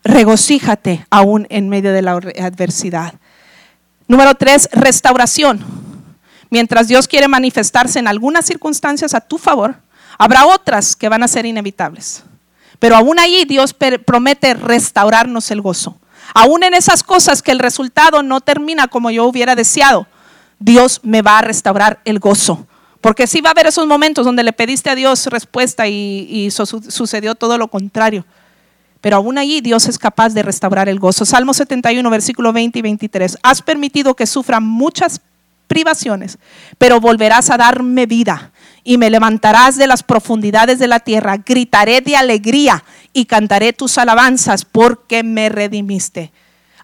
Regocíjate 0.02 1.06
aún 1.10 1.46
en 1.50 1.68
medio 1.68 1.92
de 1.92 2.02
la 2.02 2.12
adversidad. 2.12 3.14
Número 4.08 4.34
tres, 4.34 4.68
restauración. 4.72 5.89
Mientras 6.50 6.88
Dios 6.88 7.06
quiere 7.06 7.28
manifestarse 7.28 7.98
en 7.98 8.08
algunas 8.08 8.44
circunstancias 8.44 9.14
a 9.14 9.20
tu 9.20 9.38
favor, 9.38 9.76
habrá 10.18 10.46
otras 10.46 10.96
que 10.96 11.08
van 11.08 11.22
a 11.22 11.28
ser 11.28 11.46
inevitables. 11.46 12.24
Pero 12.80 12.96
aún 12.96 13.18
allí 13.18 13.44
Dios 13.44 13.74
promete 14.04 14.54
restaurarnos 14.54 15.50
el 15.50 15.60
gozo. 15.60 15.96
Aún 16.34 16.62
en 16.64 16.74
esas 16.74 17.02
cosas 17.02 17.42
que 17.42 17.52
el 17.52 17.58
resultado 17.58 18.22
no 18.22 18.40
termina 18.40 18.88
como 18.88 19.10
yo 19.10 19.24
hubiera 19.26 19.54
deseado, 19.54 20.06
Dios 20.58 21.00
me 21.02 21.22
va 21.22 21.38
a 21.38 21.42
restaurar 21.42 22.00
el 22.04 22.18
gozo. 22.18 22.66
Porque 23.00 23.26
sí 23.26 23.40
va 23.40 23.50
a 23.50 23.52
haber 23.52 23.66
esos 23.66 23.86
momentos 23.86 24.26
donde 24.26 24.42
le 24.42 24.52
pediste 24.52 24.90
a 24.90 24.94
Dios 24.94 25.26
respuesta 25.26 25.88
y, 25.88 26.50
sucedió 26.50 27.34
todo 27.34 27.56
lo 27.56 27.68
contrario. 27.68 28.26
Pero 29.00 29.16
aún 29.16 29.38
allí 29.38 29.62
Dios 29.62 29.88
es 29.88 29.98
capaz 29.98 30.34
de 30.34 30.42
restaurar 30.42 30.88
el 30.88 30.98
gozo. 30.98 31.24
Salmo 31.24 31.54
71, 31.54 32.08
versículo 32.10 32.52
20 32.52 32.78
y 32.78 32.82
23. 32.82 33.38
Has 33.42 33.62
permitido 33.62 34.14
que 34.14 34.26
sufran 34.26 34.62
muchas 34.62 35.20
privaciones, 35.70 36.38
pero 36.78 37.00
volverás 37.00 37.48
a 37.48 37.56
darme 37.56 38.06
vida 38.06 38.50
y 38.82 38.98
me 38.98 39.08
levantarás 39.08 39.76
de 39.76 39.86
las 39.86 40.02
profundidades 40.02 40.80
de 40.80 40.88
la 40.88 40.98
tierra, 40.98 41.36
gritaré 41.36 42.00
de 42.00 42.16
alegría 42.16 42.82
y 43.12 43.26
cantaré 43.26 43.72
tus 43.72 43.96
alabanzas 43.96 44.64
porque 44.64 45.22
me 45.22 45.48
redimiste. 45.48 46.32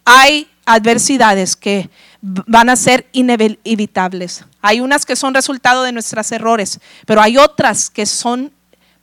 Hay 0.04 0.48
adversidades 0.66 1.56
que 1.56 1.90
van 2.22 2.68
a 2.68 2.76
ser 2.76 3.08
inevitables. 3.10 4.44
Hay 4.62 4.78
unas 4.80 5.04
que 5.04 5.16
son 5.16 5.34
resultado 5.34 5.82
de 5.82 5.90
nuestros 5.90 6.30
errores, 6.30 6.78
pero 7.06 7.20
hay 7.20 7.38
otras 7.38 7.90
que 7.90 8.06
son 8.06 8.52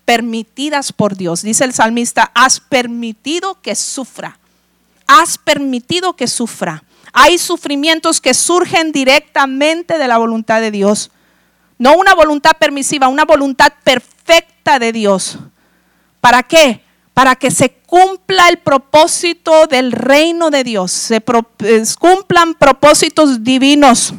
permitidas 0.05 0.93
por 0.93 1.17
Dios. 1.17 1.41
Dice 1.41 1.65
el 1.65 1.73
salmista, 1.73 2.31
has 2.33 2.61
permitido 2.61 3.61
que 3.61 3.75
sufra. 3.75 4.39
Has 5.07 5.37
permitido 5.37 6.15
que 6.15 6.27
sufra. 6.27 6.83
Hay 7.13 7.37
sufrimientos 7.37 8.19
que 8.19 8.33
surgen 8.33 8.91
directamente 8.91 9.99
de 9.99 10.07
la 10.07 10.17
voluntad 10.17 10.59
de 10.59 10.71
Dios. 10.71 11.11
No 11.77 11.95
una 11.95 12.15
voluntad 12.15 12.53
permisiva, 12.59 13.07
una 13.07 13.23
voluntad 13.23 13.71
perfecta 13.83 14.79
de 14.79 14.91
Dios. 14.91 15.37
¿Para 16.19 16.41
qué? 16.41 16.81
Para 17.13 17.35
que 17.35 17.51
se 17.51 17.69
cumpla 17.69 18.49
el 18.49 18.57
propósito 18.57 19.67
del 19.67 19.91
reino 19.91 20.49
de 20.49 20.63
Dios, 20.63 20.91
se 20.91 21.21
cumplan 21.99 22.55
propósitos 22.55 23.43
divinos. 23.43 24.13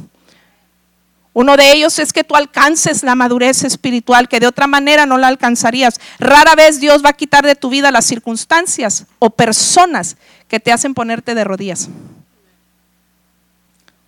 Uno 1.33 1.57
de 1.57 1.73
ellos 1.73 1.99
es 1.99 2.13
que 2.13 2.23
tú 2.23 2.37
alcances 2.37 3.03
la 3.03 3.17
madurez 3.17 3.65
espiritual, 3.65 4.29
que 4.29 4.39
de 4.39 4.47
otra 4.47 4.69
manera 4.69 5.05
no 5.05 5.19
la 5.19 5.27
alcanzarías. 5.27 6.01
Rara 6.21 6.55
vez 6.55 6.79
Dios 6.79 7.05
va 7.05 7.09
a 7.09 7.15
quitar 7.15 7.45
de 7.45 7.57
tu 7.57 7.71
vida 7.71 7.91
las 7.91 8.05
circunstancias 8.05 9.07
o 9.19 9.31
personas 9.31 10.17
que 10.47 10.61
te 10.61 10.71
hacen 10.71 10.95
ponerte 10.95 11.35
de 11.35 11.43
rodillas. 11.43 11.89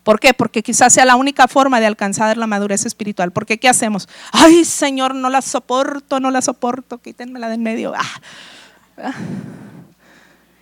¿Por 0.06 0.20
qué? 0.20 0.34
Porque 0.34 0.62
quizás 0.62 0.92
sea 0.92 1.04
la 1.04 1.16
única 1.16 1.48
forma 1.48 1.80
de 1.80 1.86
alcanzar 1.86 2.36
la 2.36 2.46
madurez 2.46 2.86
espiritual. 2.86 3.32
Porque 3.32 3.58
¿qué 3.58 3.68
hacemos? 3.68 4.08
Ay, 4.30 4.64
Señor, 4.64 5.16
no 5.16 5.28
la 5.30 5.42
soporto, 5.42 6.20
no 6.20 6.30
la 6.30 6.42
soporto, 6.42 6.98
quítenmela 6.98 7.48
de 7.48 7.56
en 7.56 7.64
medio. 7.64 7.92
Ah. 7.92 9.12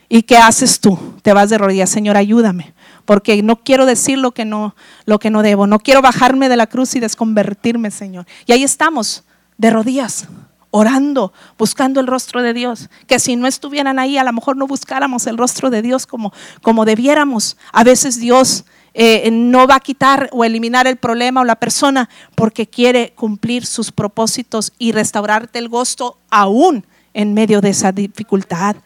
¿Y 0.09 0.23
qué 0.23 0.39
haces 0.39 0.81
tú? 0.81 0.99
Te 1.21 1.35
vas 1.35 1.51
de 1.51 1.59
rodillas, 1.59 1.91
Señor, 1.91 2.17
ayúdame, 2.17 2.73
porque 3.05 3.43
no 3.43 3.57
quiero 3.57 3.85
decir 3.85 4.17
lo 4.17 4.31
que 4.31 4.47
no, 4.47 4.75
lo 5.05 5.19
que 5.19 5.29
no 5.29 5.43
debo, 5.43 5.67
no 5.67 5.79
quiero 5.79 6.01
bajarme 6.01 6.49
de 6.49 6.57
la 6.57 6.67
cruz 6.67 6.95
y 6.95 7.01
desconvertirme, 7.01 7.91
Señor. 7.91 8.27
Y 8.47 8.53
ahí 8.53 8.65
estamos, 8.65 9.25
de 9.59 9.69
rodillas, 9.69 10.27
orando, 10.71 11.35
buscando 11.59 12.01
el 12.01 12.07
rostro 12.07 12.41
de 12.41 12.55
Dios. 12.55 12.89
Que 13.07 13.19
si 13.19 13.37
no 13.37 13.47
estuvieran 13.47 13.99
ahí, 13.99 14.17
a 14.17 14.25
lo 14.25 14.33
mejor 14.33 14.57
no 14.57 14.67
buscáramos 14.67 15.27
el 15.27 15.37
rostro 15.37 15.69
de 15.69 15.83
Dios 15.83 16.07
como, 16.07 16.33
como 16.63 16.87
debiéramos. 16.87 17.59
A 17.75 17.85
veces 17.85 18.19
Dios 18.19 18.65
eh, 18.95 19.29
no 19.31 19.67
va 19.67 19.77
a 19.77 19.81
quitar 19.81 20.29
o 20.33 20.45
eliminar 20.45 20.87
el 20.87 20.97
problema 20.97 21.41
o 21.41 21.45
la 21.45 21.57
persona 21.57 22.09
porque 22.35 22.67
quiere 22.67 23.13
cumplir 23.15 23.67
sus 23.67 23.93
propósitos 23.93 24.73
y 24.79 24.93
restaurarte 24.93 25.59
el 25.59 25.69
gozo 25.69 26.19
aún 26.31 26.87
en 27.13 27.35
medio 27.35 27.61
de 27.61 27.71
esa 27.71 27.93
dificultad. 27.93 28.77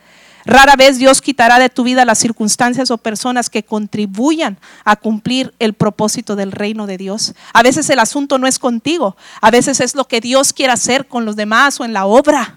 Rara 0.44 0.76
vez 0.76 0.96
Dios 0.96 1.20
quitará 1.20 1.59
de 1.59 1.68
tu 1.68 1.82
vida 1.82 2.06
las 2.06 2.18
circunstancias 2.18 2.90
o 2.90 2.96
personas 2.96 3.50
que 3.50 3.64
contribuyan 3.64 4.56
a 4.82 4.96
cumplir 4.96 5.52
el 5.59 5.74
propósito 5.74 6.36
del 6.36 6.52
reino 6.52 6.86
de 6.86 6.96
Dios. 6.96 7.34
A 7.52 7.62
veces 7.62 7.90
el 7.90 7.98
asunto 7.98 8.38
no 8.38 8.46
es 8.46 8.59
contigo, 8.59 9.14
a 9.42 9.50
veces 9.50 9.80
es 9.80 9.94
lo 9.94 10.06
que 10.06 10.22
Dios 10.22 10.54
quiere 10.54 10.72
hacer 10.72 11.06
con 11.06 11.26
los 11.26 11.36
demás 11.36 11.78
o 11.80 11.84
en 11.84 11.92
la 11.92 12.06
obra. 12.06 12.56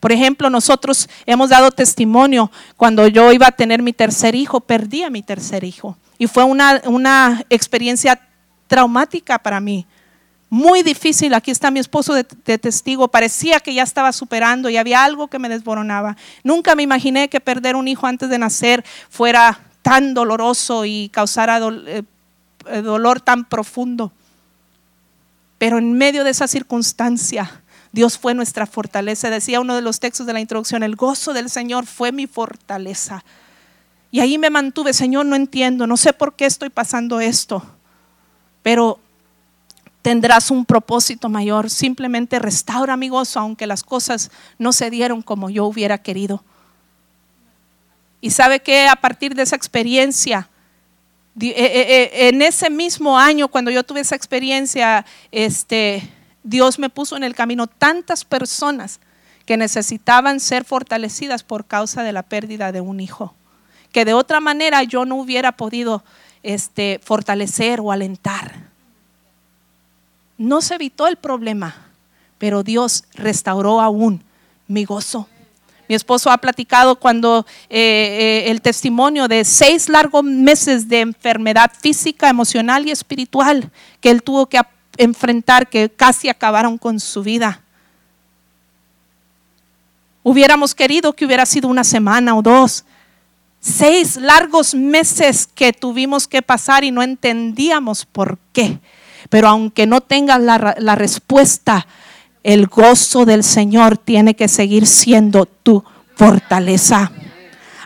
Por 0.00 0.12
ejemplo, 0.12 0.50
nosotros 0.50 1.08
hemos 1.26 1.50
dado 1.50 1.70
testimonio 1.70 2.50
cuando 2.76 3.06
yo 3.06 3.32
iba 3.32 3.46
a 3.46 3.52
tener 3.52 3.82
mi 3.82 3.92
tercer 3.92 4.34
hijo, 4.34 4.60
perdí 4.60 5.02
a 5.02 5.10
mi 5.10 5.22
tercer 5.22 5.62
hijo. 5.62 5.96
Y 6.18 6.26
fue 6.26 6.44
una, 6.44 6.82
una 6.86 7.44
experiencia 7.50 8.20
traumática 8.66 9.38
para 9.38 9.60
mí 9.60 9.86
muy 10.50 10.82
difícil. 10.82 11.32
Aquí 11.32 11.52
está 11.52 11.70
mi 11.70 11.78
esposo 11.78 12.12
de, 12.12 12.24
testigo. 12.24 13.08
Parecía 13.08 13.60
que 13.60 13.72
ya 13.72 13.84
estaba 13.84 14.12
superando 14.12 14.68
y 14.68 14.76
había 14.76 15.04
algo 15.04 15.28
que 15.28 15.38
me 15.38 15.48
desboronaba. 15.48 16.16
Nunca 16.42 16.74
me 16.74 16.82
imaginé 16.82 17.28
que 17.28 17.40
perder 17.40 17.76
un 17.76 17.88
hijo 17.88 18.06
antes 18.06 18.28
de 18.28 18.38
nacer 18.38 18.84
fuera 19.08 19.60
tan 19.80 20.12
doloroso 20.12 20.84
y 20.84 21.08
causara 21.10 21.58
eh, 21.86 22.02
eh, 22.66 22.82
dolor 22.82 23.20
tan 23.20 23.48
profundo. 23.48 24.12
Pero 25.56 25.78
en 25.78 25.92
medio 25.92 26.24
de 26.24 26.30
esa 26.30 26.48
circunstancia, 26.48 27.62
Dios 27.92 28.18
fue 28.18 28.34
nuestra 28.34 28.66
fortaleza. 28.66 29.30
Decía 29.30 29.60
uno 29.60 29.74
de 29.74 29.82
los 29.82 30.00
textos 30.00 30.26
de 30.26 30.32
la 30.32 30.40
introducción, 30.40 30.82
el 30.82 30.96
gozo 30.96 31.32
del 31.32 31.50
Señor 31.50 31.86
fue 31.86 32.12
mi 32.12 32.26
fortaleza. 32.26 33.24
Y 34.10 34.20
ahí 34.20 34.38
me 34.38 34.50
mantuve, 34.50 34.92
Señor, 34.92 35.26
no 35.26 35.36
entiendo, 35.36 35.86
no 35.86 35.96
sé 35.96 36.12
por 36.12 36.34
qué 36.34 36.46
estoy 36.46 36.68
pasando 36.68 37.20
esto, 37.20 37.62
pero 38.62 38.98
tendrás 40.02 40.50
un 40.50 40.64
propósito 40.64 41.28
mayor. 41.28 41.70
Simplemente 41.70 42.38
restaura 42.38 42.96
mi 42.96 43.08
gozo, 43.08 43.38
aunque 43.38 43.66
las 43.66 43.84
cosas 43.84 44.30
no 44.58 44.72
se 44.72 44.90
dieron 44.90 45.22
como 45.22 45.50
yo 45.50 45.66
hubiera 45.66 45.98
querido. 45.98 46.42
Y 48.20 48.30
sabe 48.30 48.60
que 48.60 48.86
a 48.88 48.96
partir 48.96 49.34
de 49.34 49.42
esa 49.42 49.56
experiencia, 49.56 50.48
eh, 51.40 51.54
eh, 51.56 52.10
eh, 52.12 52.28
en 52.28 52.42
ese 52.42 52.68
mismo 52.68 53.18
año, 53.18 53.48
cuando 53.48 53.70
yo 53.70 53.84
tuve 53.84 54.00
esa 54.00 54.16
experiencia, 54.16 55.06
este, 55.30 56.02
Dios 56.42 56.78
me 56.78 56.88
puso 56.88 57.16
en 57.16 57.24
el 57.24 57.34
camino 57.34 57.66
tantas 57.66 58.24
personas 58.24 59.00
que 59.46 59.56
necesitaban 59.56 60.40
ser 60.40 60.64
fortalecidas 60.64 61.42
por 61.42 61.64
causa 61.64 62.02
de 62.02 62.12
la 62.12 62.22
pérdida 62.22 62.72
de 62.72 62.80
un 62.80 63.00
hijo, 63.00 63.34
que 63.92 64.04
de 64.04 64.14
otra 64.14 64.40
manera 64.40 64.82
yo 64.84 65.04
no 65.04 65.16
hubiera 65.16 65.52
podido 65.52 66.04
este, 66.42 67.00
fortalecer 67.02 67.80
o 67.80 67.92
alentar. 67.92 68.68
No 70.38 70.62
se 70.62 70.76
evitó 70.76 71.06
el 71.06 71.16
problema, 71.16 71.88
pero 72.38 72.62
Dios 72.62 73.04
restauró 73.14 73.80
aún 73.80 74.22
mi 74.68 74.84
gozo. 74.84 75.28
Mi 75.88 75.96
esposo 75.96 76.30
ha 76.30 76.38
platicado 76.38 76.94
cuando 76.94 77.44
eh, 77.68 78.44
eh, 78.46 78.50
el 78.52 78.62
testimonio 78.62 79.26
de 79.26 79.44
seis 79.44 79.88
largos 79.88 80.22
meses 80.22 80.88
de 80.88 81.00
enfermedad 81.00 81.72
física, 81.80 82.28
emocional 82.28 82.86
y 82.86 82.92
espiritual 82.92 83.72
que 84.00 84.10
él 84.10 84.22
tuvo 84.22 84.46
que 84.46 84.56
enfrentar, 84.96 85.68
que 85.68 85.88
casi 85.88 86.28
acabaron 86.28 86.78
con 86.78 87.00
su 87.00 87.22
vida. 87.22 87.62
Hubiéramos 90.22 90.74
querido 90.74 91.12
que 91.14 91.24
hubiera 91.24 91.46
sido 91.46 91.68
una 91.68 91.84
semana 91.84 92.36
o 92.36 92.42
dos. 92.42 92.84
Seis 93.60 94.16
largos 94.16 94.74
meses 94.74 95.48
que 95.54 95.72
tuvimos 95.72 96.26
que 96.26 96.42
pasar 96.42 96.84
y 96.84 96.90
no 96.90 97.02
entendíamos 97.02 98.06
por 98.06 98.38
qué. 98.52 98.78
Pero 99.28 99.48
aunque 99.48 99.86
no 99.86 100.00
tengas 100.00 100.40
la, 100.40 100.94
respuesta, 100.94 101.86
el 102.42 102.66
gozo 102.66 103.24
del 103.24 103.44
Señor 103.44 103.98
tiene 103.98 104.34
que 104.34 104.48
seguir 104.48 104.86
siendo 104.86 105.46
tu 105.46 105.84
fortaleza. 106.16 107.12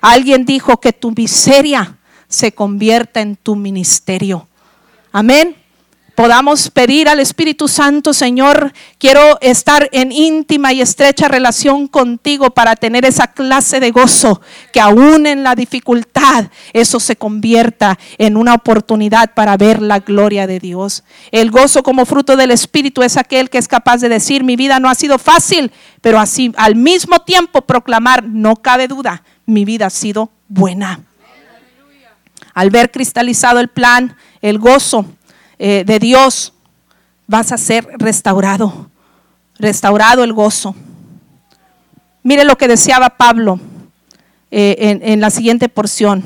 Alguien 0.01 0.45
dijo 0.45 0.81
que 0.81 0.93
tu 0.93 1.13
miseria 1.13 1.97
se 2.29 2.53
convierta 2.53 3.21
en 3.21 3.37
tu 3.37 3.57
ministerio. 3.57 4.49
Amén 5.13 5.64
podamos 6.15 6.71
pedir 6.71 7.09
al 7.09 7.21
Espíritu 7.21 7.69
Santo, 7.69 8.13
Señor, 8.13 8.73
quiero 8.99 9.39
estar 9.41 9.89
en 9.93 10.13
íntima 10.13 10.73
y 10.73 10.81
estrecha 10.81 11.29
relación 11.29 11.89
contigo 11.89 12.51
para 12.51 12.77
tener 12.77 13.05
esa 13.05 13.29
clase 13.29 13.81
de 13.81 13.91
gozo, 13.91 14.41
que 14.73 14.81
aún 14.81 15.27
en 15.27 15.43
la 15.43 15.55
dificultad 15.55 16.47
eso 16.73 17.01
se 17.01 17.17
convierta 17.17 17.99
en 18.19 18.37
una 18.37 18.55
oportunidad 18.55 19.35
para 19.35 19.57
ver 19.57 19.83
la 19.83 20.01
gloria 20.01 20.47
de 20.47 20.61
Dios. 20.61 21.05
El 21.33 21.51
gozo 21.51 21.83
como 21.83 22.07
fruto 22.07 22.37
del 22.37 22.51
Espíritu 22.51 23.03
es 23.03 23.17
aquel 23.17 23.51
que 23.51 23.59
es 23.59 23.69
capaz 23.69 23.99
de 23.99 24.09
decir, 24.09 24.45
mi 24.45 24.57
vida 24.57 24.79
no 24.81 24.89
ha 24.89 24.95
sido 24.95 25.19
fácil, 25.19 25.73
pero 26.01 26.19
así 26.19 26.53
al 26.57 26.77
mismo 26.77 27.21
tiempo 27.21 27.63
proclamar, 27.63 28.25
no 28.25 28.57
cabe 28.57 28.89
duda, 28.89 29.23
mi 29.47 29.65
vida 29.65 29.87
ha 29.87 29.91
sido 29.91 30.31
buena. 30.49 31.01
Al 32.53 32.71
ver 32.71 32.93
cristalizado 32.93 33.59
el 33.59 33.67
plan, 33.67 34.17
el 34.41 34.59
gozo, 34.59 35.07
eh, 35.59 35.85
de 35.87 35.99
Dios, 35.99 36.53
vas 37.27 37.53
a 37.53 37.59
ser 37.59 37.87
restaurado, 37.99 38.91
restaurado 39.59 40.25
el 40.25 40.33
gozo. 40.33 40.75
Mire 42.23 42.45
lo 42.45 42.57
que 42.57 42.69
deseaba 42.69 43.11
Pablo 43.11 43.61
eh, 44.51 45.01
en, 45.03 45.21
la 45.21 45.31
siguiente 45.31 45.69
porción. 45.69 46.25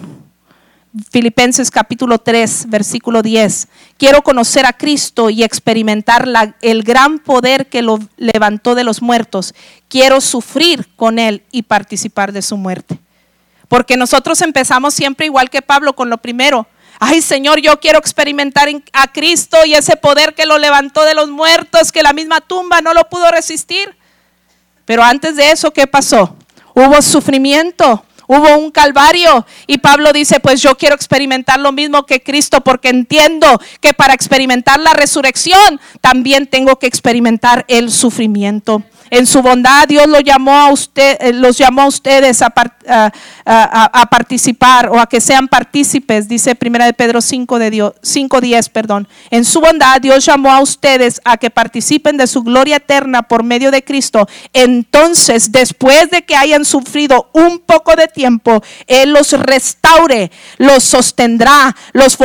Filipenses 1.10 1.70
capítulo 1.70 2.18
3, 2.18 2.66
versículo 2.68 3.22
10. 3.22 3.68
Quiero 3.96 4.22
conocer 4.22 4.66
a 4.66 4.72
Cristo 4.72 5.30
y 5.30 5.42
experimentar 5.42 6.26
el 6.62 6.82
gran 6.82 7.18
poder 7.18 7.66
que 7.66 7.82
lo 7.82 7.98
levantó 8.16 8.74
de 8.74 8.84
los 8.84 9.02
muertos. 9.02 9.54
Quiero 9.88 10.20
sufrir 10.20 10.88
con 10.96 11.18
Él 11.18 11.42
y 11.50 11.62
participar 11.62 12.32
de 12.32 12.42
su 12.42 12.56
muerte. 12.56 12.98
Porque 13.68 13.96
nosotros 13.96 14.40
empezamos 14.40 14.94
siempre 14.94 15.26
igual 15.26 15.50
que 15.50 15.62
Pablo 15.62 15.94
con 15.94 16.08
lo 16.08 16.18
primero, 16.18 16.66
Ay 16.98 17.22
Señor, 17.22 17.60
yo 17.60 17.78
quiero 17.78 17.98
experimentar 17.98 18.68
a 18.92 19.12
Cristo 19.12 19.58
y 19.64 19.74
ese 19.74 19.96
poder 19.96 20.34
que 20.34 20.46
lo 20.46 20.58
levantó 20.58 21.04
de 21.04 21.14
los 21.14 21.28
muertos, 21.28 21.92
que 21.92 22.02
la 22.02 22.12
misma 22.12 22.40
tumba 22.40 22.80
no 22.80 22.92
lo 22.92 23.08
pudo 23.08 23.30
resistir. 23.30 23.96
Pero 24.84 25.04
antes 25.04 25.36
de 25.36 25.50
eso, 25.50 25.72
¿qué 25.72 25.86
pasó? 25.86 26.34
Hubo 26.74 27.00
sufrimiento, 27.02 28.04
hubo 28.26 28.56
un 28.56 28.70
calvario. 28.70 29.46
Y 29.66 29.78
Pablo 29.78 30.12
dice, 30.12 30.40
pues 30.40 30.60
yo 30.60 30.76
quiero 30.76 30.94
experimentar 30.94 31.60
lo 31.60 31.72
mismo 31.72 32.06
que 32.06 32.22
Cristo 32.22 32.62
porque 32.62 32.88
entiendo 32.88 33.60
que 33.80 33.94
para 33.94 34.14
experimentar 34.14 34.80
la 34.80 34.92
resurrección 34.92 35.80
también 36.00 36.46
tengo 36.46 36.78
que 36.78 36.86
experimentar 36.86 37.64
el 37.68 37.92
sufrimiento. 37.92 38.82
En 39.10 39.26
su 39.26 39.42
bondad 39.42 39.88
Dios 39.88 40.06
lo 40.06 40.20
llamó 40.20 40.52
a 40.52 40.70
usted, 40.70 41.16
eh, 41.20 41.32
los 41.32 41.56
llamó 41.58 41.82
a 41.82 41.86
ustedes 41.86 42.42
a, 42.42 42.50
participar 44.10 44.88
o 44.90 44.98
a 44.98 45.06
que 45.06 45.20
sean 45.20 45.48
partícipes, 45.48 46.28
dice 46.28 46.54
Primera 46.54 46.86
de 46.86 46.92
Pedro 46.92 47.20
5 47.20 47.58
de 47.58 47.70
Dios, 47.70 47.94
5:10, 48.02 48.68
perdón. 48.68 49.08
En 49.30 49.44
su 49.44 49.60
bondad 49.60 50.00
Dios 50.00 50.24
llamó 50.24 50.52
a 50.52 50.60
ustedes 50.60 51.20
a 51.24 51.36
que 51.36 51.50
participen 51.50 52.16
de 52.16 52.26
su 52.26 52.42
gloria 52.42 52.76
eterna 52.76 53.22
por 53.22 53.42
medio 53.42 53.70
de 53.70 53.84
Cristo. 53.84 54.28
Entonces, 54.52 55.52
después 55.52 56.10
de 56.10 56.22
que 56.22 56.36
hayan 56.36 56.64
sufrido 56.64 57.30
un 57.32 57.58
poco 57.60 57.96
de 57.96 58.08
tiempo, 58.08 58.62
él 58.86 59.12
los 59.12 59.32
restaure, 59.32 60.30
los 60.58 60.84
sostendrá, 60.84 61.74
los 61.92 62.16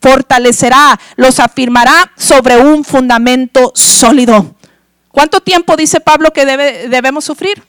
fortalecerá, 0.00 0.98
los 1.16 1.40
afirmará 1.40 2.12
sobre 2.16 2.56
un 2.58 2.84
fundamento 2.84 3.72
sólido. 3.74 4.54
¿Cuánto 5.12 5.40
tiempo 5.40 5.76
dice 5.76 6.00
Pablo 6.00 6.32
que 6.32 6.46
debemos 6.46 7.24
sufrir? 7.24 7.62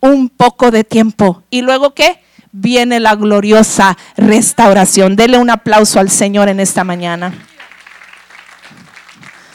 Un 0.00 0.28
poco 0.28 0.70
de 0.70 0.84
tiempo. 0.84 1.42
¿Y 1.50 1.62
luego 1.62 1.94
qué? 1.94 2.20
Viene 2.52 2.98
la 2.98 3.14
gloriosa 3.14 3.96
restauración. 4.16 5.14
Dele 5.14 5.38
un 5.38 5.50
aplauso 5.50 6.00
al 6.00 6.10
Señor 6.10 6.48
en 6.48 6.58
esta 6.58 6.82
mañana. 6.82 7.32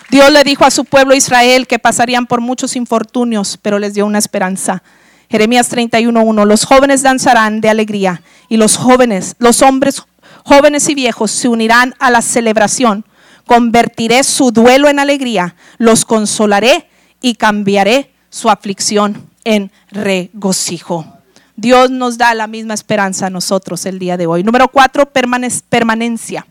Dios 0.10 0.32
le 0.32 0.44
dijo 0.44 0.64
a 0.64 0.72
su 0.72 0.86
pueblo 0.86 1.14
Israel 1.14 1.68
que 1.68 1.78
pasarían 1.78 2.26
por 2.26 2.40
muchos 2.40 2.78
infortunios, 2.78 3.60
pero 3.62 3.80
les 3.80 3.96
dio 3.96 4.06
una 4.06 4.20
esperanza. 4.20 4.82
Jeremías 5.30 5.70
31:1, 5.70 6.46
los 6.46 6.64
jóvenes 6.64 7.02
danzarán 7.02 7.60
de 7.60 7.70
alegría 7.70 8.22
y 8.48 8.58
los 8.58 8.78
jóvenes, 8.78 9.36
los 9.40 9.62
hombres 9.62 10.04
jóvenes 10.46 10.88
y 10.88 10.96
viejos 10.96 11.32
se 11.32 11.50
unirán 11.50 11.96
a 12.00 12.12
la 12.12 12.22
celebración. 12.22 13.04
Convertiré 13.46 14.24
su 14.24 14.52
duelo 14.52 14.88
en 14.88 15.00
alegría, 15.00 15.56
los 15.78 16.06
consolaré 16.06 16.88
y 17.26 17.34
cambiaré 17.34 18.12
su 18.30 18.52
aflicción 18.52 19.28
en 19.46 19.72
regocijo. 19.90 21.08
Dios 21.56 21.90
nos 21.90 22.20
da 22.20 22.36
la 22.36 22.46
misma 22.46 22.76
esperanza 22.76 23.26
a 23.26 23.30
nosotros 23.32 23.88
el 23.88 23.98
día 23.98 24.16
de 24.16 24.28
hoy. 24.28 24.44
Número 24.44 24.68
cuatro, 24.68 25.08
permanencia. 25.08 26.46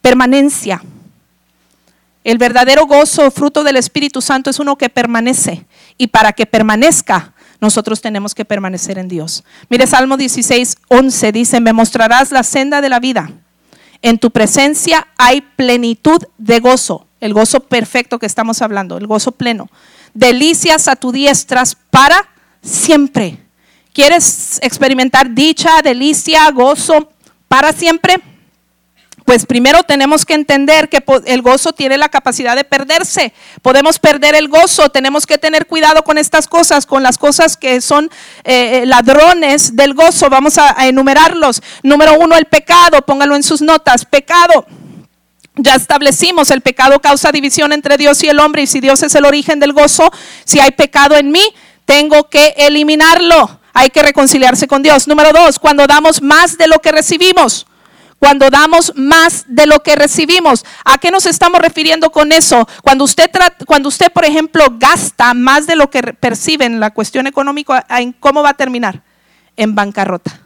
Permanencia. 0.00 0.82
El 2.24 2.38
verdadero 2.38 2.86
gozo, 2.86 3.30
fruto 3.30 3.62
del 3.62 3.76
Espíritu 3.76 4.22
Santo, 4.22 4.48
es 4.48 4.58
uno 4.58 4.76
que 4.76 4.88
permanece. 4.88 5.66
Y 5.98 6.06
para 6.06 6.32
que 6.32 6.46
permanezca, 6.46 7.34
nosotros 7.60 8.00
tenemos 8.00 8.34
que 8.34 8.46
permanecer 8.46 8.96
en 8.96 9.08
Dios. 9.08 9.44
Mire, 9.68 9.86
Salmo 9.86 10.16
16, 10.16 10.78
11 10.88 11.32
dice, 11.32 11.60
me 11.60 11.74
mostrarás 11.74 12.32
la 12.32 12.42
senda 12.42 12.80
de 12.80 12.88
la 12.88 13.00
vida. 13.00 13.30
En 14.00 14.18
tu 14.18 14.30
presencia 14.30 15.08
hay 15.18 15.42
plenitud 15.42 16.22
de 16.38 16.60
gozo, 16.60 17.05
el 17.20 17.34
gozo 17.34 17.60
perfecto 17.60 18.18
que 18.18 18.26
estamos 18.26 18.62
hablando, 18.62 18.98
el 18.98 19.06
gozo 19.06 19.32
pleno. 19.32 19.68
Delicias 20.14 20.88
a 20.88 20.96
tu 20.96 21.12
diestras 21.12 21.76
para 21.90 22.28
siempre. 22.62 23.38
¿Quieres 23.92 24.58
experimentar 24.62 25.34
dicha, 25.34 25.80
delicia, 25.82 26.50
gozo 26.50 27.10
para 27.48 27.72
siempre? 27.72 28.20
Pues 29.24 29.44
primero 29.44 29.82
tenemos 29.82 30.24
que 30.24 30.34
entender 30.34 30.88
que 30.88 31.02
el 31.24 31.42
gozo 31.42 31.72
tiene 31.72 31.98
la 31.98 32.08
capacidad 32.08 32.54
de 32.54 32.62
perderse. 32.62 33.32
Podemos 33.60 33.98
perder 33.98 34.36
el 34.36 34.48
gozo. 34.48 34.88
Tenemos 34.90 35.26
que 35.26 35.36
tener 35.36 35.66
cuidado 35.66 36.04
con 36.04 36.16
estas 36.16 36.46
cosas, 36.46 36.86
con 36.86 37.02
las 37.02 37.18
cosas 37.18 37.56
que 37.56 37.80
son 37.80 38.04
eh, 38.44 38.82
eh, 38.82 38.86
ladrones 38.86 39.74
del 39.74 39.94
gozo. 39.94 40.30
Vamos 40.30 40.58
a, 40.58 40.80
a 40.80 40.86
enumerarlos. 40.86 41.60
Número 41.82 42.16
uno, 42.20 42.36
el 42.36 42.44
pecado. 42.44 43.02
Póngalo 43.02 43.34
en 43.34 43.42
sus 43.42 43.62
notas. 43.62 44.04
Pecado. 44.04 44.64
Ya 45.56 45.74
establecimos, 45.74 46.50
el 46.50 46.60
pecado 46.60 47.00
causa 47.00 47.32
división 47.32 47.72
entre 47.72 47.96
Dios 47.96 48.22
y 48.22 48.28
el 48.28 48.40
hombre 48.40 48.62
y 48.62 48.66
si 48.66 48.80
Dios 48.80 49.02
es 49.02 49.14
el 49.14 49.24
origen 49.24 49.58
del 49.58 49.72
gozo, 49.72 50.10
si 50.44 50.60
hay 50.60 50.70
pecado 50.72 51.16
en 51.16 51.30
mí, 51.30 51.42
tengo 51.86 52.28
que 52.28 52.54
eliminarlo. 52.58 53.60
Hay 53.72 53.90
que 53.90 54.02
reconciliarse 54.02 54.66
con 54.66 54.82
Dios. 54.82 55.08
Número 55.08 55.32
dos, 55.32 55.58
cuando 55.58 55.86
damos 55.86 56.20
más 56.20 56.58
de 56.58 56.66
lo 56.66 56.78
que 56.80 56.92
recibimos 56.92 57.66
cuando 58.18 58.48
damos 58.48 58.92
más 58.96 59.44
de 59.46 59.66
lo 59.66 59.82
que 59.82 59.94
recibimos. 59.94 60.64
¿A 60.84 60.98
qué 60.98 61.10
nos 61.10 61.26
estamos 61.26 61.60
refiriendo 61.60 62.10
con 62.10 62.32
eso? 62.32 62.66
Cuando 62.82 63.04
usted, 63.04 63.30
cuando 63.66 63.88
usted 63.88 64.10
por 64.10 64.24
ejemplo, 64.24 64.64
gasta 64.78 65.34
más 65.34 65.66
de 65.66 65.76
lo 65.76 65.90
que 65.90 66.02
percibe 66.02 66.64
en 66.64 66.80
la 66.80 66.92
cuestión 66.92 67.26
económica, 67.26 67.84
¿en 67.90 68.12
¿cómo 68.12 68.42
va 68.42 68.50
a 68.50 68.54
terminar? 68.54 69.02
En 69.56 69.74
bancarrota. 69.74 70.45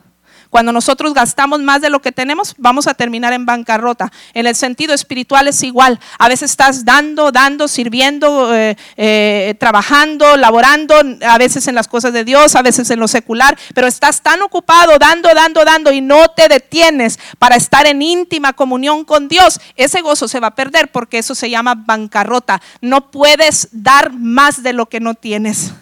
Cuando 0.51 0.73
nosotros 0.73 1.15
gastamos 1.15 1.61
más 1.61 1.81
de 1.81 1.91
lo 1.91 2.03
que 2.03 2.11
tenemos, 2.11 2.55
vamos 2.59 2.89
a 2.89 2.95
terminar 2.95 3.33
en 3.33 3.47
bancarrota. 3.47 4.13
En 4.35 4.49
el 4.49 4.57
sentido 4.57 4.93
espiritual 4.93 5.47
es 5.47 5.63
igual. 5.63 6.01
A 6.19 6.29
veces 6.29 6.51
estás 6.51 6.85
dando, 6.85 7.31
dando, 7.31 7.69
sirviendo, 7.69 8.53
eh, 8.55 8.77
eh, 8.97 9.55
trabajando, 9.61 10.37
laborando, 10.37 10.97
a 11.25 11.39
veces 11.39 11.69
en 11.69 11.77
las 11.77 11.87
cosas 11.87 12.13
de 12.13 12.25
Dios, 12.25 12.57
a 12.57 12.63
veces 12.63 12.91
en 12.91 12.99
lo 12.99 13.07
secular, 13.07 13.57
pero 13.75 13.87
estás 13.87 14.23
tan 14.23 14.43
ocupado 14.43 14.99
dando, 14.99 15.29
dando, 15.35 15.65
dando 15.65 15.93
y 15.93 16.01
no 16.01 16.29
te 16.29 16.49
detienes 16.49 17.21
para 17.39 17.55
estar 17.55 17.87
en 17.87 18.03
íntima 18.03 18.53
comunión 18.53 19.05
con 19.05 19.29
Dios. 19.29 19.61
Ese 19.77 20.01
gozo 20.01 20.27
se 20.27 20.41
va 20.41 20.49
a 20.49 20.55
perder 20.57 20.91
porque 20.91 21.19
eso 21.19 21.37
se 21.37 21.49
llama 21.49 21.77
bancarrota. 21.77 22.61
No 22.81 23.13
puedes 23.13 23.69
dar 23.71 24.13
más 24.13 24.65
de 24.65 24.73
lo 24.73 24.87
que 24.87 24.99
no 24.99 25.15
tienes. 25.15 25.73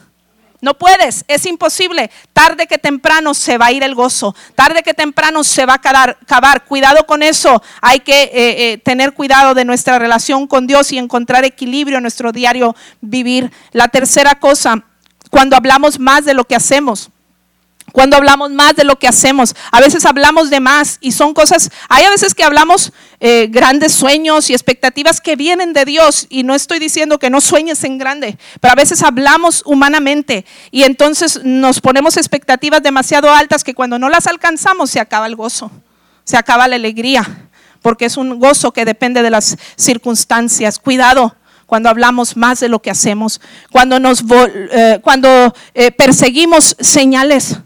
No 0.61 0.75
puedes, 0.75 1.25
es 1.29 1.47
imposible. 1.47 2.11
Tarde 2.33 2.67
que 2.67 2.79
temprano 2.79 3.33
se 3.33 3.59
va 3.59 3.67
a 3.67 3.73
ir 3.73 3.85
el 3.85 3.95
gozo. 3.95 4.35
Tarde 4.57 4.83
que 4.83 4.93
temprano 4.93 5.45
se 5.45 5.65
va 5.67 5.75
a 5.75 5.77
acabar. 5.77 6.65
Cuidado 6.65 7.07
con 7.07 7.23
eso. 7.23 7.63
Hay 7.81 8.01
que 8.01 8.25
eh, 8.25 8.31
eh, 8.73 8.79
tener 8.79 9.15
cuidado 9.15 9.55
de 9.55 9.65
nuestra 9.65 9.99
relación 9.99 10.47
con 10.49 10.67
Dios 10.67 10.91
y 10.93 10.99
encontrar 10.99 11.45
equilibrio 11.45 11.99
en 11.99 12.03
nuestro 12.03 12.33
diario 12.33 12.75
vivir. 13.01 13.53
La 13.73 13.89
tercera 13.89 14.35
cosa, 14.35 14.83
cuando 15.31 15.57
hablamos 15.57 16.01
más 16.01 16.25
de 16.25 16.35
lo 16.35 16.45
que 16.45 16.57
hacemos 16.57 17.11
cuando 17.99 18.17
hablamos 18.17 18.53
más 18.53 18.77
de 18.77 18.85
lo 18.85 18.97
que 18.97 19.09
hacemos. 19.09 19.57
A 19.73 19.81
veces 19.81 20.05
hablamos 20.05 20.51
de 20.51 20.61
más 20.61 20.99
y 21.01 21.11
son 21.11 21.35
cosas, 21.35 21.69
hay 21.89 22.05
a 22.05 22.11
veces 22.11 22.33
que 22.33 22.45
hablamos 22.45 22.93
eh, 23.19 23.49
grandes 23.51 23.91
sueños 23.91 24.51
y 24.51 24.53
expectativas 24.53 25.21
que 25.21 25.35
vienen 25.35 25.73
de 25.73 25.85
Dios 25.85 26.29
y 26.31 26.45
no 26.45 26.55
estoy 26.55 26.79
diciendo 26.79 27.19
que 27.19 27.29
no 27.29 27.41
sueñes 27.41 27.83
en 27.83 27.99
grande, 27.99 28.39
pero 28.61 28.71
a 28.71 28.77
veces 28.77 29.03
hablamos 29.03 29.65
humanamente 29.67 30.45
y 30.71 30.85
entonces 30.85 31.41
nos 31.43 31.81
ponemos 31.81 32.17
expectativas 32.17 32.85
demasiado 32.85 33.35
altas 33.35 33.65
que 33.65 33.75
cuando 33.75 33.99
no 33.99 34.09
las 34.09 34.29
alcanzamos 34.29 34.93
se 34.93 35.01
acaba 35.01 35.27
el 35.27 35.35
gozo, 35.35 35.69
se 36.23 36.37
acaba 36.37 36.69
la 36.69 36.77
alegría, 36.77 37.49
porque 37.83 38.05
es 38.05 38.17
un 38.17 38.39
gozo 38.39 38.71
que 38.71 38.85
depende 38.85 39.23
de 39.23 39.31
las 39.31 39.57
circunstancias. 39.75 40.79
Cuidado 40.79 41.35
cuando 41.67 41.89
hablamos 41.89 42.37
más 42.37 42.61
de 42.61 42.69
lo 42.69 42.81
que 42.81 42.93
hacemos, 42.93 43.41
cuando 43.73 43.99
nos 43.99 44.23
eh, 44.31 45.01
cuando 45.03 45.53
eh, 45.75 45.91
perseguimos 45.91 46.77
señales 46.79 47.59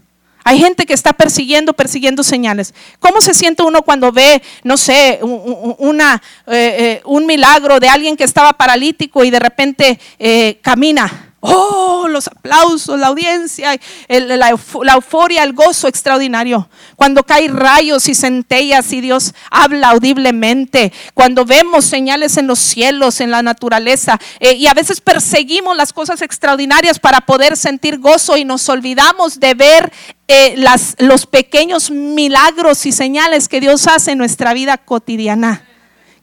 hay 0.43 0.59
gente 0.59 0.85
que 0.85 0.93
está 0.93 1.13
persiguiendo, 1.13 1.73
persiguiendo 1.73 2.23
señales. 2.23 2.73
¿Cómo 2.99 3.21
se 3.21 3.33
siente 3.33 3.63
uno 3.63 3.81
cuando 3.81 4.11
ve, 4.11 4.41
no 4.63 4.77
sé, 4.77 5.19
una, 5.21 6.21
eh, 6.47 6.75
eh, 6.79 7.01
un 7.05 7.25
milagro 7.25 7.79
de 7.79 7.87
alguien 7.87 8.17
que 8.17 8.23
estaba 8.23 8.53
paralítico 8.53 9.23
y 9.23 9.31
de 9.31 9.39
repente 9.39 9.99
eh, 10.19 10.59
camina? 10.61 11.32
Oh, 11.45 12.07
los 12.07 12.27
aplausos, 12.27 12.97
la 12.97 13.07
audiencia, 13.07 13.77
la, 14.07 14.49
euforia, 14.49 15.43
el 15.43 15.51
gozo 15.51 15.89
extraordinario. 15.89 16.69
Cuando 16.95 17.21
caen 17.23 17.57
rayos 17.57 18.07
y 18.07 18.15
centellas 18.15 18.93
y 18.93 19.01
Dios 19.01 19.33
habla 19.51 19.89
audiblemente. 19.89 20.93
Cuando 21.13 21.43
vemos 21.43 21.83
señales 21.83 22.37
en 22.37 22.47
los 22.47 22.59
cielos, 22.59 23.19
en 23.19 23.29
la 23.29 23.41
naturaleza. 23.41 24.17
Eh, 24.39 24.53
y 24.53 24.67
a 24.67 24.73
veces 24.73 25.01
perseguimos 25.01 25.75
las 25.75 25.91
cosas 25.91 26.21
extraordinarias 26.21 26.97
para 26.97 27.19
poder 27.19 27.57
sentir 27.57 27.99
gozo 27.99 28.37
y 28.37 28.45
nos 28.45 28.69
olvidamos 28.69 29.37
de 29.41 29.53
ver 29.53 29.91
eh, 30.29 30.53
las, 30.55 30.95
los 30.99 31.25
pequeños 31.25 31.91
milagros 31.91 32.85
y 32.85 32.93
señales 32.93 33.49
que 33.49 33.59
Dios 33.59 33.87
hace 33.87 34.11
en 34.11 34.17
nuestra 34.17 34.53
vida 34.53 34.77
cotidiana. 34.77 35.67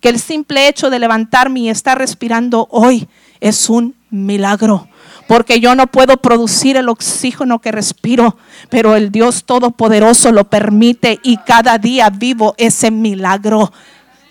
Que 0.01 0.09
el 0.09 0.19
simple 0.19 0.67
hecho 0.67 0.89
de 0.89 0.99
levantarme 0.99 1.61
y 1.61 1.69
estar 1.69 1.99
respirando 1.99 2.69
hoy 2.71 3.07
es 3.39 3.69
un 3.69 3.95
milagro 4.09 4.89
porque 5.31 5.61
yo 5.61 5.77
no 5.77 5.87
puedo 5.87 6.17
producir 6.17 6.77
el 6.77 6.89
oxígeno 6.89 7.61
que 7.61 7.71
respiro, 7.71 8.37
pero 8.69 8.97
el 8.97 9.13
Dios 9.13 9.45
Todopoderoso 9.45 10.33
lo 10.33 10.51
permite 10.51 11.21
y 11.23 11.37
cada 11.37 11.79
día 11.79 12.11
vivo 12.11 12.57
ese 12.59 12.91
milagro. 12.91 13.73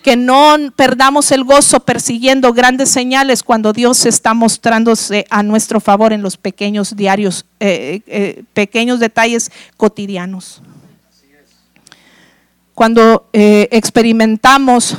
Que 0.02 0.16
no 0.16 0.56
perdamos 0.76 1.32
el 1.32 1.44
gozo 1.44 1.80
persiguiendo 1.80 2.52
grandes 2.52 2.90
señales 2.90 3.42
cuando 3.42 3.72
Dios 3.72 4.04
está 4.04 4.34
mostrándose 4.34 5.24
a 5.30 5.42
nuestro 5.42 5.80
favor 5.80 6.12
en 6.12 6.20
los 6.20 6.36
pequeños 6.36 6.94
diarios, 6.94 7.46
eh, 7.60 8.02
eh, 8.06 8.44
pequeños 8.52 9.00
detalles 9.00 9.50
cotidianos. 9.78 10.60
Cuando 12.74 13.26
eh, 13.32 13.68
experimentamos 13.70 14.98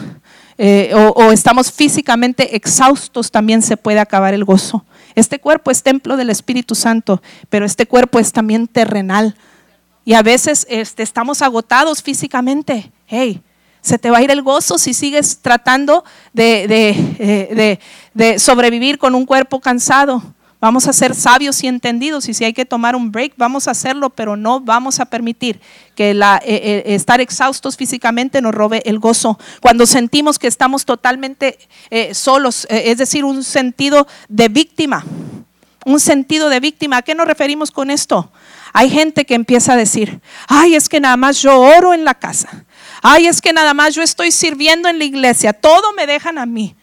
o 1.16 1.32
estamos 1.32 1.72
físicamente 1.72 2.56
exhaustos, 2.56 3.30
también 3.30 3.62
se 3.62 3.78
puede 3.78 4.00
acabar 4.00 4.34
el 4.34 4.46
gozo. 4.46 4.84
Este 5.16 5.40
cuerpo 5.40 5.72
es 5.72 5.84
templo 5.84 6.18
del 6.18 6.30
Espíritu 6.30 6.76
Santo, 6.76 7.22
pero 7.50 7.66
este 7.66 7.86
cuerpo 7.86 8.20
es 8.20 8.32
también 8.32 8.68
terrenal. 8.68 9.36
Y 10.06 10.14
a 10.14 10.24
veces 10.24 10.66
este, 10.70 11.04
estamos 11.04 11.42
agotados 11.42 12.02
físicamente. 12.02 12.92
Hey, 13.06 13.42
se 13.82 13.98
te 13.98 14.10
va 14.10 14.20
a 14.20 14.22
ir 14.22 14.32
el 14.32 14.42
gozo 14.42 14.78
si 14.78 14.94
sigues 14.94 15.40
tratando 15.42 16.04
de, 16.34 17.78
eh, 18.18 18.40
sobrevivir 18.40 18.98
con 18.98 19.16
un 19.16 19.26
cuerpo 19.26 19.60
cansado. 19.60 20.24
Vamos 20.62 20.88
a 20.88 20.94
ser 20.94 21.16
sabios 21.16 21.64
y 21.64 21.68
entendidos 21.68 22.30
y 22.30 22.36
si 22.36 22.46
hay 22.46 22.54
que 22.54 22.66
tomar 22.66 22.96
un 22.96 23.12
break, 23.12 23.34
vamos 23.36 23.68
a 23.68 23.72
hacerlo, 23.72 24.12
pero 24.12 24.38
no 24.38 24.60
vamos 24.60 25.00
a 25.00 25.06
permitir 25.06 25.60
que 25.96 26.12
eh, 26.12 26.40
eh, 26.44 26.84
estar 26.86 27.20
exhaustos 27.20 27.76
físicamente 27.76 28.44
nos 28.44 28.54
robe 28.54 28.84
el 28.86 29.00
gozo. 29.00 29.40
Cuando 29.60 29.88
sentimos 29.88 30.38
que 30.38 30.46
estamos 30.46 30.86
totalmente 30.86 31.58
eh, 31.90 32.14
solos, 32.14 32.68
es 32.70 33.00
decir, 33.00 33.26
un 33.26 33.44
sentido 33.44 34.06
de 34.30 34.50
víctima, 34.50 35.04
un 35.84 36.00
sentido 36.00 36.48
de 36.48 36.60
víctima. 36.60 36.98
¿A 36.98 37.02
qué 37.02 37.16
nos 37.16 37.26
referimos 37.26 37.72
con 37.72 37.90
esto? 37.90 38.32
Hay 38.72 38.92
gente 38.92 39.26
que 39.26 39.34
empieza 39.34 39.74
a 39.74 39.78
decir, 39.78 40.22
ay, 40.48 40.76
es 40.76 40.90
que 40.90 41.00
nada 41.00 41.18
más 41.18 41.42
yo 41.42 41.60
oro 41.60 41.96
en 41.96 42.06
la 42.06 42.14
casa. 42.14 42.66
Ay, 43.02 43.26
es 43.26 43.42
que 43.42 43.52
nada 43.52 43.74
más 43.74 43.96
yo 43.96 44.04
estoy 44.04 44.30
sirviendo 44.32 44.90
en 44.90 45.00
la 45.00 45.06
iglesia. 45.06 45.54
Todo 45.54 45.92
me 45.94 46.06
dejan 46.06 46.38
a 46.38 46.46
mí. 46.46 46.76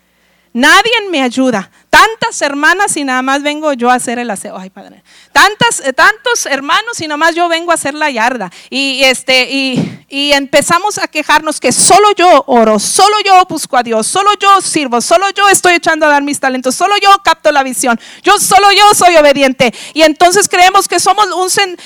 Nadie 0.53 0.93
me 1.11 1.23
ayuda. 1.23 1.71
Tantas 1.91 2.41
hermanas 2.43 2.97
y 2.97 3.05
nada 3.05 3.23
más 3.23 3.43
vengo 3.43 3.73
yo 3.73 3.91
a 3.91 3.95
hacer 3.95 4.19
el 4.19 4.31
aseo. 4.31 4.57
Ay, 4.59 4.71
padre. 4.71 5.03
Tantas, 5.33 5.81
eh, 5.81 5.93
tantos 5.93 6.47
hermanos 6.47 7.01
y 7.01 7.07
nada 7.07 7.17
más 7.17 7.35
yo 7.35 7.49
vengo 7.49 7.71
a 7.71 7.75
hacer 7.75 7.95
la 7.95 8.11
yarda. 8.11 8.51
Y, 8.71 9.03
este, 9.05 9.49
y, 9.51 9.95
empezamos 10.11 10.99
a 10.99 11.09
quejarnos 11.09 11.61
que 11.61 11.73
solo 11.73 12.09
yo 12.17 12.45
oro, 12.47 12.79
solo 12.79 13.17
yo 13.25 13.45
busco 13.49 13.77
a 13.77 13.83
Dios, 13.83 14.07
solo 14.07 14.31
yo 14.41 14.61
sirvo, 14.61 15.01
solo 15.01 15.31
yo 15.31 15.49
estoy 15.49 15.75
echando 15.75 16.07
a 16.07 16.09
dar 16.09 16.23
mis 16.23 16.41
talentos, 16.41 16.75
solo 16.75 16.95
yo 17.01 17.11
capto 17.23 17.51
la 17.51 17.63
visión, 17.63 17.99
yo 18.23 18.39
solo 18.39 18.71
yo 18.73 18.95
soy 18.95 19.17
obediente. 19.17 19.73
Y 19.95 20.03
entonces 20.03 20.49
creemos 20.49 20.89
que 20.89 21.01
somos 21.01 21.27
un, 21.27 21.77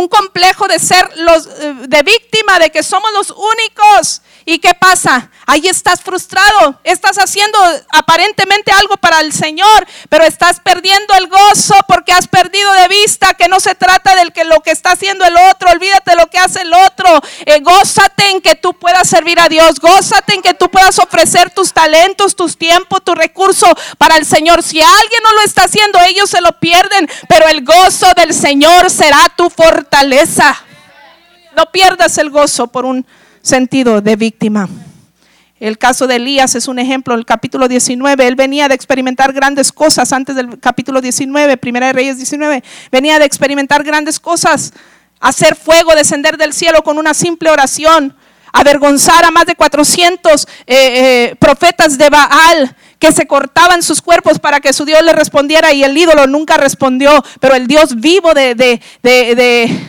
un 0.00 0.08
complejo 0.08 0.66
de 0.68 0.78
ser 0.78 1.10
los 1.16 1.46
eh, 1.46 1.74
de 1.88 2.02
víctima, 2.02 2.58
de 2.58 2.70
que 2.70 2.82
somos 2.82 3.12
los 3.12 3.30
únicos 3.30 4.22
¿Y 4.48 4.60
qué 4.60 4.72
pasa? 4.72 5.28
Ahí 5.44 5.68
estás 5.68 6.00
frustrado, 6.00 6.80
estás 6.82 7.18
haciendo 7.18 7.58
aparentemente 7.92 8.72
algo 8.72 8.96
para 8.96 9.20
el 9.20 9.30
Señor, 9.30 9.86
pero 10.08 10.24
estás 10.24 10.58
perdiendo 10.58 11.12
el 11.16 11.28
gozo 11.28 11.74
porque 11.86 12.12
has 12.12 12.28
perdido 12.28 12.72
de 12.72 12.88
vista 12.88 13.34
que 13.34 13.46
no 13.46 13.60
se 13.60 13.74
trata 13.74 14.16
del 14.16 14.32
que 14.32 14.46
lo 14.46 14.60
que 14.60 14.70
está 14.70 14.92
haciendo 14.92 15.26
el 15.26 15.36
otro, 15.36 15.70
olvídate 15.70 16.16
lo 16.16 16.28
que 16.28 16.38
hace 16.38 16.62
el 16.62 16.72
otro. 16.72 17.20
Eh, 17.44 17.60
gózate 17.60 18.30
en 18.30 18.40
que 18.40 18.54
tú 18.54 18.72
puedas 18.72 19.06
servir 19.06 19.38
a 19.38 19.50
Dios, 19.50 19.80
gózate 19.80 20.32
en 20.32 20.40
que 20.40 20.54
tú 20.54 20.70
puedas 20.70 20.98
ofrecer 20.98 21.50
tus 21.50 21.74
talentos, 21.74 22.34
tus 22.34 22.56
tiempos, 22.56 23.04
tu 23.04 23.14
recurso 23.14 23.66
para 23.98 24.16
el 24.16 24.24
Señor. 24.24 24.62
Si 24.62 24.80
alguien 24.80 25.22
no 25.24 25.34
lo 25.34 25.42
está 25.42 25.64
haciendo, 25.64 26.00
ellos 26.00 26.30
se 26.30 26.40
lo 26.40 26.58
pierden, 26.58 27.06
pero 27.28 27.48
el 27.48 27.66
gozo 27.66 28.06
del 28.16 28.32
Señor 28.32 28.88
será 28.88 29.28
tu 29.36 29.50
fortaleza. 29.50 30.56
No 31.54 31.66
pierdas 31.66 32.16
el 32.16 32.30
gozo 32.30 32.68
por 32.68 32.86
un 32.86 33.06
sentido 33.42 34.00
de 34.00 34.16
víctima. 34.16 34.68
El 35.60 35.76
caso 35.76 36.06
de 36.06 36.16
Elías 36.16 36.54
es 36.54 36.68
un 36.68 36.78
ejemplo, 36.78 37.14
el 37.14 37.26
capítulo 37.26 37.66
19, 37.66 38.28
él 38.28 38.36
venía 38.36 38.68
de 38.68 38.74
experimentar 38.74 39.32
grandes 39.32 39.72
cosas 39.72 40.12
antes 40.12 40.36
del 40.36 40.60
capítulo 40.60 41.00
19, 41.00 41.56
Primera 41.56 41.88
de 41.88 41.92
Reyes 41.94 42.16
19, 42.16 42.62
venía 42.92 43.18
de 43.18 43.24
experimentar 43.24 43.82
grandes 43.82 44.20
cosas, 44.20 44.72
hacer 45.18 45.56
fuego, 45.56 45.96
descender 45.96 46.36
del 46.36 46.52
cielo 46.52 46.82
con 46.84 46.96
una 46.96 47.12
simple 47.12 47.50
oración, 47.50 48.16
avergonzar 48.52 49.24
a 49.24 49.32
más 49.32 49.46
de 49.46 49.56
400 49.56 50.42
eh, 50.44 50.48
eh, 50.66 51.36
profetas 51.40 51.98
de 51.98 52.08
Baal, 52.08 52.76
que 52.98 53.12
se 53.12 53.26
cortaban 53.26 53.82
sus 53.82 54.02
cuerpos 54.02 54.38
para 54.38 54.60
que 54.60 54.72
su 54.72 54.84
Dios 54.84 55.02
le 55.02 55.12
respondiera 55.12 55.72
y 55.72 55.84
el 55.84 55.96
ídolo 55.96 56.26
nunca 56.26 56.56
respondió, 56.56 57.24
pero 57.40 57.54
el 57.54 57.66
Dios 57.66 57.96
vivo 57.96 58.34
de, 58.34 58.80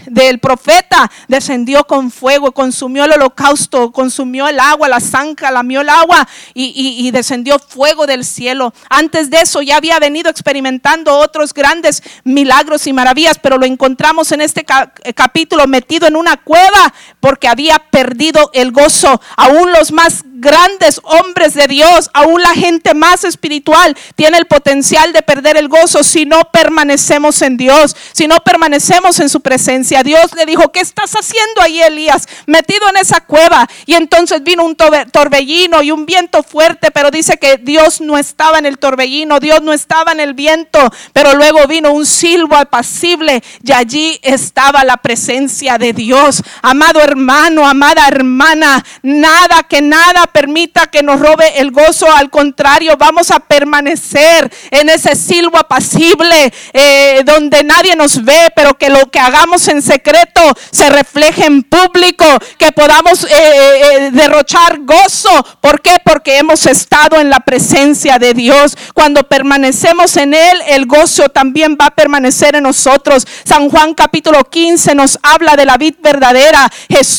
del 0.06 0.40
profeta 0.40 1.10
descendió 1.28 1.86
con 1.86 2.12
fuego, 2.12 2.52
consumió 2.52 3.06
el 3.06 3.14
holocausto, 3.14 3.92
consumió 3.92 4.48
el 4.48 4.60
agua, 4.60 4.88
la 4.88 5.00
zanja, 5.00 5.52
lamió 5.52 5.82
el 5.82 5.90
agua 5.90 6.28
y, 6.54 7.10
descendió 7.12 7.58
fuego 7.58 8.06
del 8.06 8.24
cielo. 8.24 8.74
Antes 8.90 9.30
de 9.30 9.38
eso 9.38 9.62
ya 9.62 9.78
había 9.78 10.00
venido 10.00 10.30
experimentando 10.30 11.18
otros 11.18 11.54
grandes 11.54 12.04
milagros 12.24 12.86
y 12.88 12.94
maravillas, 12.94 13.40
pero 13.42 13.58
lo 13.58 13.66
encontramos 13.66 14.32
en 14.32 14.42
este 14.42 14.66
eh, 15.04 15.14
capítulo 15.14 15.66
metido 15.68 16.08
en 16.08 16.16
una 16.16 16.38
cueva 16.38 16.94
porque 17.20 17.48
había 17.48 17.80
perdido 17.80 18.52
el 18.54 18.72
gozo. 18.72 19.20
Aún 19.36 19.72
los 19.72 19.92
más 19.92 20.24
grandes 20.40 21.00
hombres 21.04 21.54
de 21.54 21.68
Dios, 21.68 22.10
aún 22.14 22.42
la 22.42 22.54
gente 22.54 22.94
más 22.94 23.24
espiritual 23.24 23.96
tiene 24.16 24.38
el 24.38 24.46
potencial 24.46 25.14
de 25.14 25.22
perder 25.22 25.58
el 25.58 25.68
gozo 25.68 26.04
si 26.04 26.26
no 26.26 26.42
permanecemos 26.52 27.42
en 27.42 27.58
Dios, 27.58 27.96
si 28.14 28.28
no 28.28 28.38
permanecemos 28.38 29.20
en 29.20 29.30
su 29.30 29.42
presencia. 29.42 30.04
Dios 30.04 30.34
le 30.36 30.46
dijo, 30.46 30.72
¿qué 30.72 30.80
estás 30.80 31.14
haciendo 31.14 31.62
ahí, 31.62 31.82
Elías? 31.82 32.28
Metido 32.46 32.90
en 32.90 32.98
esa 32.98 33.22
cueva. 33.22 33.68
Y 33.86 33.96
entonces 33.96 34.44
vino 34.44 34.64
un 34.64 34.76
torbellino 34.76 35.82
y 35.82 35.92
un 35.92 36.06
viento 36.06 36.44
fuerte, 36.44 36.92
pero 36.92 37.12
dice 37.12 37.38
que 37.38 37.58
Dios 37.58 38.02
no 38.02 38.18
estaba 38.18 38.58
en 38.60 38.66
el 38.66 38.78
torbellino, 38.78 39.40
Dios 39.40 39.62
no 39.62 39.74
estaba 39.74 40.12
en 40.12 40.20
el 40.20 40.34
viento, 40.34 40.80
pero 41.14 41.34
luego 41.34 41.68
vino 41.68 41.92
un 41.92 42.06
silbo 42.06 42.56
apacible 42.56 43.44
y 43.64 43.72
allí 43.72 44.20
estaba 44.24 44.84
la 44.84 44.98
presencia 44.98 45.78
de 45.78 45.94
Dios. 45.94 46.42
Amado 46.62 47.02
hermano, 47.02 47.68
amada 47.68 48.08
hermana, 48.08 48.84
nada 49.02 49.64
que 49.64 49.82
nada 49.82 50.29
permita 50.30 50.88
que 50.88 51.04
nos 51.04 51.20
robe 51.20 51.60
el 51.60 51.72
gozo, 51.72 52.12
al 52.12 52.30
contrario, 52.30 52.96
vamos 52.98 53.32
a 53.32 53.40
permanecer 53.40 54.52
en 54.72 54.90
ese 54.90 55.16
silbo 55.16 55.58
apacible 55.58 56.54
eh, 56.74 57.22
donde 57.26 57.64
nadie 57.64 57.96
nos 57.96 58.24
ve, 58.24 58.50
pero 58.56 58.78
que 58.78 58.90
lo 58.90 59.10
que 59.10 59.20
hagamos 59.20 59.68
en 59.68 59.82
secreto 59.82 60.42
se 60.72 60.90
refleje 60.90 61.46
en 61.46 61.64
público, 61.64 62.26
que 62.58 62.72
podamos 62.72 63.24
eh, 63.24 63.30
eh, 63.32 64.10
derrochar 64.12 64.80
gozo. 64.82 65.46
¿Por 65.62 65.82
qué? 65.82 65.96
Porque 66.04 66.38
hemos 66.38 66.66
estado 66.66 67.20
en 67.20 67.30
la 67.30 67.40
presencia 67.40 68.20
de 68.20 68.34
Dios. 68.34 68.78
Cuando 68.94 69.24
permanecemos 69.24 70.18
en 70.18 70.34
Él, 70.34 70.62
el 70.68 70.86
gozo 70.86 71.30
también 71.30 71.78
va 71.80 71.88
a 71.88 71.92
permanecer 71.96 72.56
en 72.56 72.64
nosotros. 72.64 73.26
San 73.44 73.70
Juan 73.70 73.94
capítulo 73.94 74.44
15 74.44 74.96
nos 74.96 75.18
habla 75.24 75.56
de 75.56 75.66
la 75.66 75.78
vid 75.78 75.96
verdadera. 76.02 76.72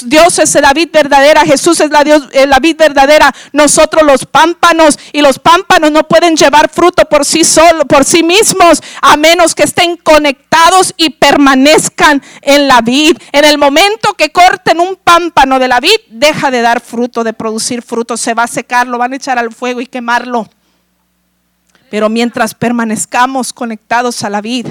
Dios 0.05 0.39
es 0.39 0.55
la 0.55 0.73
vid 0.73 0.91
verdadera, 0.93 1.43
Jesús 1.45 1.81
es 1.81 1.91
la, 1.91 2.05
Dios, 2.05 2.29
la 2.47 2.59
vid 2.59 2.77
verdadera. 2.77 3.00
Nosotros 3.53 4.03
los 4.03 4.27
pámpanos 4.27 4.99
y 5.13 5.23
los 5.23 5.39
pámpanos 5.39 5.91
no 5.91 6.07
pueden 6.07 6.37
llevar 6.37 6.69
fruto 6.69 7.05
por 7.07 7.25
sí 7.25 7.45
solo, 7.45 7.85
por 7.85 8.05
sí 8.05 8.23
mismos, 8.23 8.83
a 9.01 9.17
menos 9.17 9.55
que 9.55 9.63
estén 9.63 9.97
conectados 9.97 10.95
y 10.97 11.11
permanezcan 11.11 12.23
en 12.43 12.69
la 12.69 12.81
vid. 12.81 13.17
En 13.33 13.45
el 13.45 13.59
momento 13.59 14.15
que 14.15 14.31
corten 14.31 14.81
un 14.81 14.97
pámpano 14.97 15.59
de 15.59 15.69
la 15.69 15.81
vid, 15.81 15.97
deja 16.11 16.51
de 16.51 16.63
dar 16.63 16.81
fruto, 16.81 17.25
de 17.25 17.33
producir 17.33 17.83
fruto, 17.83 18.17
se 18.17 18.35
va 18.35 18.45
a 18.45 18.49
secar, 18.49 18.87
lo 18.87 18.99
van 18.99 19.13
a 19.13 19.17
echar 19.17 19.39
al 19.39 19.53
fuego 19.53 19.81
y 19.81 19.87
quemarlo. 19.87 20.49
Pero 21.91 22.09
mientras 22.09 22.55
permanezcamos 22.55 23.53
conectados 23.53 24.23
a 24.23 24.31
la 24.31 24.41
vid, 24.41 24.67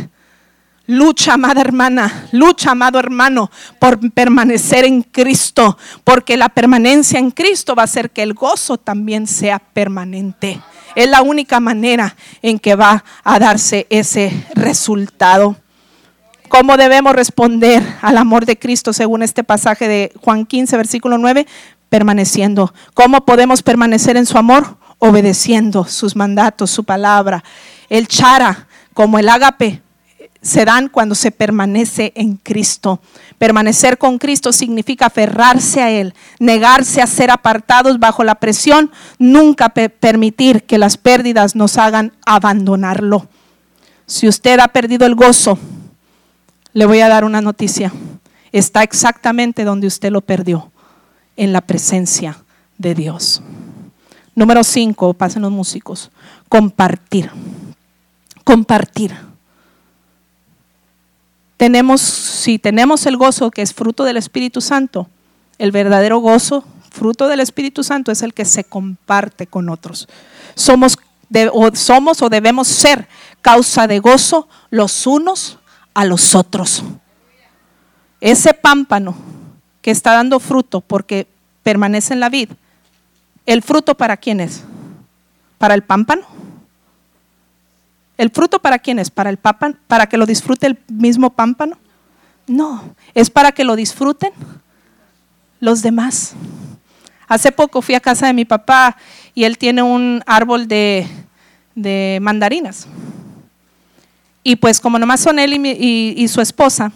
Lucha, 0.92 1.36
amada 1.36 1.62
hermana, 1.62 2.26
lucha, 2.32 2.72
amado 2.72 2.98
hermano, 2.98 3.52
por 3.78 4.12
permanecer 4.12 4.86
en 4.86 5.04
Cristo, 5.04 5.78
porque 6.04 6.36
la 6.36 6.50
permanencia 6.50 7.20
en 7.20 7.30
Cristo 7.30 7.76
va 7.76 7.84
a 7.84 7.86
hacer 7.86 8.10
que 8.10 8.24
el 8.24 8.34
gozo 8.34 8.80
también 8.80 9.28
sea 9.28 9.60
permanente. 9.60 10.60
Es 10.96 11.08
la 11.08 11.22
única 11.22 11.60
manera 11.60 12.16
en 12.42 12.58
que 12.58 12.74
va 12.74 13.04
a 13.24 13.38
darse 13.38 13.86
ese 13.92 14.48
resultado. 14.56 15.58
¿Cómo 16.48 16.76
debemos 16.76 17.14
responder 17.14 17.84
al 18.02 18.18
amor 18.18 18.48
de 18.48 18.58
Cristo 18.58 18.92
según 18.92 19.22
este 19.22 19.44
pasaje 19.44 19.88
de 19.88 20.12
Juan 20.20 20.48
15, 20.48 20.76
versículo 20.76 21.20
9? 21.20 21.46
Permaneciendo. 21.90 22.74
¿Cómo 22.96 23.26
podemos 23.26 23.62
permanecer 23.62 24.18
en 24.18 24.26
su 24.26 24.40
amor? 24.40 24.78
Obedeciendo 24.98 25.86
sus 25.86 26.16
mandatos, 26.16 26.72
su 26.72 26.84
palabra. 26.84 27.44
El 27.90 28.08
chara, 28.08 28.68
como 28.96 29.20
el 29.20 29.30
ágape, 29.30 29.84
se 30.42 30.64
dan 30.64 30.88
cuando 30.88 31.16
se 31.16 31.32
permanece 31.32 32.14
en 32.16 32.38
Cristo. 32.38 33.02
Permanecer 33.38 33.98
con 33.98 34.18
Cristo 34.18 34.54
significa 34.54 35.08
aferrarse 35.08 35.82
a 35.82 35.92
Él, 35.92 36.14
negarse 36.40 37.02
a 37.02 37.08
ser 37.08 37.32
apartados 37.32 38.00
bajo 38.00 38.24
la 38.24 38.36
presión, 38.36 38.92
nunca 39.18 39.70
permitir 39.70 40.64
que 40.64 40.78
las 40.78 40.98
pérdidas 40.98 41.56
nos 41.56 41.78
hagan 41.78 42.14
abandonarlo. 42.26 43.28
Si 44.06 44.28
usted 44.28 44.60
ha 44.60 44.70
perdido 44.70 45.06
el 45.06 45.16
gozo, 45.16 45.60
le 46.74 46.86
voy 46.86 47.02
a 47.02 47.10
dar 47.10 47.26
una 47.26 47.42
noticia. 47.42 47.92
Está 48.52 48.84
exactamente 48.84 49.64
donde 49.64 49.88
usted 49.88 50.12
lo 50.12 50.22
perdió, 50.22 50.72
en 51.38 51.54
la 51.54 51.62
presencia 51.62 52.38
de 52.78 52.96
Dios. 52.96 53.42
Número 54.36 54.64
cinco, 54.64 55.14
pasen 55.14 55.42
los 55.42 55.52
músicos, 55.52 56.12
compartir. 56.48 57.30
Compartir 58.44 59.29
tenemos, 61.60 62.00
si 62.00 62.58
tenemos 62.58 63.06
el 63.06 63.18
gozo 63.18 63.52
que 63.52 63.62
es 63.62 63.74
fruto 63.74 64.06
del 64.06 64.16
Espíritu 64.16 64.62
Santo, 64.62 65.10
el 65.58 65.74
verdadero 65.74 66.20
gozo, 66.20 66.64
fruto 66.90 67.28
del 67.28 67.42
Espíritu 67.42 67.84
Santo, 67.84 68.14
es 68.14 68.22
el 68.22 68.34
que 68.34 68.46
se 68.46 68.64
comparte 68.64 69.46
con 69.46 69.68
otros. 69.68 70.08
Somos, 70.56 70.98
o, 71.52 71.76
somos 71.76 72.22
o 72.22 72.30
debemos 72.30 72.70
ser 72.70 73.10
causa 73.42 73.88
de 73.88 74.00
gozo 74.00 74.48
los 74.70 75.06
unos 75.06 75.60
a 75.94 76.06
los 76.06 76.34
otros. 76.34 76.82
Ese 78.22 78.54
pámpano 78.54 79.18
que 79.82 79.92
está 79.92 80.14
dando 80.14 80.40
fruto 80.40 80.80
porque 80.80 81.28
permanece 81.62 82.14
en 82.14 82.22
la 82.22 82.30
vid, 82.30 82.52
¿el 83.46 83.64
fruto 83.64 83.96
para 83.96 84.16
quién 84.16 84.40
es? 84.40 84.64
¿Para 85.58 85.74
el 85.74 85.84
pámpano? 85.84 86.22
¿El 88.20 88.32
fruto 88.32 88.60
para 88.60 88.80
quién 88.80 89.00
es? 89.00 89.10
¿Para 89.10 89.30
el 89.30 89.38
pámpano? 89.38 89.76
¿Para 89.88 90.10
que 90.10 90.18
lo 90.18 90.26
disfrute 90.26 90.68
el 90.68 90.78
mismo 90.90 91.30
pámpano? 91.30 91.78
No, 92.48 92.94
es 93.14 93.30
para 93.30 93.54
que 93.54 93.64
lo 93.64 93.78
disfruten 93.78 94.34
los 95.62 95.82
demás. 95.82 96.34
Hace 97.30 97.54
poco 97.54 97.82
fui 97.82 97.96
a 97.96 98.02
casa 98.02 98.28
de 98.28 98.34
mi 98.34 98.44
papá 98.44 98.98
y 99.34 99.46
él 99.46 99.58
tiene 99.58 99.84
un 99.84 100.22
árbol 100.26 100.68
de, 100.68 101.08
mandarinas. 102.22 102.88
Y 104.44 104.58
pues 104.58 104.82
como 104.82 105.00
nomás 105.00 105.22
son 105.22 105.40
él 105.40 105.54
y, 105.54 106.28
su 106.28 106.42
esposa, 106.42 106.92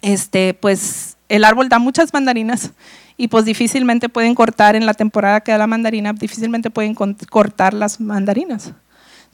este, 0.00 0.54
pues 0.54 1.18
el 1.28 1.44
árbol 1.44 1.68
da 1.68 1.78
muchas 1.78 2.14
mandarinas 2.14 2.70
y 3.18 3.28
pues 3.28 3.44
difícilmente 3.44 4.08
pueden 4.08 4.34
cortar 4.34 4.74
en 4.74 4.86
la 4.86 4.94
temporada 4.94 5.42
que 5.42 5.52
da 5.52 5.58
la 5.58 5.66
mandarina, 5.66 6.14
difícilmente 6.14 6.70
pueden 6.70 6.94
cortar 6.94 7.74
las 7.74 8.00
mandarinas 8.00 8.72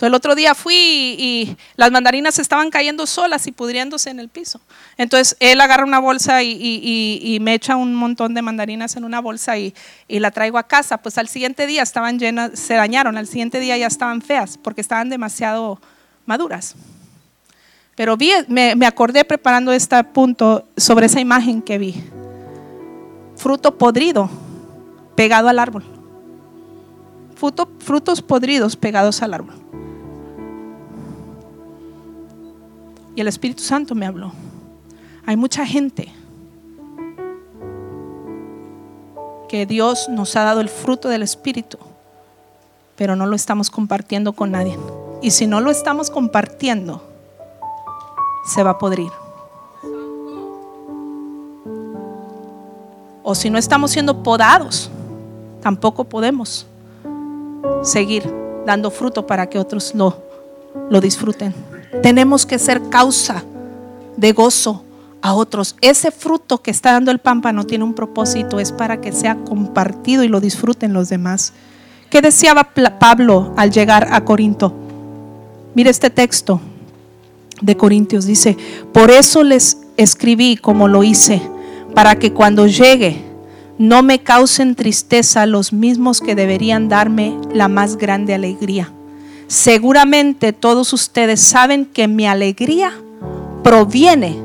el 0.07 0.15
otro 0.15 0.35
día 0.35 0.55
fui 0.55 0.75
y, 0.75 1.57
las 1.77 1.91
mandarinas 1.91 2.39
estaban 2.39 2.71
cayendo 2.71 3.07
solas 3.07 3.47
y 3.47 3.53
pudriéndose 3.53 4.11
en 4.11 4.21
el 4.21 4.29
piso. 4.29 4.61
Entonces 4.97 5.37
él 5.41 5.61
agarra 5.61 5.85
una 5.85 5.99
bolsa 5.99 6.43
y, 6.43 7.39
me 7.41 7.55
echa 7.55 7.77
un 7.77 7.95
montón 7.95 8.35
de 8.35 8.43
mandarinas 8.43 8.97
en 8.97 9.05
una 9.05 9.21
bolsa 9.21 9.59
y, 9.59 9.75
la 10.09 10.31
traigo 10.31 10.59
a 10.59 10.65
casa. 10.65 10.99
Pues 10.99 11.19
al 11.19 11.29
siguiente 11.29 11.67
día 11.67 11.83
estaban 11.83 12.19
llenas, 12.19 12.59
se 12.59 12.75
dañaron, 12.75 13.17
al 13.17 13.27
siguiente 13.27 13.61
día 13.61 13.77
ya 13.77 13.87
estaban 13.87 14.23
feas 14.23 14.59
porque 14.59 14.81
estaban 14.81 15.09
demasiado 15.11 15.81
maduras. 16.27 16.75
Pero 17.95 18.17
vi, 18.17 18.33
me 18.49 18.87
acordé 18.87 19.25
preparando 19.25 19.73
este 19.73 20.03
punto 20.05 20.67
sobre 20.77 21.07
esa 21.07 21.21
imagen 21.21 21.61
que 21.61 21.77
vi. 21.79 21.95
Fruto 23.37 23.79
podrido 23.79 24.29
pegado 25.15 25.49
al 25.49 25.59
árbol. 25.59 25.85
frutos 27.79 28.23
podridos 28.23 28.77
pegados 28.77 29.23
al 29.23 29.35
árbol. 29.35 29.70
El 33.21 33.29
Espíritu 33.29 33.63
Santo 33.63 33.95
me 33.95 34.07
habló. 34.07 34.33
Hay 35.27 35.37
mucha 35.37 35.67
gente 35.67 36.11
que 39.49 39.67
Dios 39.67 40.09
nos 40.09 40.37
ha 40.37 40.45
dado 40.45 40.61
el 40.61 40.71
fruto 40.71 41.09
del 41.09 41.23
Espíritu, 41.23 41.77
pero 42.97 43.17
no 43.17 43.27
lo 43.27 43.37
estamos 43.37 43.69
compartiendo 43.69 44.33
con 44.33 44.53
nadie. 44.53 44.79
Y 45.21 45.33
si 45.33 45.47
no 45.47 45.61
lo 45.61 45.71
estamos 45.71 46.09
compartiendo, 46.11 47.03
se 48.47 48.63
va 48.63 48.71
a 48.71 48.79
podrir. 48.79 49.11
O 53.23 53.35
si 53.35 53.51
no 53.51 53.59
estamos 53.59 53.91
siendo 53.91 54.23
podados, 54.23 54.91
tampoco 55.61 56.05
podemos 56.05 56.67
seguir 57.83 58.33
dando 58.65 58.91
fruto 58.91 59.27
para 59.27 59.47
que 59.49 59.59
otros 59.59 59.95
lo, 59.95 60.17
lo 60.89 61.01
disfruten. 61.03 61.70
Tenemos 62.03 62.47
que 62.47 62.59
ser 62.59 62.81
causa 62.89 63.45
de 64.17 64.33
gozo 64.33 64.85
a 65.23 65.35
otros. 65.35 65.77
Ese 65.81 66.11
fruto 66.11 66.63
que 66.63 66.71
está 66.71 66.93
dando 66.93 67.11
el 67.11 67.19
pámpano 67.19 67.65
tiene 67.65 67.85
un 67.85 67.95
propósito, 67.95 68.61
es 68.61 68.73
para 68.73 69.01
que 69.01 69.13
sea 69.13 69.37
compartido 69.37 70.23
y 70.23 70.29
lo 70.29 70.41
disfruten 70.41 70.93
los 70.93 71.09
demás. 71.09 71.53
¿Qué 72.09 72.21
deseaba 72.23 72.73
Pablo 72.99 73.53
al 73.57 73.71
llegar 73.71 74.09
a 74.11 74.25
Corinto? 74.25 74.75
Mire 75.75 75.91
este 75.91 76.11
texto 76.11 76.61
de 77.61 77.77
Corintios, 77.77 78.25
dice, 78.25 78.57
por 78.93 79.11
eso 79.11 79.45
les 79.45 79.79
escribí 79.97 80.57
como 80.57 80.89
lo 80.89 81.05
hice, 81.05 81.43
para 81.95 82.19
que 82.19 82.33
cuando 82.33 82.67
llegue 82.67 83.23
no 83.79 84.03
me 84.03 84.23
causen 84.23 84.75
tristeza 84.75 85.47
los 85.47 85.73
mismos 85.73 86.21
que 86.21 86.35
deberían 86.35 86.89
darme 86.89 87.39
la 87.53 87.69
más 87.69 87.97
grande 87.97 88.35
alegría. 88.35 88.93
Seguramente 89.51 90.53
todos 90.53 90.93
ustedes 90.93 91.41
saben 91.41 91.85
que 91.85 92.07
mi 92.07 92.25
alegría 92.25 92.93
proviene 93.65 94.39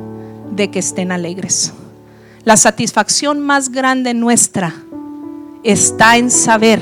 de 0.49 0.71
que 0.71 0.79
estén 0.79 1.11
alegres. 1.11 1.73
La 2.43 2.57
satisfacción 2.57 3.39
más 3.39 3.69
grande 3.69 4.15
nuestra 4.15 4.73
está 5.63 6.17
en 6.17 6.31
saber 6.31 6.81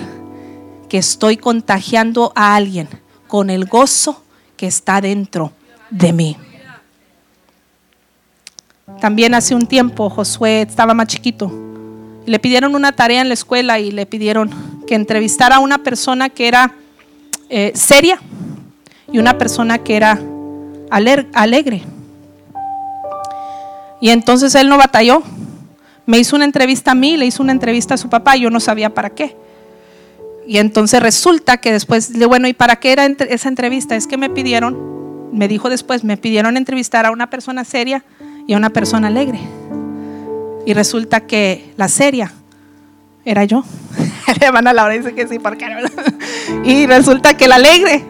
que 0.87 0.99
estoy 0.99 1.35
contagiando 1.35 2.31
a 2.33 2.55
alguien 2.55 2.87
con 3.27 3.49
el 3.49 3.65
gozo 3.65 4.23
que 4.55 4.67
está 4.67 5.01
dentro 5.01 5.51
de 5.89 6.13
mí. 6.13 6.37
También 9.01 9.33
hace 9.33 9.53
un 9.53 9.67
tiempo 9.67 10.09
Josué 10.09 10.61
estaba 10.61 10.93
más 10.93 11.07
chiquito. 11.07 11.51
Le 12.25 12.39
pidieron 12.39 12.73
una 12.73 12.93
tarea 12.93 13.19
en 13.19 13.27
la 13.27 13.33
escuela 13.33 13.79
y 13.79 13.91
le 13.91 14.05
pidieron 14.05 14.49
que 14.87 14.95
entrevistara 14.95 15.57
a 15.57 15.59
una 15.59 15.79
persona 15.79 16.29
que 16.29 16.47
era 16.47 16.73
eh, 17.55 17.71
seria 17.75 18.19
y 19.11 19.19
una 19.19 19.37
persona 19.37 19.77
que 19.77 19.95
era 19.95 20.19
alegre. 20.89 21.83
Y 24.01 24.09
entonces 24.09 24.55
él 24.55 24.69
no 24.69 24.79
batalló. 24.79 25.21
Me 26.07 26.17
hizo 26.17 26.35
una 26.35 26.45
entrevista 26.45 26.93
a 26.93 26.95
mí, 26.95 27.15
le 27.15 27.27
hizo 27.27 27.43
una 27.43 27.51
entrevista 27.51 27.93
a 27.93 27.97
su 27.97 28.09
papá, 28.09 28.35
yo 28.37 28.49
no 28.49 28.59
sabía 28.59 28.91
para 28.91 29.11
qué. 29.11 29.35
Y 30.47 30.57
entonces 30.57 30.99
resulta 30.99 31.57
que 31.57 31.71
después, 31.71 32.17
bueno, 32.27 32.47
¿y 32.47 32.53
para 32.53 32.77
qué 32.77 32.91
era 32.91 33.05
esa 33.05 33.49
entrevista? 33.49 33.95
Es 33.95 34.07
que 34.07 34.17
me 34.17 34.31
pidieron, 34.31 35.29
me 35.31 35.47
dijo 35.47 35.69
después, 35.69 36.03
me 36.03 36.17
pidieron 36.17 36.57
entrevistar 36.57 37.05
a 37.05 37.11
una 37.11 37.29
persona 37.29 37.63
seria 37.65 38.03
y 38.47 38.53
a 38.53 38.57
una 38.57 38.71
persona 38.71 39.09
alegre. 39.09 39.39
Y 40.65 40.73
resulta 40.73 41.27
que 41.27 41.71
la 41.77 41.87
seria 41.87 42.33
era 43.25 43.43
yo. 43.43 43.63
La 44.39 44.47
hermana 44.47 44.73
Laura 44.73 44.93
dice 44.93 45.13
que 45.13 45.27
sí, 45.27 45.39
¿por 45.39 45.57
no? 45.57 45.67
Y 46.63 46.85
resulta 46.85 47.35
que 47.35 47.47
la 47.47 47.55
alegre 47.55 48.03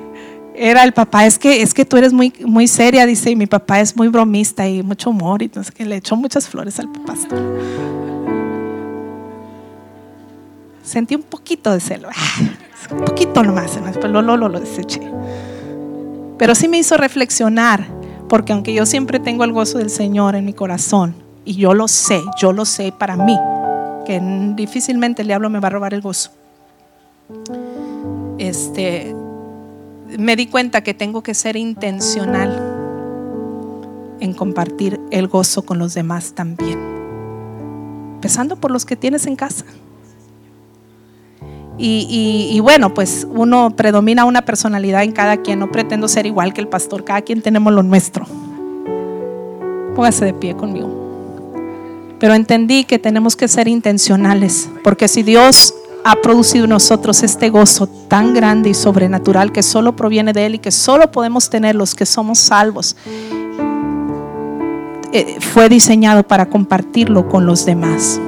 era 0.56 0.84
el 0.84 0.94
papá, 0.94 1.26
es 1.26 1.40
que, 1.40 1.62
es 1.62 1.74
que 1.74 1.86
tú 1.86 1.98
eres 1.98 2.14
muy, 2.14 2.34
muy 2.46 2.68
seria, 2.68 3.06
dice, 3.06 3.32
y 3.32 3.36
mi 3.36 3.48
papá 3.48 3.80
es 3.80 3.96
muy 3.96 4.08
bromista 4.08 4.68
y 4.68 4.84
mucho 4.84 5.10
humor, 5.10 5.42
y 5.42 5.46
entonces 5.46 5.74
que 5.74 5.86
le 5.86 5.96
echó 5.96 6.16
muchas 6.16 6.48
flores 6.48 6.80
al 6.80 6.90
pastor. 6.90 7.40
Sentí 10.84 11.16
un 11.16 11.24
poquito 11.24 11.72
de 11.72 11.80
celo, 11.80 12.10
ah, 12.16 12.42
un 12.92 13.06
poquito 13.06 13.42
nomás, 13.42 13.84
después 13.84 14.12
lo, 14.12 14.22
lo, 14.22 14.38
lo, 14.38 14.50
lo 14.50 14.60
deseché. 14.60 15.02
Pero 16.38 16.56
sí 16.56 16.68
me 16.68 16.78
hizo 16.78 16.98
reflexionar, 16.98 17.88
porque 18.30 18.54
aunque 18.54 18.74
yo 18.74 18.86
siempre 18.86 19.20
tengo 19.20 19.44
el 19.44 19.54
gozo 19.54 19.80
del 19.80 19.90
Señor 19.90 20.36
en 20.36 20.46
mi 20.46 20.54
corazón, 20.54 21.16
y 21.46 21.56
yo 21.56 21.74
lo 21.74 21.88
sé, 21.88 22.22
yo 22.38 22.54
lo 22.54 22.66
sé 22.66 22.94
para 22.98 23.16
mí, 23.16 23.38
que 24.06 24.22
difícilmente 24.56 25.22
el 25.22 25.28
diablo 25.28 25.50
me 25.50 25.60
va 25.60 25.68
a 25.68 25.72
robar 25.72 25.94
el 25.94 26.02
gozo. 26.02 26.32
Este, 28.38 29.16
me 30.18 30.36
di 30.36 30.48
cuenta 30.48 30.82
que 30.82 30.94
tengo 30.94 31.24
que 31.24 31.34
ser 31.34 31.56
intencional 31.56 32.74
en 34.20 34.34
compartir 34.34 35.00
el 35.12 35.28
gozo 35.28 35.64
con 35.64 35.80
los 35.80 35.94
demás 35.94 36.34
también. 36.34 36.80
Empezando 38.16 38.56
por 38.56 38.72
los 38.72 38.86
que 38.86 38.96
tienes 38.96 39.26
en 39.26 39.36
casa. 39.36 39.66
Y, 41.78 42.60
bueno, 42.62 42.94
pues 42.94 43.28
uno 43.30 43.72
predomina 43.76 44.26
una 44.26 44.44
personalidad 44.44 45.04
en 45.04 45.12
cada 45.12 45.38
quien. 45.38 45.60
No 45.60 45.72
pretendo 45.72 46.08
ser 46.08 46.26
igual 46.26 46.54
que 46.54 46.62
el 46.62 46.68
pastor. 46.68 47.04
Cada 47.04 47.22
quien 47.22 47.42
tenemos 47.42 47.74
lo 47.74 47.84
nuestro. 47.84 48.26
Póngase 49.96 50.24
de 50.24 50.34
pie 50.34 50.56
conmigo. 50.56 51.04
Pero 52.24 52.36
entendí 52.36 52.86
que 52.86 53.00
tenemos 53.00 53.36
que 53.36 53.50
ser 53.50 53.68
intencionales. 53.68 54.70
Porque 54.82 55.10
si 55.10 55.24
Dios 55.24 55.74
ha 56.06 56.16
producido 56.22 56.64
en 56.64 56.70
nosotros 56.70 57.22
este 57.22 57.50
gozo 57.50 57.86
tan 57.86 58.34
grande 58.34 58.70
y 58.70 58.74
sobrenatural 58.74 59.52
que 59.52 59.62
solo 59.62 59.98
proviene 59.98 60.32
de 60.32 60.46
Él 60.46 60.56
y 60.56 60.60
que 60.60 60.72
solo 60.72 61.12
podemos 61.12 61.50
tener 61.50 61.76
los 61.76 61.96
que 61.96 62.06
somos 62.06 62.40
salvos, 62.40 62.96
eh, 65.12 65.36
fue 65.42 65.68
diseñado 65.68 66.24
para 66.24 66.46
compartirlo 66.46 67.28
con 67.28 67.46
los 67.46 67.66
demás. 67.66 68.22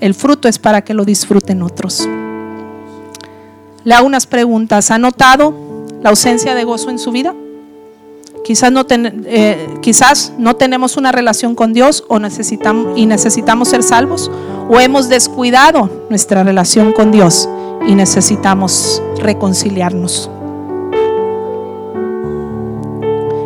El 0.00 0.14
fruto 0.14 0.48
es 0.48 0.58
para 0.58 0.82
que 0.82 0.92
lo 0.92 1.04
disfruten 1.04 1.62
otros. 1.62 2.08
Le 3.84 3.94
hago 3.94 4.08
unas 4.08 4.26
preguntas. 4.26 4.90
¿Ha 4.90 4.98
notado 4.98 5.54
la 6.02 6.10
ausencia 6.10 6.56
de 6.56 6.64
gozo 6.64 6.90
en 6.90 6.98
su 6.98 7.12
vida? 7.12 7.32
Quizás 8.50 8.72
no, 8.72 8.84
eh, 8.90 9.78
quizás 9.80 10.32
no 10.36 10.56
tenemos 10.56 10.96
una 10.96 11.12
relación 11.12 11.54
con 11.54 11.72
Dios 11.72 12.02
o 12.08 12.18
necesitamos, 12.18 12.98
y 12.98 13.06
necesitamos 13.06 13.68
ser 13.68 13.84
salvos 13.84 14.28
o 14.68 14.80
hemos 14.80 15.08
descuidado 15.08 15.88
nuestra 16.10 16.42
relación 16.42 16.92
con 16.92 17.12
Dios 17.12 17.48
y 17.86 17.94
necesitamos 17.94 19.00
reconciliarnos. 19.18 20.28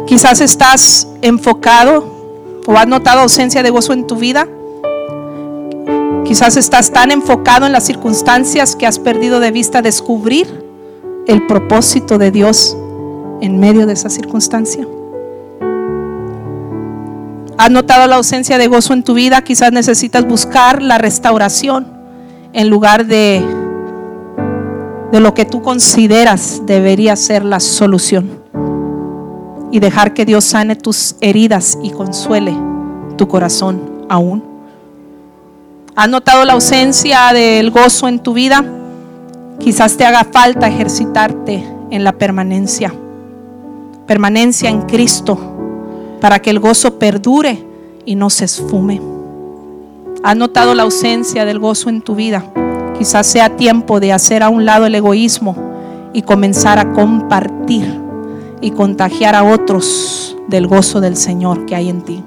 Quizás 0.07 0.41
estás 0.41 1.07
enfocado 1.21 2.07
o 2.67 2.73
has 2.79 2.87
notado 2.87 3.21
ausencia 3.21 3.63
de 3.63 3.69
gozo 3.69 3.93
en 3.93 4.07
tu 4.07 4.17
vida. 4.17 4.49
Quizás 6.25 6.57
estás 6.57 6.93
tan 6.93 7.11
enfocado 7.11 7.67
en 7.67 7.73
las 7.73 7.85
circunstancias 7.85 8.75
que 8.75 8.87
has 8.87 8.99
perdido 8.99 9.39
de 9.39 9.51
vista 9.51 9.83
descubrir 9.83 10.65
el 11.27 11.47
propósito 11.47 12.17
de 12.17 12.31
Dios 12.31 12.75
en 13.41 13.59
medio 13.59 13.87
de 13.87 13.93
esa 13.93 14.11
circunstancia. 14.11 14.87
¿Has 17.57 17.71
notado 17.71 18.07
la 18.09 18.17
ausencia 18.17 18.59
de 18.59 18.67
gozo 18.67 18.93
en 18.93 19.05
tu 19.05 19.15
vida? 19.15 19.43
Quizás 19.43 19.73
necesitas 19.73 20.27
buscar 20.27 20.83
la 20.83 20.99
restauración 20.99 21.87
en 22.53 22.69
lugar 22.69 23.07
de, 23.07 23.45
de 25.13 25.21
lo 25.21 25.35
que 25.35 25.45
tú 25.45 25.63
consideras 25.63 26.63
debería 26.67 27.15
ser 27.15 27.45
la 27.45 27.61
solución. 27.61 28.43
Y 29.71 29.79
dejar 29.79 30.15
que 30.15 30.25
Dios 30.25 30.45
sane 30.45 30.77
tus 30.77 31.17
heridas 31.21 31.79
y 31.83 31.91
consuele 31.91 32.55
tu 33.17 33.29
corazón 33.29 34.05
aún. 34.09 34.43
¿Has 35.97 36.09
notado 36.09 36.45
la 36.45 36.55
ausencia 36.55 37.33
del 37.33 37.71
gozo 37.71 38.09
en 38.09 38.19
tu 38.19 38.35
vida? 38.35 38.65
Quizás 39.61 39.97
te 39.97 40.05
haga 40.05 40.25
falta 40.25 40.67
ejercitarte 40.67 41.65
en 41.91 42.05
la 42.05 42.13
permanencia 42.13 42.93
permanencia 44.07 44.71
en 44.71 44.83
Cristo, 44.83 45.39
para 46.21 46.41
que 46.41 46.51
el 46.51 46.61
gozo 46.61 46.99
perdure 46.99 47.65
y 48.05 48.15
no 48.15 48.31
se 48.31 48.45
esfume. 48.45 49.01
¿Has 50.23 50.37
notado 50.37 50.75
la 50.75 50.85
ausencia 50.85 51.45
del 51.45 51.59
gozo 51.59 51.91
en 51.91 52.01
tu 52.01 52.15
vida? 52.15 52.45
Quizás 52.99 53.27
sea 53.27 53.57
tiempo 53.57 54.01
de 54.01 54.13
hacer 54.13 54.43
a 54.43 54.49
un 54.49 54.65
lado 54.65 54.87
el 54.87 54.95
egoísmo 54.95 55.57
y 56.13 56.23
comenzar 56.23 56.79
a 56.79 56.93
compartir 56.93 58.01
y 58.61 58.71
contagiar 58.71 59.35
a 59.35 59.45
otros 59.45 60.37
del 60.49 60.67
gozo 60.67 61.01
del 61.01 61.17
Señor 61.17 61.67
que 61.67 61.75
hay 61.75 61.91
en 61.91 62.03
ti. 62.03 62.25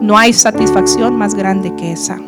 No 0.00 0.18
hay 0.18 0.32
satisfacción 0.32 1.16
más 1.16 1.34
grande 1.34 1.76
que 1.76 1.92
esa. 1.92 2.18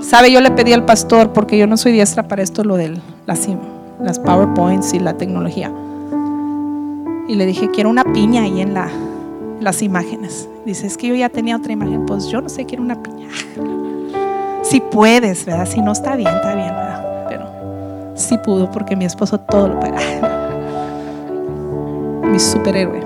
Sabe, 0.00 0.32
yo 0.32 0.40
le 0.40 0.50
pedí 0.50 0.72
al 0.72 0.86
pastor, 0.86 1.32
porque 1.32 1.58
yo 1.58 1.66
no 1.66 1.76
soy 1.76 1.92
diestra 1.92 2.26
para 2.26 2.42
esto, 2.42 2.64
lo 2.64 2.76
de 2.76 2.98
las, 3.26 3.48
las 4.00 4.18
PowerPoints 4.18 4.94
y 4.94 4.98
la 4.98 5.14
tecnología. 5.14 5.70
Y 7.30 7.36
le 7.36 7.46
dije, 7.46 7.70
quiero 7.70 7.90
una 7.90 8.02
piña 8.02 8.42
ahí 8.42 8.60
en 8.60 8.74
la, 8.74 8.90
las 9.60 9.82
imágenes. 9.82 10.48
Dice, 10.66 10.88
es 10.88 10.96
que 10.96 11.06
yo 11.06 11.14
ya 11.14 11.28
tenía 11.28 11.56
otra 11.56 11.72
imagen. 11.72 12.04
Pues 12.04 12.26
yo 12.26 12.40
no 12.40 12.48
sé, 12.48 12.66
quiero 12.66 12.82
una 12.82 13.00
piña. 13.00 13.28
Si 14.62 14.80
puedes, 14.80 15.46
¿verdad? 15.46 15.66
Si 15.66 15.80
no 15.80 15.92
está 15.92 16.16
bien, 16.16 16.28
está 16.28 16.54
bien, 16.54 16.68
¿verdad? 16.68 17.26
Pero 17.28 17.46
sí 18.14 18.36
pudo 18.38 18.70
porque 18.70 18.94
mi 18.94 19.04
esposo 19.04 19.38
todo 19.38 19.68
lo 19.68 19.80
paga. 19.80 19.98
Mi 22.24 22.38
superhéroe. 22.38 23.00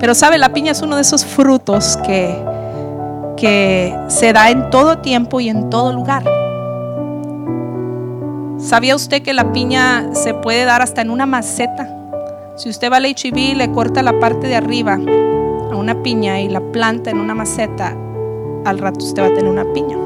Pero 0.00 0.14
sabe, 0.14 0.38
la 0.38 0.52
piña 0.52 0.72
es 0.72 0.82
uno 0.82 0.96
de 0.96 1.02
esos 1.02 1.24
frutos 1.24 1.96
que, 1.98 2.36
que 3.36 3.96
se 4.08 4.32
da 4.32 4.50
en 4.50 4.68
todo 4.70 4.98
tiempo 4.98 5.38
y 5.38 5.48
en 5.48 5.70
todo 5.70 5.92
lugar. 5.92 6.24
¿Sabía 8.58 8.96
usted 8.96 9.22
que 9.22 9.32
la 9.34 9.52
piña 9.52 10.12
se 10.14 10.34
puede 10.34 10.64
dar 10.64 10.82
hasta 10.82 11.00
en 11.00 11.10
una 11.10 11.26
maceta? 11.26 11.88
Si 12.56 12.68
usted 12.68 12.90
va 12.90 12.96
al 12.96 13.04
HB 13.04 13.36
y 13.36 13.54
le 13.54 13.70
corta 13.70 14.02
la 14.02 14.18
parte 14.18 14.48
de 14.48 14.56
arriba 14.56 14.94
a 14.94 15.76
una 15.76 16.02
piña 16.02 16.40
y 16.40 16.48
la 16.48 16.60
planta 16.60 17.10
en 17.10 17.20
una 17.20 17.34
maceta, 17.34 17.96
al 18.64 18.78
rato 18.78 19.04
usted 19.04 19.22
va 19.22 19.26
a 19.26 19.34
tener 19.34 19.48
una 19.48 19.64
piña. 19.72 19.96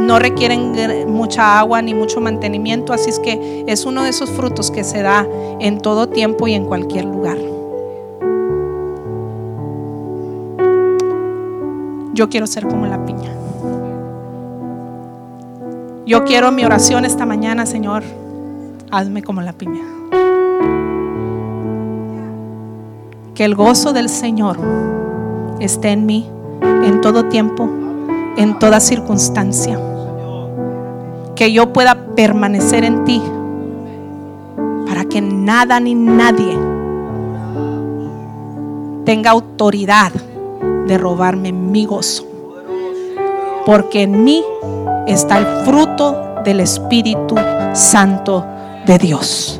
No 0.00 0.18
requieren 0.18 1.12
mucha 1.12 1.58
agua 1.58 1.82
ni 1.82 1.92
mucho 1.92 2.22
mantenimiento, 2.22 2.94
así 2.94 3.10
es 3.10 3.18
que 3.18 3.64
es 3.66 3.84
uno 3.84 4.02
de 4.02 4.08
esos 4.08 4.30
frutos 4.30 4.70
que 4.70 4.82
se 4.82 5.02
da 5.02 5.26
en 5.60 5.78
todo 5.78 6.08
tiempo 6.08 6.48
y 6.48 6.54
en 6.54 6.64
cualquier 6.64 7.04
lugar. 7.04 7.36
Yo 12.14 12.30
quiero 12.30 12.46
ser 12.46 12.66
como 12.66 12.86
la 12.86 13.04
piña. 13.04 13.30
Yo 16.06 16.24
quiero 16.24 16.50
mi 16.50 16.64
oración 16.64 17.04
esta 17.04 17.26
mañana, 17.26 17.66
Señor, 17.66 18.02
hazme 18.90 19.22
como 19.22 19.42
la 19.42 19.52
piña. 19.52 19.82
Que 23.34 23.44
el 23.44 23.54
gozo 23.54 23.92
del 23.92 24.08
Señor 24.08 24.58
esté 25.60 25.90
en 25.90 26.06
mí 26.06 26.28
en 26.62 27.00
todo 27.02 27.26
tiempo, 27.26 27.68
en 28.36 28.58
toda 28.58 28.80
circunstancia. 28.80 29.78
Que 31.36 31.52
yo 31.52 31.72
pueda 31.72 32.06
permanecer 32.16 32.84
en 32.84 33.04
ti 33.04 33.22
para 34.86 35.04
que 35.04 35.20
nada 35.20 35.80
ni 35.80 35.94
nadie 35.94 36.58
tenga 39.04 39.30
autoridad 39.30 40.12
de 40.86 40.98
robarme 40.98 41.52
mi 41.52 41.84
gozo. 41.84 42.24
Porque 43.66 44.02
en 44.02 44.24
mí 44.24 44.42
está 45.06 45.38
el 45.38 45.64
fruto 45.64 46.36
del 46.44 46.60
Espíritu 46.60 47.36
Santo 47.72 48.46
de 48.86 48.98
Dios. 48.98 49.59